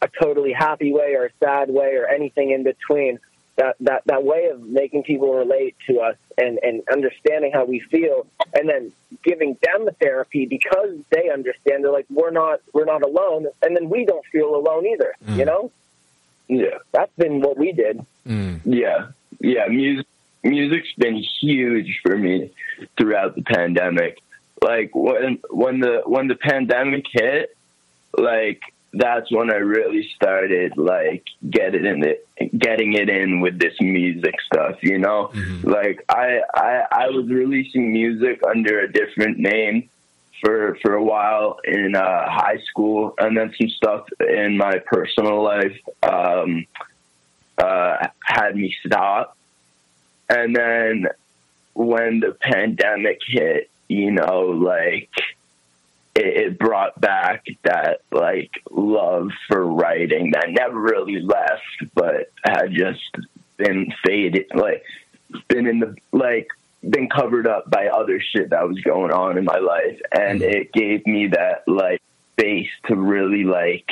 a 0.00 0.08
totally 0.08 0.52
happy 0.52 0.92
way 0.92 1.14
or 1.16 1.26
a 1.26 1.30
sad 1.40 1.70
way 1.70 1.96
or 1.96 2.06
anything 2.06 2.52
in 2.52 2.62
between. 2.62 3.18
That 3.56 3.76
that 3.80 4.02
that 4.06 4.22
way 4.22 4.46
of 4.46 4.62
making 4.62 5.02
people 5.02 5.34
relate 5.34 5.76
to 5.88 6.00
us 6.00 6.16
and 6.38 6.60
and 6.62 6.82
understanding 6.90 7.50
how 7.52 7.64
we 7.64 7.80
feel, 7.80 8.28
and 8.54 8.68
then 8.68 8.92
giving 9.24 9.58
them 9.60 9.86
the 9.86 9.92
therapy 9.92 10.46
because 10.46 10.96
they 11.10 11.30
understand. 11.30 11.82
They're 11.82 11.90
like, 11.90 12.06
we're 12.08 12.30
not 12.30 12.60
we're 12.72 12.84
not 12.84 13.02
alone, 13.02 13.48
and 13.60 13.76
then 13.76 13.88
we 13.88 14.04
don't 14.04 14.24
feel 14.26 14.54
alone 14.54 14.86
either. 14.86 15.14
You 15.26 15.44
know. 15.46 15.72
Yeah, 16.50 16.78
that's 16.92 17.12
been 17.16 17.40
what 17.40 17.56
we 17.56 17.72
did. 17.72 18.04
Mm. 18.26 18.60
Yeah, 18.64 19.08
yeah. 19.38 19.66
Music, 19.68 20.06
music's 20.42 20.92
been 20.98 21.22
huge 21.40 22.00
for 22.02 22.16
me 22.16 22.52
throughout 22.98 23.36
the 23.36 23.42
pandemic. 23.42 24.18
Like 24.60 24.90
when 24.94 25.38
when 25.48 25.80
the 25.80 26.02
when 26.04 26.26
the 26.26 26.34
pandemic 26.34 27.06
hit, 27.10 27.56
like 28.18 28.60
that's 28.92 29.30
when 29.30 29.52
I 29.52 29.58
really 29.58 30.10
started 30.16 30.76
like 30.76 31.24
getting 31.48 31.86
in 31.86 32.04
it, 32.04 32.58
getting 32.58 32.94
it 32.94 33.08
in 33.08 33.40
with 33.40 33.60
this 33.60 33.74
music 33.80 34.34
stuff. 34.40 34.82
You 34.82 34.98
know, 34.98 35.30
mm-hmm. 35.32 35.68
like 35.68 36.04
I, 36.08 36.40
I 36.52 36.84
I 36.90 37.08
was 37.10 37.28
releasing 37.28 37.92
music 37.92 38.40
under 38.44 38.80
a 38.80 38.92
different 38.92 39.38
name 39.38 39.88
for 40.40 40.76
for 40.82 40.94
a 40.94 41.02
while 41.02 41.58
in 41.64 41.94
uh, 41.94 42.30
high 42.30 42.58
school, 42.68 43.14
and 43.18 43.36
then 43.36 43.52
some 43.58 43.68
stuff 43.68 44.06
in 44.20 44.56
my 44.56 44.78
personal 44.78 45.42
life 45.42 45.78
um, 46.02 46.66
uh, 47.58 48.08
had 48.24 48.56
me 48.56 48.74
stop. 48.84 49.36
And 50.28 50.54
then 50.54 51.06
when 51.74 52.20
the 52.20 52.36
pandemic 52.40 53.20
hit, 53.26 53.70
you 53.88 54.12
know, 54.12 54.42
like 54.42 55.10
it, 56.14 56.26
it 56.26 56.58
brought 56.58 57.00
back 57.00 57.46
that 57.62 58.00
like 58.10 58.50
love 58.70 59.30
for 59.48 59.64
writing 59.64 60.32
that 60.32 60.50
never 60.50 60.78
really 60.78 61.20
left, 61.20 61.92
but 61.94 62.30
had 62.44 62.72
just 62.72 63.16
been 63.56 63.92
faded, 64.04 64.46
like 64.54 64.84
been 65.48 65.66
in 65.66 65.80
the 65.80 65.96
like 66.12 66.48
been 66.90 67.08
covered 67.08 67.46
up 67.46 67.70
by 67.70 67.88
other 67.88 68.20
shit 68.20 68.50
that 68.50 68.68
was 68.68 68.80
going 68.80 69.12
on 69.12 69.38
in 69.38 69.44
my 69.44 69.58
life. 69.58 70.00
And 70.12 70.42
it 70.42 70.72
gave 70.72 71.06
me 71.06 71.28
that 71.28 71.62
like 71.66 72.02
space 72.40 72.70
to 72.86 72.96
really 72.96 73.44
like 73.44 73.88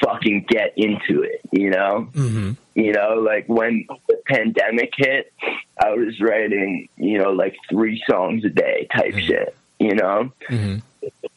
fucking 0.00 0.46
get 0.48 0.72
into 0.76 1.22
it 1.22 1.40
you 1.50 1.70
know? 1.70 2.08
Mm-hmm. 2.12 2.52
you 2.74 2.92
know 2.92 3.14
like 3.14 3.48
when 3.48 3.86
the 4.08 4.16
pandemic 4.26 4.92
hit 4.96 5.32
i 5.78 5.90
was 5.90 6.20
writing 6.20 6.88
you 6.96 7.18
know 7.18 7.30
like 7.30 7.56
three 7.68 8.02
songs 8.08 8.44
a 8.44 8.48
day 8.48 8.88
type 8.94 9.14
shit 9.14 9.54
you 9.78 9.94
know? 9.94 10.32
Mm-hmm. 10.48 10.78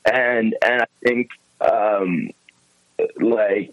and 0.05 0.55
and 0.65 0.81
i 0.81 0.87
think 1.03 1.29
um 1.61 2.31
like 3.19 3.71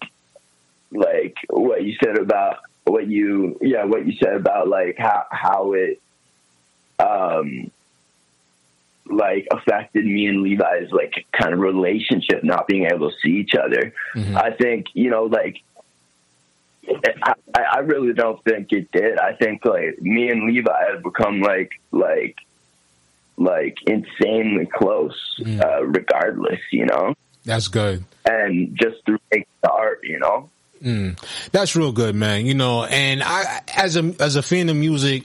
like 0.90 1.36
what 1.48 1.84
you 1.84 1.96
said 2.02 2.18
about 2.18 2.58
what 2.84 3.06
you 3.06 3.58
yeah 3.60 3.84
what 3.84 4.06
you 4.06 4.12
said 4.22 4.34
about 4.34 4.68
like 4.68 4.96
how 4.98 5.24
how 5.30 5.72
it 5.74 6.00
um 6.98 7.70
like 9.06 9.46
affected 9.50 10.04
me 10.04 10.26
and 10.26 10.42
Levi's 10.42 10.90
like 10.90 11.26
kind 11.32 11.52
of 11.52 11.60
relationship 11.60 12.42
not 12.44 12.66
being 12.66 12.86
able 12.86 13.10
to 13.10 13.16
see 13.22 13.36
each 13.38 13.54
other. 13.54 13.92
I 14.36 14.50
think 14.52 14.86
you 14.94 15.10
know 15.10 15.24
like 15.24 15.62
I, 17.24 17.34
I 17.74 17.78
really 17.78 18.12
don't 18.12 18.42
think 18.44 18.72
it 18.72 18.90
did. 18.92 19.18
I 19.18 19.34
think 19.34 19.64
like 19.64 20.00
me 20.00 20.30
and 20.30 20.46
Levi 20.46 20.90
have 20.92 21.02
become 21.02 21.40
like 21.40 21.72
like 21.90 22.36
like 23.36 23.78
insanely 23.86 24.66
close 24.66 25.40
uh, 25.60 25.84
regardless, 25.84 26.60
you 26.70 26.86
know. 26.86 27.14
That's 27.44 27.68
good. 27.68 28.04
And 28.24 28.76
just 28.76 29.04
through 29.04 29.18
making 29.30 29.46
the 29.62 29.70
art, 29.70 30.00
you 30.02 30.18
know. 30.18 30.48
Mm, 30.82 31.16
that's 31.52 31.76
real 31.76 31.92
good, 31.92 32.14
man. 32.14 32.44
You 32.44 32.54
know, 32.54 32.84
and 32.84 33.22
I, 33.22 33.60
as 33.76 33.96
a 33.96 34.14
as 34.18 34.34
a 34.36 34.42
fan 34.42 34.68
of 34.68 34.76
music, 34.76 35.24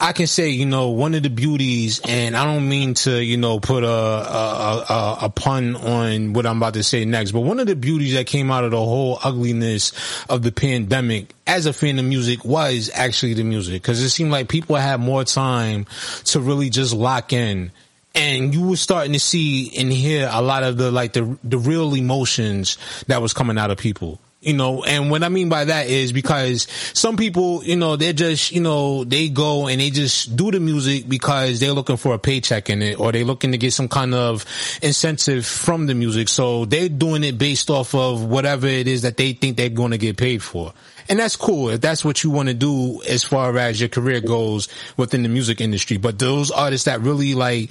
I 0.00 0.12
can 0.12 0.26
say, 0.26 0.48
you 0.48 0.66
know, 0.66 0.90
one 0.90 1.14
of 1.14 1.22
the 1.22 1.30
beauties, 1.30 2.00
and 2.06 2.36
I 2.36 2.44
don't 2.44 2.68
mean 2.68 2.94
to, 2.94 3.22
you 3.22 3.36
know, 3.36 3.60
put 3.60 3.84
a 3.84 3.88
a, 3.88 4.84
a 4.88 5.18
a 5.22 5.30
pun 5.30 5.76
on 5.76 6.32
what 6.32 6.44
I'm 6.44 6.56
about 6.56 6.74
to 6.74 6.82
say 6.82 7.04
next, 7.04 7.30
but 7.30 7.40
one 7.40 7.60
of 7.60 7.68
the 7.68 7.76
beauties 7.76 8.14
that 8.14 8.26
came 8.26 8.50
out 8.50 8.64
of 8.64 8.72
the 8.72 8.78
whole 8.78 9.20
ugliness 9.22 9.92
of 10.28 10.42
the 10.42 10.50
pandemic, 10.50 11.32
as 11.46 11.66
a 11.66 11.72
fan 11.72 12.00
of 12.00 12.04
music, 12.04 12.44
was 12.44 12.90
actually 12.92 13.34
the 13.34 13.44
music, 13.44 13.82
because 13.82 14.02
it 14.02 14.10
seemed 14.10 14.32
like 14.32 14.48
people 14.48 14.74
had 14.74 14.98
more 14.98 15.22
time 15.22 15.86
to 16.24 16.40
really 16.40 16.68
just 16.68 16.92
lock 16.92 17.32
in. 17.32 17.70
And 18.14 18.54
you 18.54 18.68
were 18.70 18.76
starting 18.76 19.12
to 19.12 19.20
see 19.20 19.76
and 19.76 19.92
hear 19.92 20.28
a 20.32 20.42
lot 20.42 20.64
of 20.64 20.78
the 20.78 20.90
like 20.90 21.12
the 21.12 21.38
the 21.44 21.58
real 21.58 21.94
emotions 21.94 22.76
that 23.06 23.22
was 23.22 23.32
coming 23.32 23.56
out 23.56 23.70
of 23.70 23.78
people 23.78 24.18
you 24.46 24.54
know 24.54 24.84
and 24.84 25.10
what 25.10 25.24
i 25.24 25.28
mean 25.28 25.48
by 25.48 25.64
that 25.64 25.88
is 25.88 26.12
because 26.12 26.68
some 26.94 27.16
people 27.16 27.62
you 27.64 27.74
know 27.74 27.96
they're 27.96 28.12
just 28.12 28.52
you 28.52 28.60
know 28.60 29.02
they 29.04 29.28
go 29.28 29.66
and 29.66 29.80
they 29.80 29.90
just 29.90 30.36
do 30.36 30.52
the 30.52 30.60
music 30.60 31.08
because 31.08 31.58
they're 31.58 31.72
looking 31.72 31.96
for 31.96 32.14
a 32.14 32.18
paycheck 32.18 32.70
in 32.70 32.80
it 32.80 32.98
or 33.00 33.10
they're 33.10 33.24
looking 33.24 33.50
to 33.50 33.58
get 33.58 33.72
some 33.72 33.88
kind 33.88 34.14
of 34.14 34.46
incentive 34.82 35.44
from 35.44 35.86
the 35.86 35.94
music 35.94 36.28
so 36.28 36.64
they're 36.64 36.88
doing 36.88 37.24
it 37.24 37.36
based 37.36 37.68
off 37.70 37.94
of 37.94 38.24
whatever 38.24 38.68
it 38.68 38.86
is 38.86 39.02
that 39.02 39.16
they 39.16 39.32
think 39.32 39.56
they're 39.56 39.68
going 39.68 39.90
to 39.90 39.98
get 39.98 40.16
paid 40.16 40.40
for 40.40 40.72
and 41.08 41.18
that's 41.18 41.36
cool 41.36 41.70
if 41.70 41.80
that's 41.80 42.04
what 42.04 42.22
you 42.24 42.30
want 42.30 42.48
to 42.48 42.54
do 42.54 43.02
as 43.08 43.24
far 43.24 43.56
as 43.58 43.80
your 43.80 43.88
career 43.88 44.20
goes 44.20 44.68
within 44.96 45.22
the 45.22 45.28
music 45.28 45.60
industry. 45.60 45.98
But 45.98 46.18
those 46.18 46.50
artists 46.50 46.86
that 46.86 47.00
really 47.00 47.34
like 47.34 47.70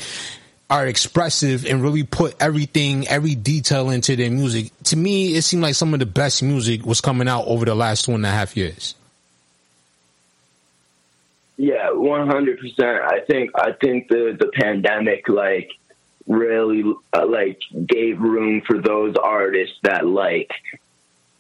are 0.70 0.88
expressive 0.88 1.66
and 1.66 1.84
really 1.84 2.04
put 2.04 2.36
everything, 2.40 3.08
every 3.08 3.36
detail 3.36 3.90
into 3.90 4.16
their 4.16 4.32
music, 4.32 4.72
to 4.86 4.98
me, 4.98 5.36
it 5.36 5.44
seemed 5.44 5.62
like 5.62 5.76
some 5.76 5.94
of 5.94 6.00
the 6.00 6.06
best 6.06 6.42
music 6.42 6.86
was 6.86 7.02
coming 7.02 7.28
out 7.28 7.46
over 7.46 7.66
the 7.66 7.76
last 7.76 8.06
two 8.06 8.14
and 8.14 8.26
a 8.26 8.30
half 8.30 8.58
years. 8.58 8.96
Yeah, 11.58 11.92
one 11.92 12.28
hundred 12.28 12.60
percent. 12.60 13.02
I 13.02 13.22
think 13.22 13.52
I 13.56 13.72
think 13.72 14.10
the 14.10 14.36
the 14.38 14.48
pandemic 14.48 15.30
like 15.30 15.72
really 16.28 16.84
uh, 17.14 17.26
like 17.26 17.62
gave 17.86 18.20
room 18.20 18.62
for 18.62 18.82
those 18.82 19.16
artists 19.16 19.78
that 19.84 20.06
like 20.06 20.52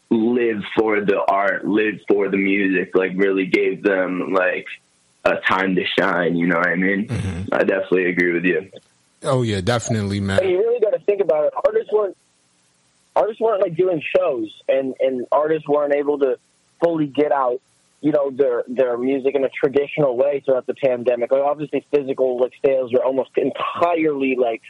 live 0.09 0.63
for 0.77 1.01
the 1.01 1.19
art, 1.19 1.67
live 1.67 1.99
for 2.07 2.29
the 2.29 2.37
music. 2.37 2.95
Like 2.95 3.11
really 3.15 3.47
gave 3.47 3.83
them 3.83 4.31
like 4.31 4.67
a 5.25 5.35
time 5.37 5.75
to 5.75 5.85
shine. 5.85 6.37
You 6.37 6.47
know 6.47 6.59
what 6.59 6.69
I 6.69 6.75
mean? 6.75 7.07
I 7.51 7.63
definitely 7.63 8.05
agree 8.05 8.31
with 8.31 8.45
you. 8.45 8.71
Oh 9.25 9.41
yeah, 9.41 9.61
definitely, 9.61 10.19
man. 10.19 10.39
And 10.39 10.49
you 10.49 10.59
really 10.59 10.79
got 10.79 10.91
to 10.91 10.99
think 10.99 11.21
about 11.21 11.45
it. 11.45 11.53
Artists 11.65 11.91
weren't 11.91 12.17
artists 13.15 13.39
weren't 13.39 13.61
like 13.61 13.75
doing 13.75 14.01
shows, 14.15 14.61
and 14.67 14.95
and 14.99 15.25
artists 15.31 15.67
weren't 15.67 15.93
able 15.93 16.19
to 16.19 16.37
fully 16.83 17.07
get 17.07 17.31
out, 17.31 17.61
you 18.01 18.11
know, 18.11 18.29
their 18.31 18.63
their 18.67 18.97
music 18.97 19.35
in 19.35 19.43
a 19.43 19.49
traditional 19.49 20.15
way 20.15 20.41
throughout 20.41 20.65
the 20.65 20.73
pandemic. 20.73 21.31
Like 21.31 21.43
obviously, 21.43 21.85
physical 21.91 22.39
like 22.39 22.53
sales 22.63 22.93
were 22.93 23.03
almost 23.03 23.31
entirely 23.37 24.35
like 24.35 24.61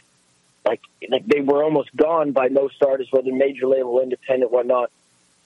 like 0.64 0.80
like 1.08 1.26
they 1.26 1.40
were 1.40 1.62
almost 1.62 1.94
gone 1.96 2.32
by 2.32 2.48
most 2.48 2.82
artists, 2.82 3.12
whether 3.12 3.32
major 3.32 3.66
label, 3.66 4.00
independent, 4.00 4.50
whatnot. 4.50 4.90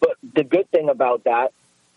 But 0.00 0.16
the 0.34 0.44
good 0.44 0.70
thing 0.70 0.88
about 0.88 1.24
that 1.24 1.52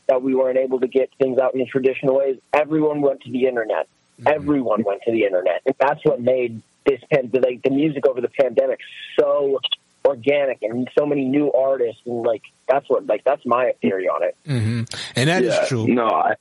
that 0.07 0.21
we 0.21 0.35
weren't 0.35 0.57
able 0.57 0.81
to 0.81 0.87
get 0.87 1.09
things 1.17 1.39
out 1.39 1.55
in 1.55 1.61
a 1.61 1.65
traditional 1.65 2.17
way 2.17 2.31
is 2.31 2.37
everyone 2.51 3.01
went 3.01 3.21
to 3.21 3.31
the 3.31 3.45
internet. 3.47 3.87
Mm-hmm. 4.19 4.27
Everyone 4.27 4.83
went 4.83 5.01
to 5.03 5.11
the 5.11 5.23
internet, 5.23 5.61
and 5.65 5.75
that's 5.79 6.03
what 6.03 6.21
made 6.21 6.61
this 6.85 7.01
pan- 7.11 7.31
like 7.33 7.61
the 7.63 7.69
music 7.69 8.05
over 8.07 8.21
the 8.21 8.29
pandemic 8.29 8.79
so 9.19 9.59
organic 10.05 10.61
and 10.61 10.89
so 10.97 11.05
many 11.05 11.25
new 11.25 11.51
artists 11.51 12.01
and 12.05 12.23
like 12.23 12.41
that's 12.67 12.89
what 12.89 13.05
like 13.05 13.23
that's 13.23 13.45
my 13.45 13.73
theory 13.81 14.07
on 14.07 14.23
it. 14.23 14.35
hmm 14.45 14.83
And 15.15 15.29
that 15.29 15.43
is 15.43 15.53
Yeah, 15.55 15.65
true. 15.65 15.87
No, 15.87 16.07
I, 16.07 16.35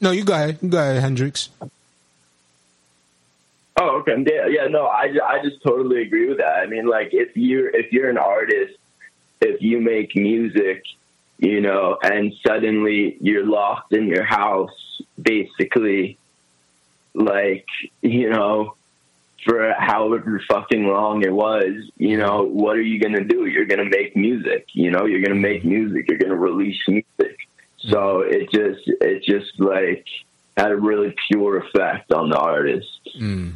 No, 0.00 0.10
you 0.10 0.24
go 0.24 0.34
ahead. 0.34 0.58
You 0.62 0.68
go 0.68 0.78
ahead, 0.78 1.00
Hendrix. 1.00 1.48
Oh, 3.80 4.00
okay. 4.00 4.16
Yeah, 4.26 4.46
yeah, 4.48 4.66
no, 4.68 4.86
I, 4.86 5.12
I 5.24 5.42
just 5.42 5.62
totally 5.62 6.02
agree 6.02 6.28
with 6.28 6.38
that. 6.38 6.56
I 6.62 6.66
mean, 6.66 6.86
like, 6.86 7.10
if 7.12 7.36
you're 7.36 7.68
if 7.68 7.92
you're 7.92 8.10
an 8.10 8.18
artist, 8.18 8.74
if 9.40 9.62
you 9.62 9.80
make 9.80 10.16
music, 10.16 10.82
you 11.38 11.60
know, 11.60 11.96
and 12.02 12.32
suddenly 12.44 13.16
you're 13.20 13.46
locked 13.46 13.92
in 13.92 14.08
your 14.08 14.24
house, 14.24 15.00
basically, 15.20 16.18
like, 17.14 17.66
you 18.02 18.30
know, 18.30 18.74
for 19.44 19.74
however 19.78 20.40
fucking 20.50 20.86
long 20.86 21.22
it 21.22 21.32
was, 21.32 21.90
you 21.96 22.16
know, 22.16 22.42
what 22.42 22.76
are 22.76 22.82
you 22.82 23.00
gonna 23.00 23.24
do? 23.24 23.46
You're 23.46 23.66
gonna 23.66 23.88
make 23.88 24.16
music, 24.16 24.66
you 24.72 24.90
know, 24.90 25.06
you're 25.06 25.22
gonna 25.22 25.34
make 25.40 25.64
music, 25.64 26.06
you're 26.08 26.18
gonna 26.18 26.36
release 26.36 26.78
music. 26.88 27.38
So 27.78 28.20
it 28.20 28.50
just 28.50 28.82
it 28.86 29.22
just 29.22 29.58
like 29.60 30.06
had 30.56 30.72
a 30.72 30.76
really 30.76 31.14
pure 31.28 31.58
effect 31.58 32.12
on 32.12 32.30
the 32.30 32.38
artist. 32.38 33.08
Mm. 33.18 33.54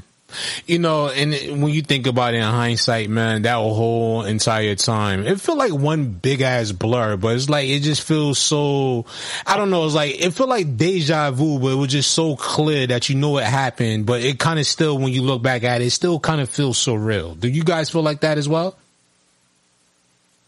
You 0.67 0.79
know, 0.79 1.09
and 1.09 1.63
when 1.63 1.73
you 1.73 1.83
think 1.83 2.07
about 2.07 2.35
it 2.35 2.39
in 2.39 2.43
hindsight, 2.43 3.11
man, 3.11 3.43
that 3.43 3.55
whole 3.55 4.25
entire 4.25 4.75
time, 4.75 5.27
it 5.27 5.41
felt 5.41 5.59
like 5.59 5.73
one 5.73 6.09
big 6.09 6.41
ass 6.41 6.73
blur, 6.73 7.17
but 7.17 7.35
it's 7.37 7.49
like, 7.49 7.69
it 7.69 7.81
just 7.81 8.03
feels 8.03 8.39
so, 8.39 9.07
I 9.47 9.57
don't 9.57 9.71
know, 9.71 9.85
it's 9.85 9.95
like, 9.95 10.21
it 10.21 10.33
felt 10.33 10.49
like 10.49 10.77
deja 10.77 11.31
vu, 11.31 11.59
but 11.59 11.69
it 11.69 11.77
was 11.77 11.93
just 11.93 12.13
so 12.13 12.37
clear 12.37 12.87
that 12.87 13.09
you 13.09 13.17
know 13.17 13.39
it 13.39 13.45
happened, 13.45 14.07
but 14.07 14.23
it 14.23 14.39
kind 14.39 14.59
of 14.59 14.67
still, 14.67 14.99
when 14.99 15.13
you 15.13 15.23
look 15.23 15.43
back 15.43 15.65
at 15.65 15.81
it, 15.81 15.87
it 15.87 15.91
still 15.91 16.21
kind 16.21 16.41
of 16.41 16.49
feels 16.49 16.79
so 16.79 16.95
real. 16.95 17.35
Do 17.35 17.49
you 17.49 17.65
guys 17.65 17.91
feel 17.91 18.03
like 18.03 18.21
that 18.21 18.39
as 18.39 18.49
well? 18.49 18.77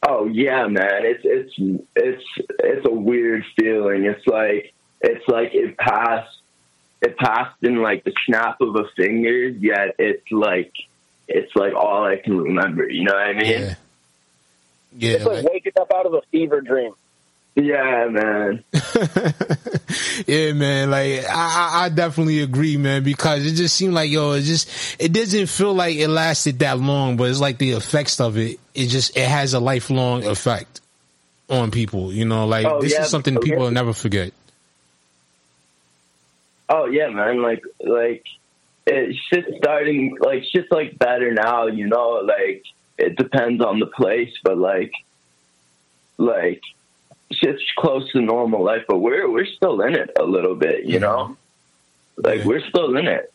Oh 0.07 0.26
yeah, 0.26 0.66
man. 0.66 1.01
It's 1.05 1.22
it's 1.24 1.55
it's 1.97 2.24
it's 2.62 2.87
a 2.87 2.93
weird 2.93 3.43
feeling. 3.59 4.05
It's 4.05 4.26
like 4.26 4.74
it's 5.01 5.26
like 5.28 5.55
it 5.55 5.78
passed 5.78 6.37
it 7.05 7.17
passed 7.19 7.63
in 7.63 7.83
like 7.83 8.05
the 8.05 8.13
snap 8.27 8.61
of 8.61 8.75
a 8.77 8.85
finger, 8.97 9.49
yet 9.49 9.95
it's 9.99 10.31
like 10.31 10.73
it's 11.29 11.55
like 11.55 11.75
all 11.75 12.05
I 12.05 12.17
can 12.17 12.37
remember, 12.39 12.89
you 12.89 13.05
know 13.05 13.15
what 13.15 13.23
I 13.23 13.33
mean? 13.35 13.51
Yeah. 13.51 13.75
Yeah. 14.97 15.13
It's 15.13 15.25
like 15.25 15.45
waking 15.45 15.73
up 15.81 15.93
out 15.95 16.07
of 16.07 16.15
a 16.15 16.23
fever 16.31 16.61
dream. 16.61 16.93
Yeah, 17.57 18.09
man. 18.11 18.65
Yeah, 20.27 20.53
man. 20.53 20.91
Like 20.91 21.25
I, 21.29 21.81
I 21.83 21.85
I 21.85 21.89
definitely 21.89 22.41
agree, 22.41 22.77
man, 22.77 23.03
because 23.05 23.45
it 23.47 23.55
just 23.55 23.77
seemed 23.77 23.95
like 23.95 24.11
yo, 24.11 24.33
it 24.33 24.43
just 24.43 24.69
it 24.99 25.13
doesn't 25.13 25.47
feel 25.47 25.75
like 25.75 25.97
it 25.97 26.09
lasted 26.09 26.59
that 26.61 26.79
long, 26.79 27.17
but 27.17 27.31
it's 27.31 27.41
like 27.41 27.59
the 27.59 27.73
effects 27.73 28.21
of 28.21 28.37
it. 28.39 28.59
It 28.75 28.89
just 28.89 29.17
it 29.17 29.29
has 29.29 29.55
a 29.55 29.61
lifelong 29.61 30.25
effect 30.25 30.81
on 31.49 31.71
people. 31.71 32.13
You 32.13 32.25
know, 32.25 32.47
like 32.47 32.67
Oh, 32.67 32.81
this 32.81 32.93
yeah, 32.93 33.03
is 33.03 33.11
something 33.11 33.37
okay. 33.39 33.51
people 33.51 33.65
will 33.65 33.71
never 33.71 33.93
forget. 33.93 34.33
Oh 36.69 36.87
yeah, 36.87 37.09
man. 37.09 37.43
Like 37.43 37.62
like 37.81 38.25
it 38.87 39.17
shit's 39.29 39.57
starting 39.59 40.17
like 40.21 40.45
shit's 40.45 40.71
like 40.71 40.99
better 40.99 41.33
now, 41.33 41.67
you 41.67 41.87
know, 41.87 42.23
like 42.25 42.65
it 42.99 43.17
depends 43.17 43.62
on 43.62 43.81
the 43.81 43.87
place, 43.87 44.33
but 44.43 44.59
like 44.59 44.93
like 46.19 46.62
shit's 47.33 47.62
close 47.77 48.11
to 48.12 48.21
normal 48.21 48.62
life, 48.62 48.85
but 48.89 48.99
we're 48.99 49.31
we're 49.31 49.47
still 49.47 49.81
in 49.83 49.95
it 49.95 50.11
a 50.19 50.25
little 50.25 50.55
bit, 50.55 50.85
you 50.85 50.99
know? 50.99 51.37
Like 52.17 52.45
we're 52.45 52.67
still 52.69 52.97
in 52.97 53.07
it. 53.09 53.33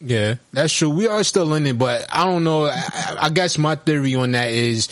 Yeah, 0.00 0.34
that's 0.52 0.72
true. 0.72 0.90
We 0.90 1.06
are 1.08 1.24
still 1.24 1.54
in 1.54 1.66
it, 1.66 1.78
but 1.78 2.06
I 2.12 2.24
don't 2.24 2.44
know. 2.44 2.66
I, 2.66 3.16
I 3.22 3.30
guess 3.30 3.56
my 3.56 3.74
theory 3.74 4.14
on 4.16 4.32
that 4.32 4.50
is 4.50 4.88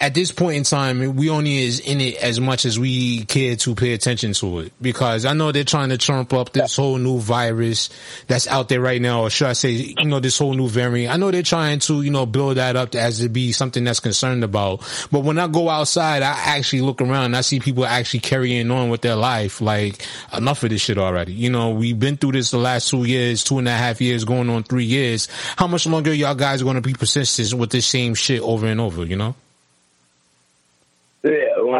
at 0.00 0.14
this 0.14 0.30
point 0.30 0.56
in 0.56 0.62
time, 0.62 1.16
we 1.16 1.28
only 1.28 1.58
is 1.58 1.80
in 1.80 2.00
it 2.00 2.22
as 2.22 2.38
much 2.38 2.64
as 2.64 2.78
we 2.78 3.24
care 3.24 3.56
to 3.56 3.74
pay 3.74 3.94
attention 3.94 4.32
to 4.32 4.60
it. 4.60 4.72
Because 4.80 5.24
I 5.24 5.32
know 5.32 5.50
they're 5.50 5.64
trying 5.64 5.88
to 5.88 5.98
trump 5.98 6.32
up 6.32 6.52
this 6.52 6.76
whole 6.76 6.98
new 6.98 7.18
virus 7.18 7.90
that's 8.28 8.46
out 8.46 8.68
there 8.68 8.80
right 8.80 9.02
now, 9.02 9.22
or 9.22 9.30
should 9.30 9.48
I 9.48 9.54
say, 9.54 9.70
you 9.70 10.04
know, 10.04 10.20
this 10.20 10.38
whole 10.38 10.54
new 10.54 10.68
variant. 10.68 11.12
I 11.12 11.16
know 11.16 11.32
they're 11.32 11.42
trying 11.42 11.80
to, 11.80 12.02
you 12.02 12.10
know, 12.10 12.26
build 12.26 12.58
that 12.58 12.76
up 12.76 12.94
as 12.94 13.18
to 13.18 13.28
be 13.28 13.50
something 13.50 13.82
that's 13.82 13.98
concerned 13.98 14.44
about. 14.44 14.88
But 15.10 15.20
when 15.20 15.36
I 15.36 15.48
go 15.48 15.68
outside, 15.68 16.22
I 16.22 16.30
actually 16.56 16.82
look 16.82 17.02
around 17.02 17.24
and 17.24 17.36
I 17.36 17.40
see 17.40 17.58
people 17.58 17.84
actually 17.84 18.20
carrying 18.20 18.70
on 18.70 18.90
with 18.90 19.00
their 19.00 19.16
life. 19.16 19.60
Like, 19.60 20.06
enough 20.32 20.62
of 20.62 20.70
this 20.70 20.80
shit 20.80 20.98
already. 20.98 21.32
You 21.32 21.50
know, 21.50 21.70
we've 21.70 21.98
been 21.98 22.16
through 22.16 22.32
this 22.32 22.52
the 22.52 22.58
last 22.58 22.88
two 22.88 23.02
years, 23.02 23.42
two 23.42 23.58
and 23.58 23.66
a 23.66 23.72
half 23.72 24.00
years, 24.00 24.24
going 24.24 24.48
on 24.48 24.62
three 24.62 24.84
years. 24.84 25.26
How 25.56 25.66
much 25.66 25.86
longer 25.88 26.14
y'all 26.14 26.36
guys 26.36 26.62
going 26.62 26.76
to 26.76 26.80
be 26.80 26.92
persistent 26.92 27.58
with 27.58 27.70
this 27.70 27.86
same 27.86 28.14
shit 28.14 28.40
over 28.42 28.68
and 28.68 28.80
over, 28.80 29.04
you 29.04 29.16
know? 29.16 29.34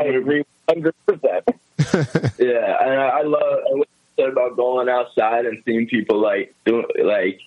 I 0.08 0.18
agree 0.18 0.44
hundred 0.68 0.94
percent. 1.06 1.44
yeah, 2.38 2.76
and 2.80 3.00
I, 3.00 3.08
I 3.08 3.22
love 3.22 3.60
what 3.70 3.88
you 3.88 4.24
said 4.24 4.28
about 4.30 4.56
going 4.56 4.88
outside 4.88 5.46
and 5.46 5.62
seeing 5.64 5.86
people 5.86 6.20
like 6.20 6.54
doing 6.64 6.86
like. 7.02 7.40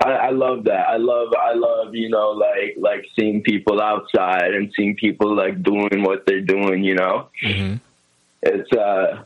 I, 0.00 0.10
I 0.10 0.30
love 0.30 0.64
that. 0.64 0.88
I 0.88 0.96
love. 0.96 1.32
I 1.34 1.54
love. 1.54 1.94
You 1.94 2.08
know, 2.08 2.30
like 2.30 2.76
like 2.78 3.06
seeing 3.16 3.42
people 3.42 3.80
outside 3.80 4.54
and 4.54 4.72
seeing 4.76 4.94
people 4.94 5.34
like 5.34 5.62
doing 5.62 6.02
what 6.02 6.24
they're 6.26 6.40
doing. 6.40 6.84
You 6.84 6.94
know, 6.94 7.28
it's 8.42 8.72
uh, 8.72 9.24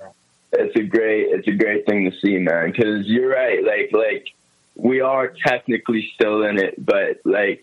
it's 0.53 0.77
a 0.77 0.83
great. 0.83 1.29
It's 1.31 1.49
a 1.49 1.53
great 1.53 1.87
thing 1.87 2.11
to 2.11 2.17
see, 2.19 2.39
man. 2.39 2.71
Because 2.71 3.07
you're 3.07 3.31
right. 3.31 3.63
Like 3.63 3.91
like 3.93 4.29
we 4.75 5.01
are 5.01 5.29
technically 5.29 6.11
still 6.15 6.43
in 6.45 6.59
it, 6.59 6.75
but 6.85 7.21
like 7.25 7.63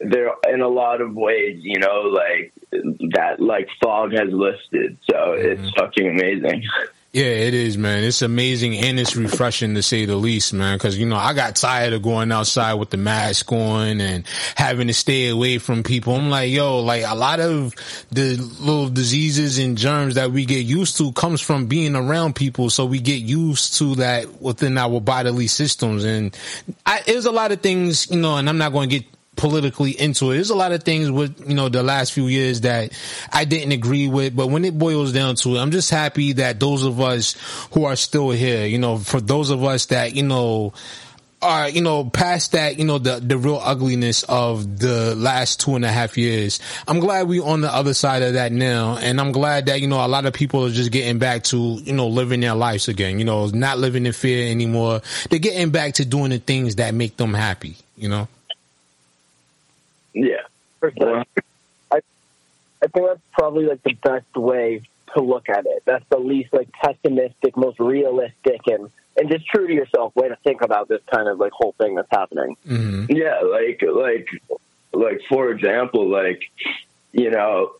there 0.00 0.30
in 0.48 0.60
a 0.60 0.68
lot 0.68 1.00
of 1.00 1.14
ways, 1.14 1.58
you 1.62 1.78
know, 1.78 2.02
like 2.02 2.52
that 2.70 3.36
like 3.38 3.68
fog 3.82 4.12
has 4.12 4.32
lifted. 4.32 4.98
So 5.10 5.16
mm-hmm. 5.16 5.64
it's 5.64 5.70
fucking 5.74 6.08
amazing. 6.08 6.64
Yeah, 7.10 7.24
it 7.24 7.54
is, 7.54 7.78
man. 7.78 8.04
It's 8.04 8.20
amazing 8.20 8.76
and 8.76 9.00
it's 9.00 9.16
refreshing 9.16 9.74
to 9.76 9.82
say 9.82 10.04
the 10.04 10.14
least, 10.14 10.52
man. 10.52 10.78
Cause, 10.78 10.96
you 10.96 11.06
know, 11.06 11.16
I 11.16 11.32
got 11.32 11.56
tired 11.56 11.94
of 11.94 12.02
going 12.02 12.30
outside 12.30 12.74
with 12.74 12.90
the 12.90 12.98
mask 12.98 13.50
on 13.50 14.02
and 14.02 14.26
having 14.56 14.88
to 14.88 14.94
stay 14.94 15.28
away 15.28 15.56
from 15.56 15.82
people. 15.82 16.14
I'm 16.14 16.28
like, 16.28 16.50
yo, 16.50 16.80
like 16.80 17.04
a 17.06 17.14
lot 17.14 17.40
of 17.40 17.74
the 18.10 18.36
little 18.36 18.90
diseases 18.90 19.58
and 19.58 19.78
germs 19.78 20.16
that 20.16 20.32
we 20.32 20.44
get 20.44 20.66
used 20.66 20.98
to 20.98 21.10
comes 21.12 21.40
from 21.40 21.64
being 21.64 21.96
around 21.96 22.36
people. 22.36 22.68
So 22.68 22.84
we 22.84 23.00
get 23.00 23.22
used 23.22 23.78
to 23.78 23.94
that 23.94 24.42
within 24.42 24.76
our 24.76 25.00
bodily 25.00 25.46
systems. 25.46 26.04
And 26.04 26.36
I, 26.84 27.02
there's 27.06 27.24
a 27.24 27.32
lot 27.32 27.52
of 27.52 27.62
things, 27.62 28.10
you 28.10 28.20
know, 28.20 28.36
and 28.36 28.50
I'm 28.50 28.58
not 28.58 28.72
going 28.72 28.90
to 28.90 28.98
get 28.98 29.06
politically 29.38 29.92
into 29.92 30.30
it. 30.30 30.34
There's 30.34 30.50
a 30.50 30.56
lot 30.56 30.72
of 30.72 30.82
things 30.82 31.10
with, 31.10 31.48
you 31.48 31.54
know, 31.54 31.70
the 31.70 31.82
last 31.82 32.12
few 32.12 32.26
years 32.26 32.60
that 32.62 32.92
I 33.32 33.46
didn't 33.46 33.72
agree 33.72 34.08
with, 34.08 34.36
but 34.36 34.48
when 34.48 34.64
it 34.64 34.76
boils 34.76 35.12
down 35.12 35.36
to 35.36 35.56
it, 35.56 35.60
I'm 35.60 35.70
just 35.70 35.88
happy 35.88 36.34
that 36.34 36.60
those 36.60 36.82
of 36.84 37.00
us 37.00 37.36
who 37.72 37.84
are 37.84 37.96
still 37.96 38.30
here, 38.30 38.66
you 38.66 38.78
know, 38.78 38.98
for 38.98 39.20
those 39.20 39.50
of 39.50 39.64
us 39.64 39.86
that, 39.86 40.14
you 40.14 40.24
know, 40.24 40.74
are, 41.40 41.68
you 41.68 41.80
know, 41.80 42.04
past 42.04 42.50
that, 42.50 42.80
you 42.80 42.84
know, 42.84 42.98
the, 42.98 43.20
the 43.20 43.38
real 43.38 43.60
ugliness 43.62 44.24
of 44.24 44.80
the 44.80 45.14
last 45.14 45.60
two 45.60 45.76
and 45.76 45.84
a 45.84 45.88
half 45.88 46.18
years. 46.18 46.58
I'm 46.88 46.98
glad 46.98 47.28
we 47.28 47.38
on 47.38 47.60
the 47.60 47.72
other 47.72 47.94
side 47.94 48.22
of 48.24 48.32
that 48.32 48.50
now. 48.50 48.96
And 48.96 49.20
I'm 49.20 49.30
glad 49.30 49.66
that, 49.66 49.80
you 49.80 49.86
know, 49.86 50.04
a 50.04 50.08
lot 50.08 50.26
of 50.26 50.32
people 50.32 50.66
are 50.66 50.70
just 50.70 50.90
getting 50.90 51.20
back 51.20 51.44
to, 51.44 51.56
you 51.56 51.92
know, 51.92 52.08
living 52.08 52.40
their 52.40 52.56
lives 52.56 52.88
again, 52.88 53.20
you 53.20 53.24
know, 53.24 53.46
not 53.46 53.78
living 53.78 54.04
in 54.04 54.12
fear 54.12 54.50
anymore. 54.50 55.00
They're 55.30 55.38
getting 55.38 55.70
back 55.70 55.94
to 55.94 56.04
doing 56.04 56.30
the 56.30 56.38
things 56.38 56.74
that 56.76 56.92
make 56.92 57.16
them 57.16 57.34
happy, 57.34 57.76
you 57.96 58.08
know? 58.08 58.26
Yeah. 60.12 60.42
Sure. 60.80 61.24
I, 61.90 61.96
I 62.82 62.86
think 62.86 63.06
that's 63.06 63.20
probably 63.32 63.66
like 63.66 63.82
the 63.82 63.94
best 63.94 64.36
way 64.36 64.82
to 65.14 65.22
look 65.22 65.48
at 65.48 65.66
it. 65.66 65.82
That's 65.84 66.04
the 66.08 66.18
least 66.18 66.52
like 66.52 66.70
pessimistic, 66.72 67.56
most 67.56 67.80
realistic, 67.80 68.60
and 68.66 68.90
and 69.16 69.30
just 69.30 69.46
true 69.46 69.66
to 69.66 69.72
yourself 69.72 70.14
way 70.14 70.28
to 70.28 70.36
think 70.36 70.62
about 70.62 70.88
this 70.88 71.00
kind 71.12 71.28
of 71.28 71.38
like 71.38 71.52
whole 71.52 71.72
thing 71.72 71.94
that's 71.96 72.10
happening. 72.10 72.56
Mm-hmm. 72.66 73.12
Yeah, 73.12 73.40
like 73.40 73.82
like 73.82 74.28
like 74.92 75.22
for 75.28 75.50
example, 75.50 76.08
like 76.08 76.42
you 77.12 77.30
know, 77.30 77.72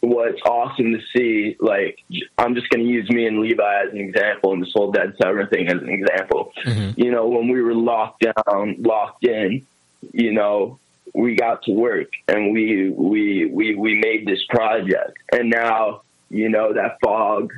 what's 0.00 0.40
awesome 0.42 0.92
to 0.92 1.00
see, 1.14 1.56
like 1.60 2.02
I'm 2.38 2.54
just 2.54 2.68
going 2.70 2.84
to 2.84 2.90
use 2.90 3.08
me 3.08 3.26
and 3.26 3.40
Levi 3.40 3.82
as 3.84 3.92
an 3.92 3.98
example, 3.98 4.52
and 4.52 4.62
this 4.62 4.72
whole 4.72 4.90
Dead 4.90 5.14
Summer 5.22 5.46
thing 5.46 5.68
as 5.68 5.80
an 5.80 5.88
example. 5.88 6.52
Mm-hmm. 6.64 7.00
You 7.00 7.10
know, 7.10 7.28
when 7.28 7.48
we 7.48 7.60
were 7.60 7.74
locked 7.74 8.24
down, 8.24 8.76
locked 8.82 9.24
in, 9.24 9.66
you 10.12 10.32
know, 10.32 10.78
we 11.14 11.36
got 11.36 11.62
to 11.64 11.72
work 11.72 12.10
and 12.28 12.52
we 12.52 12.90
we 12.90 13.46
we 13.46 13.74
we 13.74 13.94
made 13.94 14.26
this 14.26 14.42
project, 14.48 15.18
and 15.32 15.50
now 15.50 16.02
you 16.30 16.48
know 16.48 16.72
that 16.72 16.98
fog, 17.00 17.52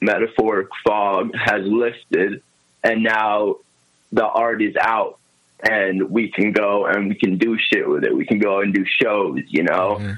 metaphoric 0.00 0.68
fog, 0.84 1.34
has 1.34 1.64
lifted, 1.64 2.42
and 2.84 3.02
now 3.02 3.56
the 4.12 4.26
art 4.26 4.62
is 4.62 4.76
out. 4.80 5.18
And 5.60 6.10
we 6.10 6.30
can 6.30 6.52
go 6.52 6.86
and 6.86 7.08
we 7.08 7.16
can 7.16 7.36
do 7.36 7.58
shit 7.58 7.88
with 7.88 8.04
it. 8.04 8.14
We 8.14 8.24
can 8.24 8.38
go 8.38 8.60
and 8.60 8.72
do 8.72 8.84
shows, 8.84 9.40
you 9.48 9.64
know 9.64 10.16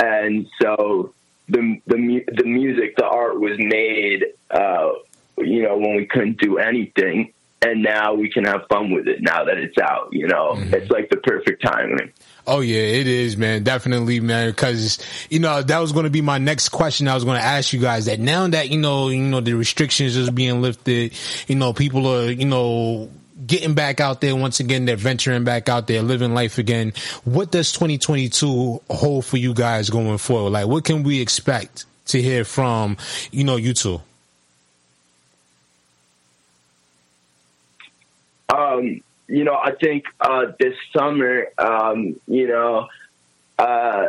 and 0.00 0.48
so 0.60 1.12
the 1.48 1.80
the 1.86 2.24
the 2.26 2.44
music, 2.44 2.96
the 2.96 3.04
art 3.04 3.38
was 3.38 3.58
made, 3.58 4.24
uh, 4.50 4.92
you 5.38 5.62
know, 5.62 5.76
when 5.76 5.96
we 5.96 6.06
couldn't 6.06 6.38
do 6.38 6.58
anything, 6.58 7.32
and 7.62 7.82
now 7.82 8.14
we 8.14 8.30
can 8.30 8.44
have 8.44 8.66
fun 8.68 8.90
with 8.90 9.06
it. 9.06 9.20
Now 9.20 9.44
that 9.44 9.58
it's 9.58 9.76
out, 9.78 10.08
you 10.12 10.26
know, 10.26 10.54
mm-hmm. 10.54 10.74
it's 10.74 10.90
like 10.90 11.10
the 11.10 11.18
perfect 11.18 11.62
timing. 11.62 12.12
Oh 12.46 12.60
yeah, 12.60 12.80
it 12.80 13.06
is, 13.06 13.36
man. 13.36 13.62
Definitely, 13.64 14.20
man. 14.20 14.50
Because 14.50 14.98
you 15.28 15.40
know 15.40 15.62
that 15.62 15.78
was 15.78 15.92
going 15.92 16.04
to 16.04 16.10
be 16.10 16.22
my 16.22 16.38
next 16.38 16.70
question. 16.70 17.06
I 17.06 17.14
was 17.14 17.24
going 17.24 17.38
to 17.38 17.44
ask 17.44 17.72
you 17.72 17.80
guys 17.80 18.06
that 18.06 18.18
now 18.18 18.46
that 18.48 18.70
you 18.70 18.78
know, 18.78 19.08
you 19.08 19.22
know, 19.22 19.40
the 19.40 19.54
restrictions 19.54 20.16
is 20.16 20.30
being 20.30 20.62
lifted. 20.62 21.12
You 21.48 21.56
know, 21.56 21.72
people 21.72 22.06
are, 22.06 22.30
you 22.30 22.46
know, 22.46 23.10
getting 23.46 23.74
back 23.74 24.00
out 24.00 24.22
there 24.22 24.34
once 24.34 24.60
again. 24.60 24.86
They're 24.86 24.96
venturing 24.96 25.44
back 25.44 25.68
out 25.68 25.86
there, 25.86 26.02
living 26.02 26.32
life 26.32 26.56
again. 26.56 26.94
What 27.24 27.50
does 27.50 27.72
2022 27.72 28.82
hold 28.88 29.24
for 29.26 29.36
you 29.36 29.52
guys 29.52 29.90
going 29.90 30.18
forward? 30.18 30.50
Like, 30.50 30.66
what 30.66 30.84
can 30.84 31.02
we 31.02 31.20
expect 31.20 31.84
to 32.06 32.22
hear 32.22 32.44
from, 32.44 32.96
you 33.30 33.44
know, 33.44 33.56
you 33.56 33.74
two? 33.74 34.00
Um, 38.52 39.02
you 39.28 39.44
know, 39.44 39.54
I 39.54 39.72
think 39.72 40.04
uh, 40.20 40.46
this 40.58 40.74
summer, 40.96 41.46
um, 41.56 42.18
you 42.26 42.48
know, 42.48 42.88
uh, 43.58 44.06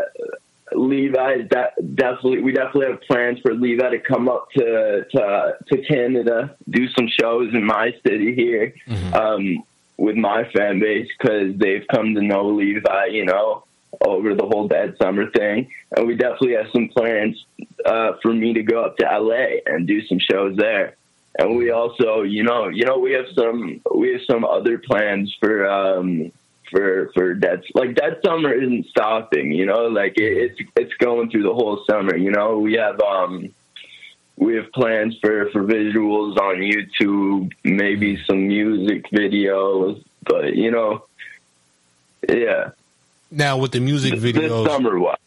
Levi 0.74 1.34
is 1.34 1.50
de- 1.50 1.84
definitely 1.96 2.42
we 2.42 2.54
definitely 2.54 2.88
have 2.88 3.02
plans 3.02 3.40
for 3.40 3.54
Levi 3.54 3.90
to 3.90 4.00
come 4.00 4.30
up 4.30 4.50
to 4.52 5.06
to 5.12 5.58
to 5.68 5.82
Canada, 5.84 6.56
do 6.70 6.88
some 6.90 7.08
shows 7.08 7.54
in 7.54 7.64
my 7.64 7.94
city 8.06 8.34
here 8.34 8.74
um, 9.14 9.64
with 9.98 10.16
my 10.16 10.50
fan 10.52 10.80
base 10.80 11.10
because 11.18 11.56
they've 11.58 11.86
come 11.92 12.16
to 12.16 12.22
know 12.22 12.48
Levi, 12.48 13.06
you 13.08 13.26
know, 13.26 13.66
over 14.00 14.34
the 14.34 14.46
whole 14.46 14.68
Dead 14.68 14.96
Summer 15.02 15.30
thing, 15.32 15.70
and 15.96 16.08
we 16.08 16.16
definitely 16.16 16.54
have 16.54 16.68
some 16.72 16.88
plans 16.88 17.46
uh, 17.86 18.14
for 18.22 18.34
me 18.34 18.54
to 18.54 18.64
go 18.64 18.84
up 18.84 18.98
to 18.98 19.06
LA 19.06 19.60
and 19.66 19.86
do 19.86 20.06
some 20.08 20.20
shows 20.20 20.56
there. 20.56 20.96
And 21.38 21.58
we 21.58 21.72
also, 21.72 22.24
you 22.24 22.44
know, 22.44 22.68
you 22.68 22.86
know, 22.86 22.98
we 22.98 23.14
have 23.14 23.28
some 23.34 23.82
we 23.96 24.12
have 24.14 24.22
some 24.30 24.44
other 24.44 24.78
plans 24.78 25.36
for 25.40 25.66
um, 25.66 26.32
for 26.70 27.10
for 27.14 27.34
Dead 27.34 27.64
like 27.74 27.96
Dead 27.96 28.20
Summer 28.26 28.54
isn't 28.54 28.88
stopping. 28.88 29.52
You 29.52 29.66
know, 29.66 29.88
like 29.88 30.18
it, 30.18 30.58
it's 30.60 30.70
it's 30.76 30.94
going 30.96 31.30
through 31.30 31.44
the 31.44 31.54
whole 31.54 31.84
summer. 31.90 32.16
You 32.16 32.32
know, 32.32 32.60
we 32.60 32.74
have 32.74 33.00
um 33.00 33.54
we 34.38 34.56
have 34.56 34.72
plans 34.72 35.18
for 35.20 35.50
for 35.52 35.64
visuals 35.64 36.38
on 36.38 36.58
YouTube, 36.58 37.52
maybe 37.64 38.22
some 38.26 38.48
music 38.48 39.10
videos, 39.12 40.04
but 40.24 40.56
you 40.56 40.72
know, 40.72 41.06
yeah. 42.28 42.72
Now 43.30 43.58
with 43.58 43.72
the 43.72 43.80
music 43.80 44.16
videos, 44.16 44.64
This 44.64 44.74
summer, 44.74 45.00
what? 45.00 45.20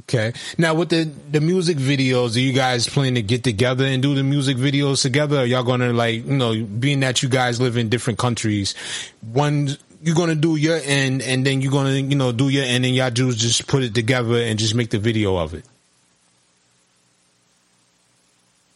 Okay. 0.00 0.32
Now 0.58 0.74
with 0.74 0.90
the 0.90 1.04
the 1.30 1.40
music 1.40 1.78
videos, 1.78 2.36
are 2.36 2.40
you 2.40 2.52
guys 2.52 2.88
planning 2.88 3.14
to 3.14 3.22
get 3.22 3.44
together 3.44 3.84
and 3.84 4.02
do 4.02 4.14
the 4.14 4.22
music 4.22 4.56
videos 4.56 5.02
together? 5.02 5.38
Are 5.38 5.46
y'all 5.46 5.62
gonna 5.62 5.92
like, 5.92 6.26
you 6.26 6.36
know, 6.36 6.62
being 6.64 7.00
that 7.00 7.22
you 7.22 7.28
guys 7.28 7.60
live 7.60 7.76
in 7.76 7.88
different 7.88 8.18
countries, 8.18 8.74
one 9.32 9.70
you're 10.02 10.14
gonna 10.16 10.34
do 10.34 10.56
your 10.56 10.78
end 10.84 11.22
and 11.22 11.46
then 11.46 11.62
you're 11.62 11.72
gonna, 11.72 11.94
you 11.94 12.16
know, 12.16 12.32
do 12.32 12.48
your 12.48 12.64
end 12.64 12.84
and 12.84 12.94
y'all 12.94 13.10
Jews 13.10 13.36
just 13.36 13.66
put 13.66 13.82
it 13.82 13.94
together 13.94 14.36
and 14.36 14.58
just 14.58 14.74
make 14.74 14.90
the 14.90 14.98
video 14.98 15.36
of 15.36 15.54
it. 15.54 15.64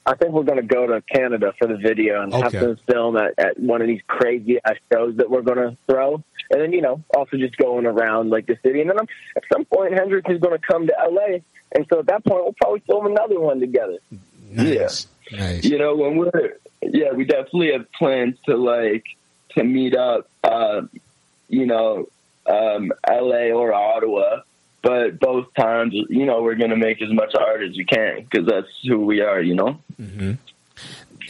I 0.07 0.14
think 0.16 0.33
we're 0.33 0.43
going 0.45 0.61
to 0.61 0.66
go 0.66 0.87
to 0.89 1.03
Canada 1.03 1.53
for 1.59 1.68
the 1.68 1.77
video 1.77 2.23
and 2.23 2.33
have 2.33 2.47
Okay. 2.55 2.59
them 2.59 2.79
film 2.91 3.16
at, 3.16 3.35
at 3.39 3.61
one 3.61 3.81
of 3.81 3.87
these 3.87 4.01
crazy 4.09 4.59
ass 4.64 4.77
shows 4.93 5.16
that 5.18 5.31
we're 5.31 5.43
going 5.43 5.59
to 5.59 5.77
throw. 5.87 6.25
And 6.51 6.61
then, 6.61 6.72
you 6.72 6.80
know, 6.80 7.03
also 7.16 7.36
just 7.36 7.57
going 7.57 7.86
around 7.86 8.30
like 8.30 8.46
the 8.46 8.59
city. 8.62 8.80
And 8.80 8.90
then 8.90 8.98
I'm, 8.98 9.09
at 9.36 9.44
some 9.53 9.64
point, 9.64 9.94
Hendrix 9.94 10.28
is 10.30 10.40
going 10.40 10.59
to 10.59 10.66
come 10.66 10.86
to 10.86 10.94
LA. 11.09 11.38
And 11.72 11.86
so 11.88 12.01
at 12.01 12.07
that 12.07 12.24
point, 12.24 12.42
we'll 12.42 12.55
probably 12.61 12.80
film 12.80 13.07
another 13.07 13.38
one 13.38 13.61
together. 13.61 13.98
Nice. 14.51 15.07
Nice. 15.32 15.64
You 15.64 15.78
know, 15.78 15.94
when 15.94 16.16
we're 16.16 16.59
yeah, 16.82 17.12
we 17.12 17.24
definitely 17.24 17.72
have 17.72 17.90
plans 17.92 18.36
to 18.46 18.57
like 18.57 19.05
to 19.51 19.64
meet 19.64 19.96
up. 19.96 20.28
Uh, 20.42 20.82
you 21.48 21.66
know, 21.66 22.09
um, 22.46 22.92
L.A. 23.07 23.53
or 23.53 23.72
Ottawa, 23.72 24.42
but 24.82 25.18
both 25.18 25.53
times, 25.55 25.92
you 25.94 26.26
know, 26.26 26.42
we're 26.42 26.55
gonna 26.55 26.76
make 26.76 27.03
as 27.03 27.12
much 27.12 27.34
art 27.34 27.62
as 27.62 27.76
we 27.76 27.84
can 27.84 28.24
because 28.24 28.46
that's 28.46 28.68
who 28.86 29.05
we 29.05 29.20
are. 29.20 29.40
You 29.40 29.55
know. 29.55 29.78
hmm 29.96 30.32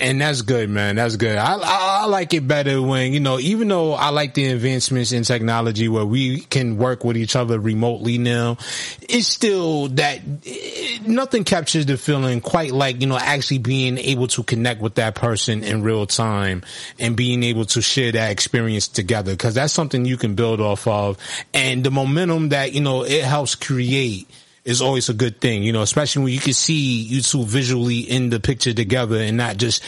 And 0.00 0.20
that's 0.20 0.42
good, 0.42 0.70
man. 0.70 0.96
That's 0.96 1.16
good. 1.16 1.36
I, 1.36 1.56
I 1.56 1.90
I 2.00 2.06
like 2.06 2.32
it 2.32 2.48
better 2.48 2.80
when 2.80 3.12
you 3.12 3.20
know, 3.20 3.38
even 3.38 3.68
though 3.68 3.92
I 3.92 4.08
like 4.08 4.32
the 4.32 4.46
advancements 4.46 5.12
in 5.12 5.22
technology 5.22 5.86
where 5.86 6.06
we 6.06 6.40
can 6.40 6.78
work 6.78 7.04
with 7.04 7.18
each 7.18 7.36
other 7.36 7.60
remotely 7.60 8.16
now, 8.16 8.56
it's 9.02 9.26
still 9.26 9.88
that 9.88 10.20
it, 10.44 11.06
nothing 11.06 11.44
captures 11.44 11.84
the 11.84 11.98
feeling 11.98 12.40
quite 12.40 12.72
like 12.72 13.02
you 13.02 13.06
know 13.06 13.18
actually 13.18 13.58
being 13.58 13.98
able 13.98 14.28
to 14.28 14.42
connect 14.42 14.80
with 14.80 14.94
that 14.94 15.14
person 15.14 15.62
in 15.62 15.82
real 15.82 16.06
time 16.06 16.62
and 16.98 17.16
being 17.16 17.42
able 17.42 17.66
to 17.66 17.82
share 17.82 18.12
that 18.12 18.30
experience 18.30 18.88
together 18.88 19.32
because 19.32 19.52
that's 19.54 19.74
something 19.74 20.06
you 20.06 20.16
can 20.16 20.34
build 20.34 20.62
off 20.62 20.86
of, 20.86 21.18
and 21.52 21.84
the 21.84 21.90
momentum 21.90 22.48
that 22.48 22.72
you 22.72 22.80
know 22.80 23.02
it 23.02 23.24
helps 23.24 23.54
create 23.54 24.26
is 24.64 24.82
always 24.82 25.08
a 25.08 25.14
good 25.14 25.40
thing, 25.40 25.62
you 25.62 25.72
know, 25.72 25.82
especially 25.82 26.24
when 26.24 26.32
you 26.32 26.40
can 26.40 26.52
see 26.52 27.02
you 27.02 27.22
two 27.22 27.44
visually 27.44 28.00
in 28.00 28.30
the 28.30 28.40
picture 28.40 28.72
together 28.72 29.16
and 29.16 29.36
not 29.36 29.56
just 29.56 29.82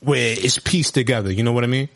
where 0.00 0.34
it's 0.36 0.58
pieced 0.58 0.94
together. 0.94 1.32
You 1.32 1.42
know 1.42 1.52
what 1.52 1.64
I 1.64 1.68
mean? 1.68 1.88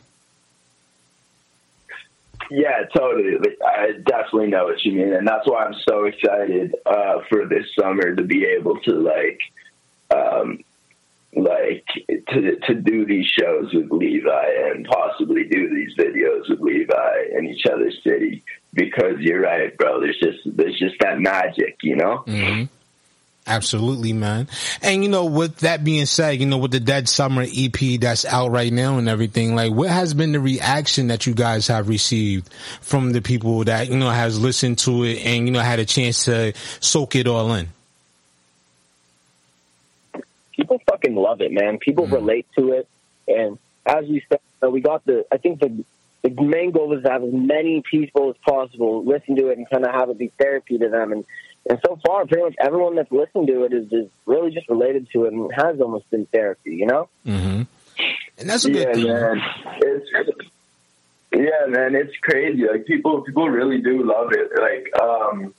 Yeah, 2.51 2.85
totally. 2.95 3.39
I 3.67 3.93
definitely 4.05 4.49
know 4.49 4.65
what 4.65 4.85
you 4.85 4.93
mean, 4.93 5.15
and 5.15 5.27
that's 5.27 5.49
why 5.49 5.65
I'm 5.65 5.75
so 5.89 6.05
excited 6.05 6.75
uh, 6.85 7.21
for 7.31 7.47
this 7.47 7.67
summer 7.79 8.15
to 8.15 8.23
be 8.23 8.45
able 8.45 8.79
to 8.81 8.93
like, 8.93 9.41
um, 10.11 10.59
like 11.35 11.87
to 12.29 12.57
to 12.67 12.75
do 12.75 13.07
these 13.07 13.27
shows 13.27 13.73
with 13.73 13.91
Levi 13.91 14.51
and 14.67 14.85
possibly 14.85 15.45
do 15.45 15.71
these 15.71 15.95
videos 15.97 16.51
with 16.51 16.61
Levi 16.61 17.23
in 17.39 17.47
each 17.47 17.65
other's 17.65 17.99
city. 18.05 18.45
Because 18.75 19.21
you're 19.21 19.43
right, 19.43 19.77
bro. 19.77 20.01
There's 20.01 20.19
just 20.19 20.39
there's 20.45 20.79
just 20.79 20.97
that 21.01 21.21
magic, 21.21 21.79
you 21.83 21.97
know. 21.97 22.25
Mm-hmm. 22.27 22.65
Absolutely, 23.47 24.13
man. 24.13 24.49
And 24.83 25.03
you 25.03 25.11
know, 25.11 25.27
with 25.27 25.59
that 25.59 25.83
being 25.83 26.07
said, 26.07 26.39
you 26.41 26.47
know, 26.47 26.59
with 26.59 26.71
the 26.71 26.81
Dead 26.81 27.09
Summer 27.09 27.45
EP 27.45 28.01
that's 28.01 28.25
out 28.25 28.53
right 28.53 28.73
now 28.73 28.99
and 28.99 29.09
everything, 29.09 29.57
like, 29.57 29.73
what 29.73 29.91
has 29.91 30.15
been 30.15 30.33
the 30.33 30.41
reaction 30.41 31.09
that 31.09 31.27
you 31.27 31.35
guys 31.35 31.67
have 31.67 31.89
received 31.89 32.53
from 32.81 33.13
the 33.13 33.21
people 33.21 33.65
that 33.65 33.91
you 33.91 33.99
know 33.99 34.11
has 34.11 34.41
listened 34.41 34.79
to 34.81 35.05
it 35.05 35.27
and 35.27 35.47
you 35.47 35.53
know 35.53 35.61
had 35.61 35.81
a 35.81 35.85
chance 35.85 36.25
to 36.27 36.53
soak 36.81 37.17
it 37.17 37.27
all 37.27 37.53
in? 37.55 37.69
people 40.63 40.81
fucking 40.91 41.15
love 41.15 41.41
it, 41.41 41.53
man. 41.53 41.79
People 41.79 42.07
relate 42.07 42.47
to 42.57 42.73
it, 42.73 42.89
and 43.27 43.59
as 43.85 44.07
we 44.07 44.25
said, 44.29 44.41
we 44.71 44.81
got 44.81 45.05
the. 45.05 45.27
I 45.33 45.37
think 45.37 45.61
the 45.61 45.85
the 46.23 46.43
main 46.43 46.71
goal 46.71 46.97
is 46.97 47.03
to 47.03 47.11
have 47.11 47.23
as 47.23 47.33
many 47.33 47.83
people 47.83 48.31
as 48.31 48.37
possible 48.47 49.05
listen 49.05 49.37
to 49.37 49.49
it 49.49 49.59
and 49.59 49.69
kind 49.69 49.85
of 49.85 49.93
have 49.93 50.09
it 50.11 50.19
be 50.19 50.33
therapy 50.39 50.79
to 50.79 50.89
them. 50.89 51.13
And 51.13 51.25
and 51.69 51.79
so 51.87 51.99
far, 52.05 52.27
pretty 52.27 52.43
much 52.43 52.57
everyone 52.59 52.97
that's 52.97 53.13
listened 53.13 53.47
to 53.47 53.65
it 53.65 53.73
is 53.73 53.93
is 53.93 54.11
really 54.27 54.51
just 54.51 54.69
related 54.69 55.09
to 55.13 55.27
it 55.27 55.33
and 55.33 55.53
has 55.55 55.81
almost 55.81 56.11
been 56.11 56.27
therapy. 56.27 56.77
You 56.77 56.87
know. 56.87 57.09
Mm-hmm. 57.27 57.63
And 58.39 58.51
that's 58.51 58.65
a 58.65 58.71
good 58.71 58.89
yeah, 58.89 58.93
thing. 58.95 59.07
man. 59.07 59.43
It's 59.83 60.11
yeah, 61.35 61.67
man. 61.69 61.95
It's 61.95 62.17
crazy. 62.19 62.65
Like 62.71 62.87
people, 62.87 63.23
people 63.23 63.49
really 63.49 63.81
do 63.81 64.03
love 64.05 64.33
it. 64.33 64.51
Like, 64.61 65.03
um, 65.03 65.55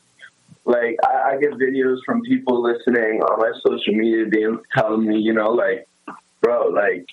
like 0.65 0.97
I, 1.03 1.31
I 1.31 1.37
get 1.37 1.51
videos 1.53 1.97
from 2.05 2.21
people 2.21 2.61
listening 2.61 3.21
on 3.21 3.39
my 3.39 3.51
social 3.65 3.93
media, 3.93 4.25
being 4.27 4.59
telling 4.75 5.07
me, 5.07 5.19
you 5.19 5.33
know, 5.33 5.51
like, 5.51 5.87
bro, 6.41 6.67
like, 6.67 7.07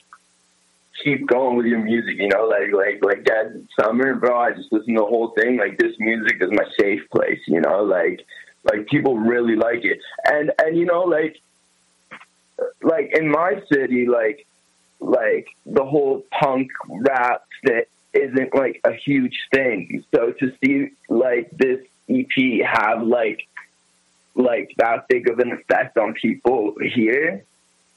keep 1.02 1.26
going 1.26 1.56
with 1.56 1.66
your 1.66 1.78
music. 1.78 2.16
You 2.18 2.28
know, 2.28 2.46
like, 2.46 2.72
like, 2.72 3.04
like 3.04 3.24
that 3.24 3.66
summer, 3.80 4.14
bro. 4.14 4.38
I 4.38 4.52
just 4.52 4.72
listen 4.72 4.94
to 4.94 5.00
the 5.00 5.06
whole 5.06 5.30
thing. 5.30 5.56
Like, 5.56 5.78
this 5.78 5.94
music 5.98 6.36
is 6.40 6.50
my 6.50 6.64
safe 6.78 7.02
place. 7.10 7.40
You 7.46 7.60
know, 7.60 7.82
like, 7.82 8.24
like 8.64 8.86
people 8.88 9.16
really 9.16 9.56
like 9.56 9.84
it, 9.84 10.00
and 10.24 10.52
and 10.58 10.76
you 10.76 10.86
know, 10.86 11.02
like, 11.02 11.40
like 12.82 13.16
in 13.16 13.30
my 13.30 13.62
city, 13.72 14.06
like 14.06 14.46
like 15.00 15.48
the 15.66 15.84
whole 15.84 16.24
punk 16.30 16.70
rap 16.88 17.42
that 17.64 17.86
isn't 18.12 18.54
like 18.54 18.80
a 18.84 18.92
huge 18.92 19.38
thing. 19.52 20.04
So 20.14 20.32
to 20.32 20.52
see 20.62 20.90
like 21.08 21.50
this 21.50 21.80
EP 22.08 22.64
have 22.66 23.02
like 23.02 23.46
like 24.34 24.72
that 24.76 25.08
big 25.08 25.28
of 25.28 25.38
an 25.38 25.52
effect 25.52 25.96
on 25.96 26.14
people 26.14 26.74
here. 26.80 27.44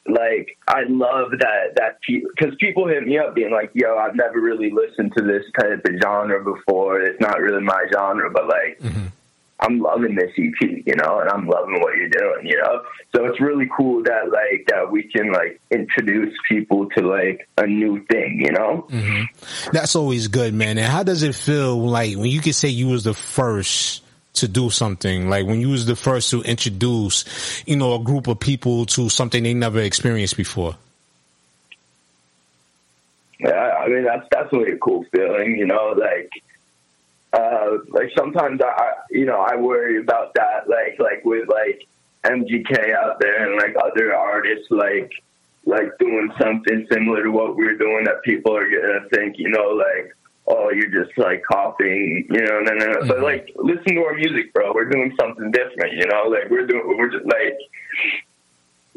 Like 0.06 0.58
I 0.68 0.82
love 0.90 1.32
that 1.40 1.76
that 1.76 2.00
because 2.08 2.56
people 2.60 2.88
hit 2.88 3.08
me 3.08 3.18
up 3.18 3.36
being 3.36 3.52
like, 3.52 3.72
"Yo, 3.74 3.96
I've 3.96 4.16
never 4.16 4.40
really 4.40 4.70
listened 4.70 5.14
to 5.16 5.24
this 5.24 5.44
type 5.60 5.86
of 5.86 5.96
genre 6.04 6.44
before. 6.44 7.00
It's 7.00 7.22
not 7.22 7.40
really 7.40 7.64
my 7.64 7.86
genre, 7.94 8.30
but 8.30 8.48
like." 8.48 8.80
I'm 9.64 9.80
loving 9.80 10.16
this 10.16 10.32
EP, 10.38 10.84
you 10.86 10.96
know, 10.96 11.20
and 11.20 11.30
I'm 11.30 11.48
loving 11.48 11.80
what 11.80 11.96
you're 11.96 12.10
doing, 12.10 12.48
you 12.48 12.58
know. 12.58 12.82
So 13.16 13.26
it's 13.26 13.40
really 13.40 13.70
cool 13.76 14.04
that 14.04 14.30
like 14.30 14.68
that 14.68 14.92
we 14.92 15.04
can 15.04 15.32
like 15.32 15.62
introduce 15.72 16.34
people 16.50 16.90
to 16.98 17.08
like 17.08 17.48
a 17.58 17.66
new 17.66 18.04
thing, 18.06 18.42
you 18.46 18.52
know. 18.52 18.88
hmm 18.90 19.24
That's 19.72 19.96
always 19.96 20.28
good, 20.28 20.54
man. 20.54 20.78
And 20.78 20.88
how 20.88 21.04
does 21.04 21.24
it 21.24 21.34
feel 21.34 21.80
like 21.80 22.18
when 22.18 22.30
you 22.30 22.42
can 22.42 22.52
say 22.52 22.68
you 22.68 22.88
was 22.88 23.06
the 23.06 23.14
first 23.14 24.03
to 24.34 24.48
do 24.48 24.70
something, 24.70 25.30
like 25.30 25.46
when 25.46 25.60
you 25.62 25.70
was 25.70 25.86
the 25.86 25.96
first 25.96 26.30
to 26.32 26.42
introduce, 26.42 27.64
you 27.68 27.76
know, 27.76 27.94
a 27.96 28.00
group 28.04 28.28
of 28.28 28.40
people 28.40 28.86
to 28.88 29.10
something 29.10 29.44
they 29.44 29.54
never 29.54 29.80
experienced 29.80 30.38
before? 30.38 30.76
Yeah, 33.40 33.52
I 33.80 33.88
mean 33.88 34.04
that's 34.06 34.28
definitely 34.30 34.72
a 34.74 34.78
cool 34.78 35.06
feeling, 35.12 35.58
you 35.58 35.66
know, 35.66 35.94
like 35.98 36.30
uh 37.34 37.78
like 37.90 38.10
sometimes 38.18 38.62
I 38.62 38.68
I- 38.68 38.94
you 39.12 39.26
know, 39.26 39.40
I 39.40 39.56
worry 39.56 40.00
about 40.00 40.34
that 40.36 40.68
like 40.70 40.98
like 41.00 41.26
with 41.26 41.48
like 41.50 41.86
MGK 42.24 42.94
out 42.96 43.20
there 43.20 43.46
and 43.46 43.56
like 43.62 43.76
other 43.84 44.16
artists 44.16 44.68
like 44.72 45.12
like 45.66 45.98
doing 46.00 46.32
something 46.40 46.88
similar 46.92 47.24
to 47.24 47.32
what 47.32 47.56
we're 47.56 47.78
doing 47.78 48.06
that 48.06 48.24
people 48.24 48.56
are 48.56 48.70
gonna 48.70 49.08
think, 49.14 49.38
you 49.38 49.50
know, 49.50 49.70
like, 49.70 50.14
oh 50.48 50.70
you're 50.70 51.04
just 51.04 51.18
like 51.18 51.44
coughing, 51.50 52.28
you 52.30 52.42
know, 52.42 52.60
no 52.62 52.74
no 52.74 52.86
no. 52.86 53.08
But 53.08 53.22
like 53.22 53.52
listen 53.56 53.96
to 53.96 54.04
our 54.04 54.16
music, 54.16 54.54
bro. 54.54 54.74
We're 54.74 54.90
doing 54.90 55.16
something 55.20 55.52
different, 55.52 55.94
you 55.94 56.08
know, 56.08 56.24
like 56.30 56.50
we're 56.50 56.68
doing 56.68 56.98
we're 56.98 57.12
just 57.12 57.26
like 57.26 57.58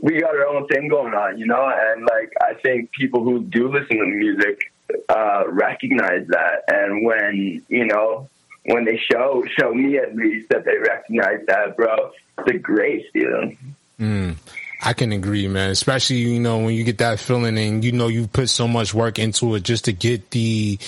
we 0.00 0.20
got 0.20 0.34
our 0.34 0.46
own 0.46 0.66
thing 0.68 0.88
going 0.88 1.14
on, 1.14 1.38
you 1.38 1.46
know, 1.46 1.70
and 1.74 2.02
like 2.02 2.32
I 2.40 2.54
think 2.54 2.92
people 2.92 3.24
who 3.24 3.42
do 3.42 3.68
listen 3.68 3.98
to 3.98 4.06
music 4.06 4.72
uh, 5.08 5.44
recognize 5.48 6.26
that, 6.28 6.62
and 6.68 7.04
when 7.04 7.64
you 7.68 7.86
know 7.86 8.28
when 8.66 8.84
they 8.84 8.98
show 8.98 9.44
show 9.58 9.72
me 9.72 9.98
at 9.98 10.14
least 10.14 10.48
that 10.50 10.64
they 10.64 10.76
recognize 10.78 11.44
that, 11.46 11.76
bro, 11.76 12.12
it's 12.38 12.50
a 12.50 12.58
great 12.58 13.06
feeling. 13.12 13.58
Mm. 14.00 14.36
I 14.82 14.92
can 14.92 15.12
agree, 15.12 15.48
man. 15.48 15.70
Especially, 15.70 16.16
you 16.16 16.38
know, 16.38 16.58
when 16.58 16.74
you 16.74 16.84
get 16.84 16.98
that 16.98 17.18
feeling 17.18 17.56
and 17.58 17.82
you 17.82 17.92
know 17.92 18.08
you 18.08 18.26
put 18.26 18.48
so 18.48 18.68
much 18.68 18.92
work 18.92 19.18
into 19.18 19.54
it 19.54 19.62
just 19.62 19.86
to 19.86 19.92
get 19.92 20.30
the 20.30 20.78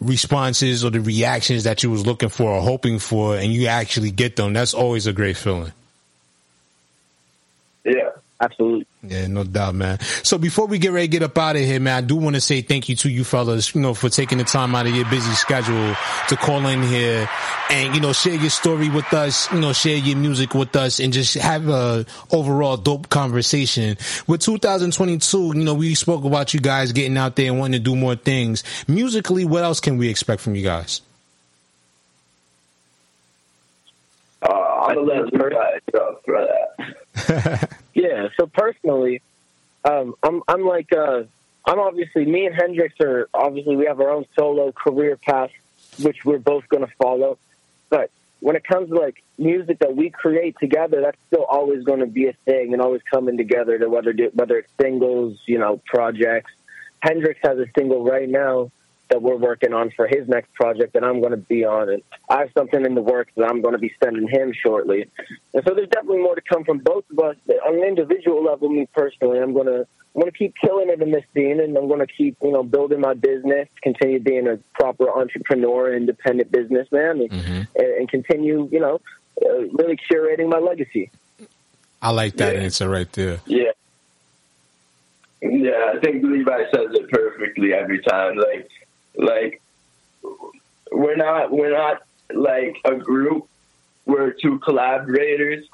responses 0.00 0.84
or 0.84 0.90
the 0.90 1.00
reactions 1.00 1.64
that 1.64 1.82
you 1.82 1.90
was 1.90 2.06
looking 2.06 2.30
for 2.30 2.50
or 2.50 2.62
hoping 2.62 2.98
for 2.98 3.36
and 3.36 3.52
you 3.52 3.66
actually 3.66 4.10
get 4.10 4.36
them. 4.36 4.54
That's 4.54 4.74
always 4.74 5.06
a 5.06 5.12
great 5.12 5.36
feeling. 5.36 5.72
Yeah. 7.84 8.10
Absolutely. 8.44 8.86
Yeah, 9.02 9.26
no 9.26 9.42
doubt, 9.42 9.74
man. 9.74 9.98
So 10.00 10.36
before 10.36 10.66
we 10.66 10.78
get 10.78 10.92
ready 10.92 11.06
to 11.06 11.10
get 11.10 11.22
up 11.22 11.38
out 11.38 11.56
of 11.56 11.62
here, 11.62 11.80
man, 11.80 11.96
I 11.96 12.06
do 12.06 12.16
want 12.16 12.34
to 12.34 12.42
say 12.42 12.60
thank 12.60 12.90
you 12.90 12.96
to 12.96 13.08
you 13.08 13.24
fellas, 13.24 13.74
you 13.74 13.80
know, 13.80 13.94
for 13.94 14.10
taking 14.10 14.36
the 14.36 14.44
time 14.44 14.74
out 14.74 14.86
of 14.86 14.94
your 14.94 15.08
busy 15.08 15.32
schedule 15.32 15.94
to 16.28 16.36
call 16.36 16.66
in 16.66 16.82
here 16.82 17.26
and, 17.70 17.94
you 17.94 18.02
know, 18.02 18.12
share 18.12 18.34
your 18.34 18.50
story 18.50 18.90
with 18.90 19.10
us, 19.14 19.50
you 19.50 19.60
know, 19.60 19.72
share 19.72 19.96
your 19.96 20.18
music 20.18 20.52
with 20.54 20.76
us 20.76 21.00
and 21.00 21.14
just 21.14 21.34
have 21.34 21.68
a 21.68 22.04
overall 22.30 22.76
dope 22.76 23.08
conversation. 23.08 23.96
With 24.26 24.42
2022, 24.42 25.52
you 25.54 25.64
know, 25.64 25.72
we 25.72 25.94
spoke 25.94 26.24
about 26.24 26.52
you 26.52 26.60
guys 26.60 26.92
getting 26.92 27.16
out 27.16 27.36
there 27.36 27.50
and 27.50 27.58
wanting 27.58 27.80
to 27.80 27.84
do 27.84 27.96
more 27.96 28.14
things. 28.14 28.62
Musically, 28.86 29.46
what 29.46 29.64
else 29.64 29.80
can 29.80 29.96
we 29.96 30.10
expect 30.10 30.42
from 30.42 30.54
you 30.54 30.62
guys? 30.62 31.00
Uh, 34.42 34.52
I'm 34.52 34.96
gonna 34.96 35.22
let 35.22 35.32
you 35.32 35.50
guys 35.50 35.80
go 35.90 36.18
for 36.26 36.46
that. 36.46 37.03
Yeah. 37.94 38.28
So 38.36 38.46
personally, 38.46 39.22
um, 39.84 40.14
I'm 40.22 40.42
I'm 40.48 40.66
like 40.66 40.92
uh, 40.92 41.22
I'm 41.64 41.78
obviously 41.78 42.24
me 42.26 42.46
and 42.46 42.54
Hendrix 42.54 42.96
are 43.00 43.28
obviously 43.32 43.76
we 43.76 43.86
have 43.86 44.00
our 44.00 44.10
own 44.10 44.26
solo 44.36 44.72
career 44.72 45.16
path, 45.16 45.50
which 46.02 46.24
we're 46.24 46.38
both 46.38 46.68
going 46.68 46.84
to 46.84 46.92
follow. 47.00 47.38
But 47.88 48.10
when 48.40 48.56
it 48.56 48.64
comes 48.64 48.88
to 48.90 48.96
like 48.96 49.22
music 49.38 49.78
that 49.78 49.96
we 49.96 50.10
create 50.10 50.56
together, 50.58 51.00
that's 51.02 51.18
still 51.28 51.44
always 51.44 51.84
going 51.84 52.00
to 52.00 52.06
be 52.06 52.26
a 52.26 52.32
thing 52.44 52.72
and 52.72 52.82
always 52.82 53.02
coming 53.02 53.36
together 53.36 53.78
to 53.78 53.88
whether 53.88 54.12
whether 54.32 54.58
it's 54.58 54.72
singles, 54.80 55.38
you 55.46 55.58
know, 55.58 55.80
projects. 55.86 56.50
Hendrix 57.00 57.38
has 57.42 57.58
a 57.58 57.66
single 57.78 58.04
right 58.04 58.28
now 58.28 58.70
that 59.10 59.22
we're 59.22 59.36
working 59.36 59.72
on 59.72 59.90
for 59.90 60.06
his 60.06 60.26
next 60.28 60.52
project 60.54 60.94
that 60.94 61.04
I'm 61.04 61.20
going 61.20 61.32
to 61.32 61.36
be 61.36 61.64
on, 61.64 61.88
and 61.88 62.02
I 62.28 62.40
have 62.40 62.50
something 62.56 62.84
in 62.84 62.94
the 62.94 63.02
works 63.02 63.32
that 63.36 63.48
I'm 63.48 63.60
going 63.60 63.72
to 63.72 63.78
be 63.78 63.92
sending 64.02 64.28
him 64.28 64.52
shortly. 64.52 65.08
And 65.52 65.62
so 65.66 65.74
there's 65.74 65.88
definitely 65.88 66.22
more 66.22 66.34
to 66.34 66.40
come 66.40 66.64
from 66.64 66.78
both 66.78 67.04
of 67.10 67.18
us. 67.18 67.36
But 67.46 67.56
on 67.66 67.74
an 67.74 67.84
individual 67.84 68.42
level, 68.42 68.68
me 68.68 68.88
personally, 68.94 69.38
I'm 69.40 69.52
going 69.52 69.66
to 69.66 69.86
I'm 70.14 70.20
going 70.20 70.30
to 70.30 70.38
keep 70.38 70.54
killing 70.60 70.90
it 70.90 71.02
in 71.02 71.10
this 71.10 71.24
scene, 71.34 71.60
and 71.60 71.76
I'm 71.76 71.88
going 71.88 72.00
to 72.00 72.06
keep 72.06 72.36
you 72.42 72.52
know 72.52 72.62
building 72.62 73.00
my 73.00 73.14
business, 73.14 73.68
continue 73.82 74.20
being 74.20 74.46
a 74.46 74.58
proper 74.74 75.10
entrepreneur, 75.10 75.94
independent 75.94 76.52
businessman, 76.52 77.20
and, 77.20 77.32
and, 77.32 77.68
and 77.76 78.08
continue 78.08 78.68
you 78.70 78.80
know 78.80 79.00
uh, 79.44 79.58
really 79.72 79.98
curating 80.10 80.48
my 80.48 80.58
legacy. 80.58 81.10
I 82.00 82.10
like 82.10 82.36
that 82.36 82.56
answer 82.56 82.88
right 82.88 83.10
there. 83.12 83.40
Yeah. 83.46 83.72
Yeah, 85.40 85.92
I 85.94 86.00
think 86.00 86.22
Levi 86.22 86.64
says 86.74 86.88
it 86.92 87.10
perfectly 87.10 87.74
every 87.74 88.00
time. 88.02 88.36
Like, 88.36 88.68
like 89.24 89.60
we're 90.92 91.16
not 91.16 91.50
we're 91.50 91.72
not 91.72 92.02
like 92.32 92.76
a 92.84 92.94
group. 92.94 93.48
We're 94.06 94.32
two 94.32 94.58
collaborators, 94.58 95.64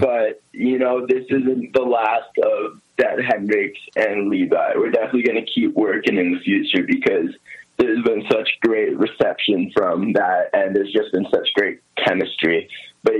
but 0.00 0.42
you 0.52 0.78
know 0.78 1.06
this 1.06 1.24
isn't 1.30 1.72
the 1.72 1.82
last 1.82 2.36
of 2.42 2.80
that 2.98 3.22
Hendrix 3.22 3.78
and 3.96 4.28
Levi. 4.28 4.72
We're 4.76 4.90
definitely 4.90 5.22
going 5.22 5.44
to 5.44 5.50
keep 5.50 5.74
working 5.74 6.18
in 6.18 6.32
the 6.32 6.40
future 6.40 6.82
because 6.86 7.34
there's 7.78 8.02
been 8.02 8.24
such 8.30 8.48
great 8.60 8.98
reception 8.98 9.70
from 9.74 10.12
that, 10.14 10.50
and 10.52 10.74
there's 10.74 10.92
just 10.92 11.12
been 11.12 11.26
such 11.30 11.48
great 11.54 11.80
chemistry. 11.96 12.68
But 13.02 13.14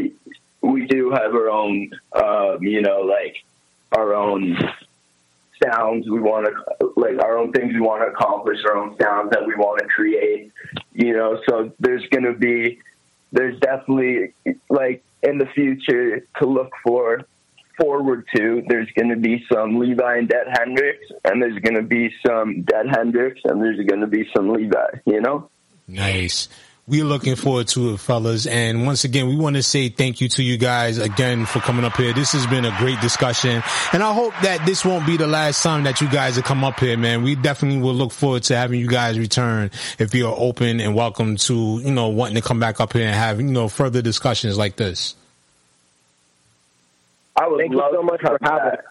we 0.60 0.86
do 0.86 1.10
have 1.10 1.32
our 1.34 1.48
own, 1.48 1.90
um, 2.12 2.58
you 2.62 2.82
know, 2.82 3.00
like 3.02 3.36
our 3.92 4.14
own 4.14 4.58
sounds 5.62 6.08
we 6.08 6.20
want 6.20 6.46
to 6.46 6.92
like 6.96 7.18
our 7.20 7.38
own 7.38 7.52
things 7.52 7.72
we 7.72 7.80
want 7.80 8.02
to 8.02 8.06
accomplish 8.08 8.58
our 8.64 8.76
own 8.76 8.96
sounds 9.00 9.30
that 9.30 9.46
we 9.46 9.54
want 9.54 9.78
to 9.80 9.86
create 9.86 10.52
you 10.92 11.12
know 11.12 11.40
so 11.48 11.72
there's 11.78 12.06
going 12.08 12.24
to 12.24 12.32
be 12.32 12.78
there's 13.32 13.58
definitely 13.60 14.32
like 14.70 15.04
in 15.22 15.38
the 15.38 15.46
future 15.46 16.20
to 16.38 16.46
look 16.46 16.70
for 16.82 17.24
forward 17.78 18.26
to 18.34 18.62
there's 18.68 18.90
going 18.92 19.08
to 19.08 19.16
be 19.16 19.44
some 19.52 19.78
levi 19.78 20.16
and 20.16 20.28
dead 20.28 20.46
hendrix 20.58 20.98
and 21.24 21.40
there's 21.40 21.58
going 21.60 21.76
to 21.76 21.82
be 21.82 22.12
some 22.26 22.62
dead 22.62 22.86
hendrix 22.88 23.40
and 23.44 23.62
there's 23.62 23.84
going 23.86 24.00
to 24.00 24.06
be 24.06 24.28
some 24.34 24.50
levi 24.50 24.88
you 25.06 25.20
know 25.20 25.48
Nice. 25.88 26.48
We're 26.88 27.04
looking 27.04 27.36
forward 27.36 27.68
to 27.68 27.92
it, 27.92 28.00
fellas. 28.00 28.46
And 28.46 28.86
once 28.86 29.04
again, 29.04 29.28
we 29.28 29.36
want 29.36 29.56
to 29.56 29.62
say 29.62 29.90
thank 29.90 30.22
you 30.22 30.28
to 30.30 30.42
you 30.42 30.56
guys 30.56 30.96
again 30.96 31.44
for 31.44 31.60
coming 31.60 31.84
up 31.84 31.94
here. 31.98 32.14
This 32.14 32.32
has 32.32 32.46
been 32.46 32.64
a 32.64 32.74
great 32.78 32.98
discussion. 33.02 33.62
And 33.92 34.02
I 34.02 34.14
hope 34.14 34.32
that 34.42 34.64
this 34.64 34.86
won't 34.86 35.04
be 35.04 35.18
the 35.18 35.26
last 35.26 35.62
time 35.62 35.82
that 35.84 36.00
you 36.00 36.08
guys 36.08 36.36
have 36.36 36.46
come 36.46 36.64
up 36.64 36.80
here, 36.80 36.96
man. 36.96 37.22
We 37.22 37.34
definitely 37.34 37.80
will 37.82 37.92
look 37.92 38.10
forward 38.10 38.44
to 38.44 38.56
having 38.56 38.80
you 38.80 38.88
guys 38.88 39.18
return 39.18 39.70
if 39.98 40.14
you're 40.14 40.34
open 40.34 40.80
and 40.80 40.94
welcome 40.94 41.36
to, 41.36 41.54
you 41.84 41.90
know, 41.90 42.08
wanting 42.08 42.36
to 42.36 42.40
come 42.42 42.58
back 42.58 42.80
up 42.80 42.94
here 42.94 43.04
and 43.06 43.14
have, 43.14 43.38
you 43.38 43.48
know, 43.48 43.68
further 43.68 44.00
discussions 44.00 44.56
like 44.56 44.76
this. 44.76 45.14
I 47.36 47.48
would 47.48 47.58
Thank 47.60 47.72
you 47.72 47.78
love 47.78 47.92
so 47.92 48.02
much 48.02 48.20
to 48.20 48.26
come 48.28 48.38
for 48.38 48.44
having 48.50 48.70
back. 48.70 48.84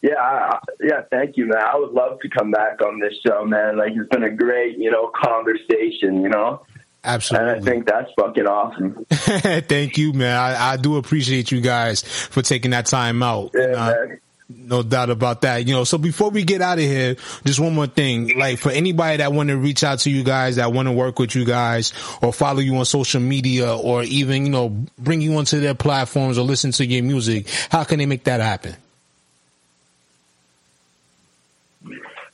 Yeah, 0.00 0.14
I, 0.14 0.54
I- 0.54 0.58
yeah, 0.80 1.02
thank 1.10 1.36
you, 1.36 1.44
man. 1.46 1.58
I 1.62 1.76
would 1.76 1.90
love 1.92 2.20
to 2.20 2.28
come 2.30 2.52
back 2.52 2.80
on 2.80 3.00
this 3.00 3.14
show, 3.26 3.44
man. 3.44 3.76
Like 3.76 3.92
it's 3.94 4.08
been 4.08 4.22
a 4.24 4.30
great, 4.30 4.78
you 4.78 4.90
know, 4.90 5.08
conversation, 5.14 6.22
you 6.22 6.30
know. 6.30 6.62
Absolutely. 7.08 7.52
And 7.52 7.60
I 7.60 7.64
think 7.64 7.86
that's 7.86 8.12
fucking 8.12 8.46
awesome. 8.46 9.06
Thank 9.08 9.96
you, 9.96 10.12
man. 10.12 10.36
I, 10.36 10.72
I 10.72 10.76
do 10.76 10.98
appreciate 10.98 11.50
you 11.50 11.62
guys 11.62 12.02
for 12.02 12.42
taking 12.42 12.72
that 12.72 12.84
time 12.84 13.22
out. 13.22 13.52
Yeah, 13.54 13.60
You 13.60 13.68
know, 13.68 13.76
man. 13.76 14.20
No 14.50 14.82
doubt 14.82 15.08
about 15.10 15.42
that. 15.42 15.66
You 15.66 15.74
know, 15.74 15.84
so 15.84 15.96
before 15.98 16.30
we 16.30 16.42
get 16.42 16.60
out 16.60 16.78
of 16.78 16.84
here, 16.84 17.16
just 17.44 17.60
one 17.60 17.74
more 17.74 17.86
thing. 17.86 18.38
Like 18.38 18.58
for 18.58 18.70
anybody 18.70 19.18
that 19.18 19.32
want 19.32 19.48
to 19.48 19.56
reach 19.56 19.84
out 19.84 20.00
to 20.00 20.10
you 20.10 20.22
guys, 20.22 20.56
that 20.56 20.72
want 20.72 20.88
to 20.88 20.92
work 20.92 21.18
with 21.18 21.34
you 21.34 21.44
guys 21.46 21.92
or 22.22 22.32
follow 22.32 22.60
you 22.60 22.76
on 22.76 22.84
social 22.84 23.20
media 23.20 23.74
or 23.74 24.02
even, 24.02 24.44
you 24.46 24.52
know, 24.52 24.68
bring 24.98 25.20
you 25.22 25.36
onto 25.36 25.60
their 25.60 25.74
platforms 25.74 26.38
or 26.38 26.42
listen 26.42 26.72
to 26.72 26.86
your 26.86 27.02
music, 27.02 27.48
how 27.70 27.84
can 27.84 27.98
they 27.98 28.06
make 28.06 28.24
that 28.24 28.40
happen? 28.40 28.74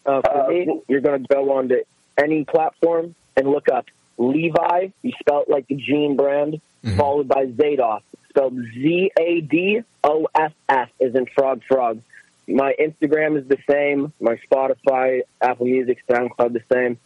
Uh, 0.06 0.20
for 0.20 0.48
me, 0.48 0.82
you're 0.88 1.00
going 1.00 1.22
to 1.22 1.28
go 1.28 1.58
on 1.58 1.68
to 1.68 1.84
any 2.18 2.44
platform 2.44 3.14
and 3.36 3.48
look 3.48 3.68
up 3.68 3.86
Levi. 4.18 4.88
You 5.02 5.12
spell 5.20 5.42
it 5.42 5.50
like 5.50 5.66
the 5.68 5.76
jean 5.76 6.16
brand, 6.16 6.60
followed 6.96 7.28
by 7.28 7.46
Zadoff, 7.46 8.02
spelled 8.28 8.54
Z 8.54 9.10
A 9.18 9.40
D 9.40 9.82
O 10.02 10.28
F 10.34 10.52
F, 10.68 10.90
is 11.00 11.14
in 11.14 11.26
Frog 11.26 11.62
Frog. 11.66 12.00
My 12.46 12.74
Instagram 12.78 13.38
is 13.38 13.48
the 13.48 13.58
same. 13.68 14.12
My 14.20 14.38
Spotify, 14.50 15.22
Apple 15.40 15.66
Music, 15.66 15.98
SoundCloud, 16.08 16.52
the 16.52 16.62
same. 16.72 16.98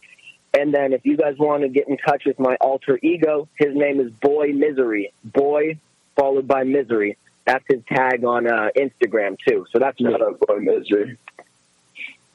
And 0.53 0.73
then 0.73 0.93
if 0.93 1.05
you 1.05 1.15
guys 1.15 1.37
want 1.37 1.61
to 1.63 1.69
get 1.69 1.87
in 1.87 1.97
touch 1.97 2.23
with 2.25 2.39
my 2.39 2.55
alter 2.59 2.99
ego, 3.01 3.47
his 3.55 3.75
name 3.75 3.99
is 3.99 4.11
Boy 4.11 4.47
Misery. 4.47 5.13
Boy 5.23 5.77
followed 6.15 6.47
by 6.47 6.63
Misery. 6.63 7.17
That's 7.45 7.63
his 7.69 7.81
tag 7.87 8.25
on 8.25 8.47
uh, 8.47 8.69
Instagram 8.75 9.37
too. 9.47 9.65
So 9.71 9.79
that's 9.79 9.99
Shout 9.99 10.21
out 10.21 10.39
Boy 10.39 10.59
Misery. 10.59 11.17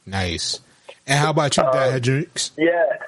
Nice. 0.06 0.60
And 1.06 1.18
how 1.18 1.30
about 1.30 1.56
you, 1.56 1.62
Dead 1.72 1.92
Hendrix? 1.92 2.52
Yeah. 2.56 2.98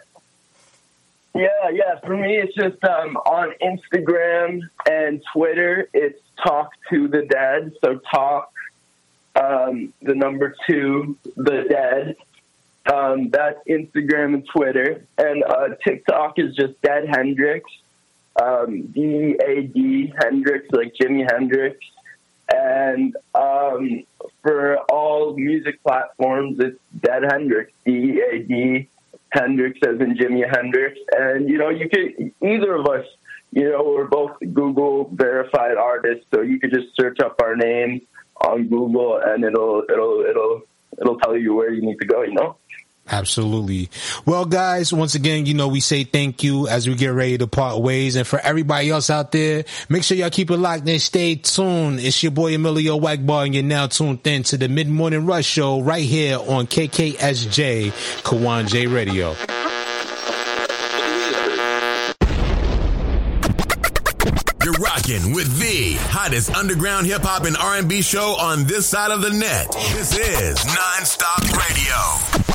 Yeah, 1.37 1.68
yeah. 1.72 2.01
For 2.01 2.16
me, 2.16 2.37
it's 2.39 2.55
just 2.55 2.82
um, 2.84 3.16
on 3.16 3.53
Instagram 3.62 4.61
and 4.89 5.22
Twitter. 5.32 5.89
It's 5.93 6.20
talk 6.45 6.70
to 6.91 7.09
the 7.09 7.22
dead. 7.22 7.72
So 7.84 8.01
talk, 8.11 8.53
um, 9.34 9.93
the 10.03 10.14
number 10.14 10.55
two, 10.66 11.16
the 11.37 11.64
dead. 11.68 12.16
Um, 12.93 13.30
that's 13.30 13.59
Instagram 13.68 14.34
and 14.34 14.47
Twitter. 14.47 15.05
And 15.18 15.45
uh, 15.45 15.68
TikTok 15.84 16.39
is 16.39 16.55
just 16.55 16.80
Dead 16.82 17.09
Hendrix. 17.09 17.68
Um, 18.41 18.82
D 18.87 19.37
A 19.45 19.62
D 19.62 20.12
Hendrix, 20.22 20.70
like 20.70 20.95
Jimi 20.95 21.30
Hendrix. 21.30 21.78
And 22.55 23.16
um, 23.34 24.05
for 24.43 24.78
all 24.91 25.34
music 25.34 25.82
platforms, 25.82 26.61
it's 26.61 26.78
Dead 27.01 27.24
Hendrix. 27.24 27.72
D 27.84 28.20
A 28.20 28.39
D 28.39 28.89
Hendrix 29.39 29.78
as 29.82 30.01
in 30.01 30.16
Jimi 30.16 30.43
Hendrix. 30.55 30.99
And, 31.12 31.49
you 31.49 31.59
know, 31.59 31.68
you 31.70 31.89
could, 31.89 32.32
either 32.43 32.74
of 32.74 32.87
us, 32.87 33.05
you 33.53 33.70
know, 33.70 33.84
we're 33.84 34.07
both 34.07 34.32
Google 34.53 35.11
verified 35.14 35.76
artists, 35.76 36.26
so 36.34 36.43
you 36.43 36.59
could 36.59 36.72
just 36.72 36.89
search 36.99 37.20
up 37.20 37.41
our 37.43 37.57
names 37.57 38.03
on 38.45 38.68
Google 38.68 39.20
and 39.24 39.45
it'll, 39.45 39.82
it'll, 39.91 40.24
it'll, 40.28 40.62
it'll 41.01 41.18
tell 41.18 41.37
you 41.37 41.55
where 41.55 41.72
you 41.72 41.82
need 41.82 41.99
to 42.01 42.07
go, 42.07 42.22
you 42.22 42.34
know? 42.34 42.57
Absolutely. 43.09 43.88
Well, 44.24 44.44
guys, 44.46 44.92
once 44.92 45.14
again, 45.14 45.46
you 45.46 45.54
know, 45.54 45.68
we 45.68 45.80
say 45.80 46.02
thank 46.04 46.42
you 46.42 46.66
as 46.66 46.88
we 46.88 46.94
get 46.96 47.09
ready 47.09 47.38
to 47.38 47.46
part 47.46 47.80
ways. 47.80 48.16
And 48.16 48.26
for 48.26 48.40
everybody 48.40 48.90
else 48.90 49.11
out 49.11 49.30
there, 49.32 49.64
make 49.88 50.02
sure 50.02 50.16
y'all 50.16 50.30
keep 50.30 50.50
it 50.50 50.57
locked 50.57 50.88
and 50.88 51.00
stay 51.00 51.36
tuned. 51.36 52.00
It's 52.00 52.22
your 52.22 52.32
boy 52.32 52.54
Emilio 52.54 52.98
Egbar, 52.98 53.46
and 53.46 53.54
you're 53.54 53.62
now 53.62 53.86
tuned 53.86 54.26
in 54.26 54.42
to 54.44 54.57
the 54.57 54.68
Mid 54.68 54.88
Morning 54.88 55.24
Rush 55.24 55.46
Show 55.46 55.80
right 55.82 56.04
here 56.04 56.38
on 56.38 56.66
KKSJ 56.66 57.92
Kawon 58.22 58.66
J 58.66 58.86
Radio. 58.88 59.34
You're 64.64 64.74
rocking 64.74 65.32
with 65.32 65.61
the 65.61 65.94
hottest 66.11 66.52
underground 66.57 67.07
hip 67.07 67.22
hop 67.22 67.44
and 67.44 67.57
R&B 67.57 68.02
show 68.02 68.34
on 68.34 68.64
this 68.64 68.84
side 68.84 69.12
of 69.12 69.22
the 69.22 69.30
net. 69.30 69.70
This 69.94 70.18
is 70.18 70.59
Nonstop 70.59 71.57
Radio. 71.57 72.45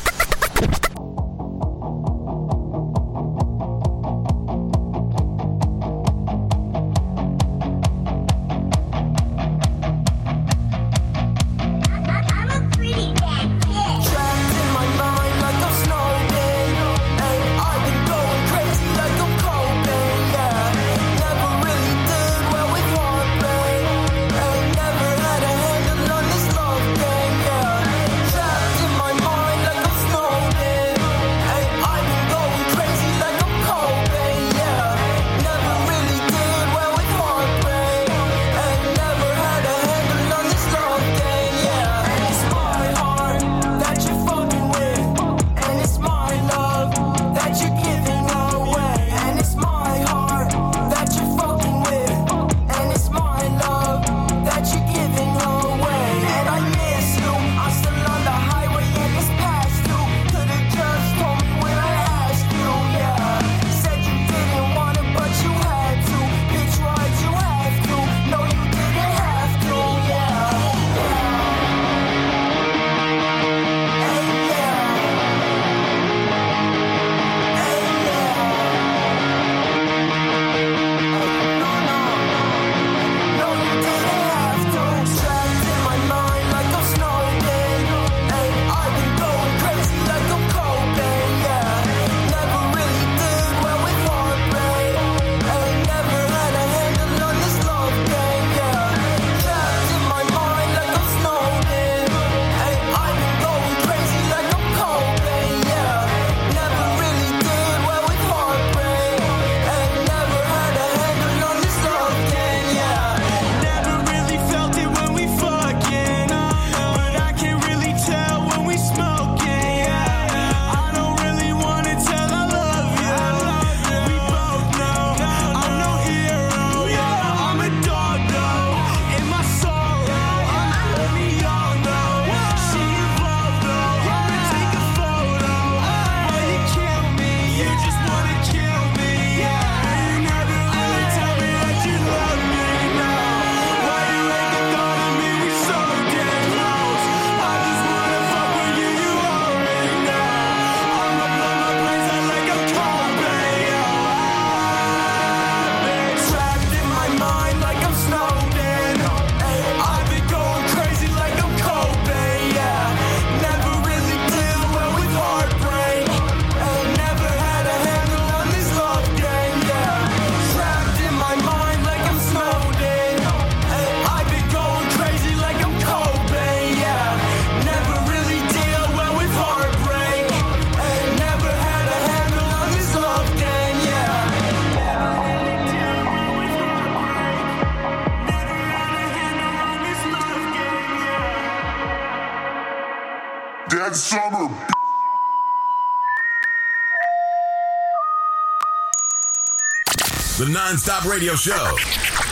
Non-stop 200.72 201.04
radio 201.04 201.34
show. 201.34 201.76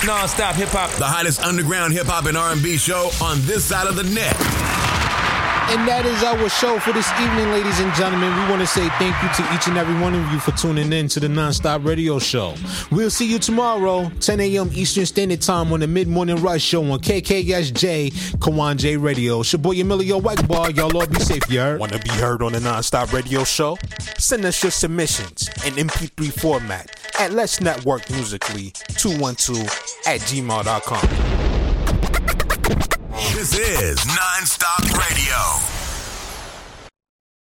Non-stop 0.07 0.55
hip 0.55 0.71
hop. 0.71 0.91
The 0.93 1.05
hottest 1.05 1.43
underground 1.43 1.93
hip 1.93 2.07
hop 2.07 2.25
and 2.25 2.39
R&B 2.39 2.79
show 2.79 3.11
on 3.21 3.39
this 3.43 3.67
side 3.67 3.87
of 3.87 3.97
the 3.97 4.03
net. 4.03 4.35
And 5.69 5.87
that 5.87 6.07
is 6.07 6.23
our 6.23 6.49
show 6.49 6.79
for 6.79 6.95
this 6.95 7.13
evening, 7.21 7.51
ladies 7.51 7.79
and 7.81 7.93
gentlemen. 7.93 8.35
We 8.35 8.49
want 8.49 8.63
to 8.63 8.67
say 8.67 8.89
thank 8.97 9.15
you 9.23 9.29
to 9.29 9.55
each 9.55 9.69
and 9.69 9.77
every 9.77 9.93
one 10.01 10.15
of 10.15 10.33
you 10.33 10.41
for 10.41 10.53
tuning 10.53 10.91
in 10.91 11.07
to 11.09 11.21
the 11.21 11.27
Nonstop 11.27 11.85
Radio 11.85 12.19
Show. 12.19 12.55
We'll 12.91 13.11
see 13.11 13.31
you 13.31 13.39
tomorrow, 13.39 14.11
10 14.21 14.41
a.m. 14.41 14.71
Eastern 14.73 15.05
Standard 15.05 15.43
Time 15.43 15.71
on 15.71 15.81
the 15.81 15.87
Mid 15.87 16.09
Morning 16.09 16.37
Rush 16.37 16.63
Show 16.63 16.83
on 16.91 16.99
KKSJ, 16.99 18.11
Kawon 18.39 18.79
J 18.79 18.97
Radio. 18.97 19.41
It's 19.41 19.53
your 19.53 19.61
boy 19.61 19.79
Emilio 19.79 20.19
Egbar. 20.19 20.75
Y'all 20.75 20.97
all 20.97 21.07
be 21.07 21.21
safe, 21.21 21.43
you 21.51 21.61
heard? 21.61 21.79
Want 21.79 21.93
to 21.93 21.99
be 21.99 22.09
heard 22.09 22.41
on 22.41 22.53
the 22.53 22.59
Nonstop 22.61 23.13
Radio 23.13 23.45
Show? 23.45 23.77
Send 24.17 24.47
us 24.47 24.63
your 24.63 24.73
submissions 24.73 25.47
in 25.67 25.75
MP3 25.75 26.33
format 26.41 27.00
at 27.21 27.33
Let's 27.33 27.61
Network 27.61 28.09
Musically 28.11 28.73
212 28.97 29.61
at 30.07 30.21
gmail.com. 30.23 31.07
This 33.35 33.55
is 33.59 33.99
Nonstop 33.99 34.85
Radio. 34.99 35.70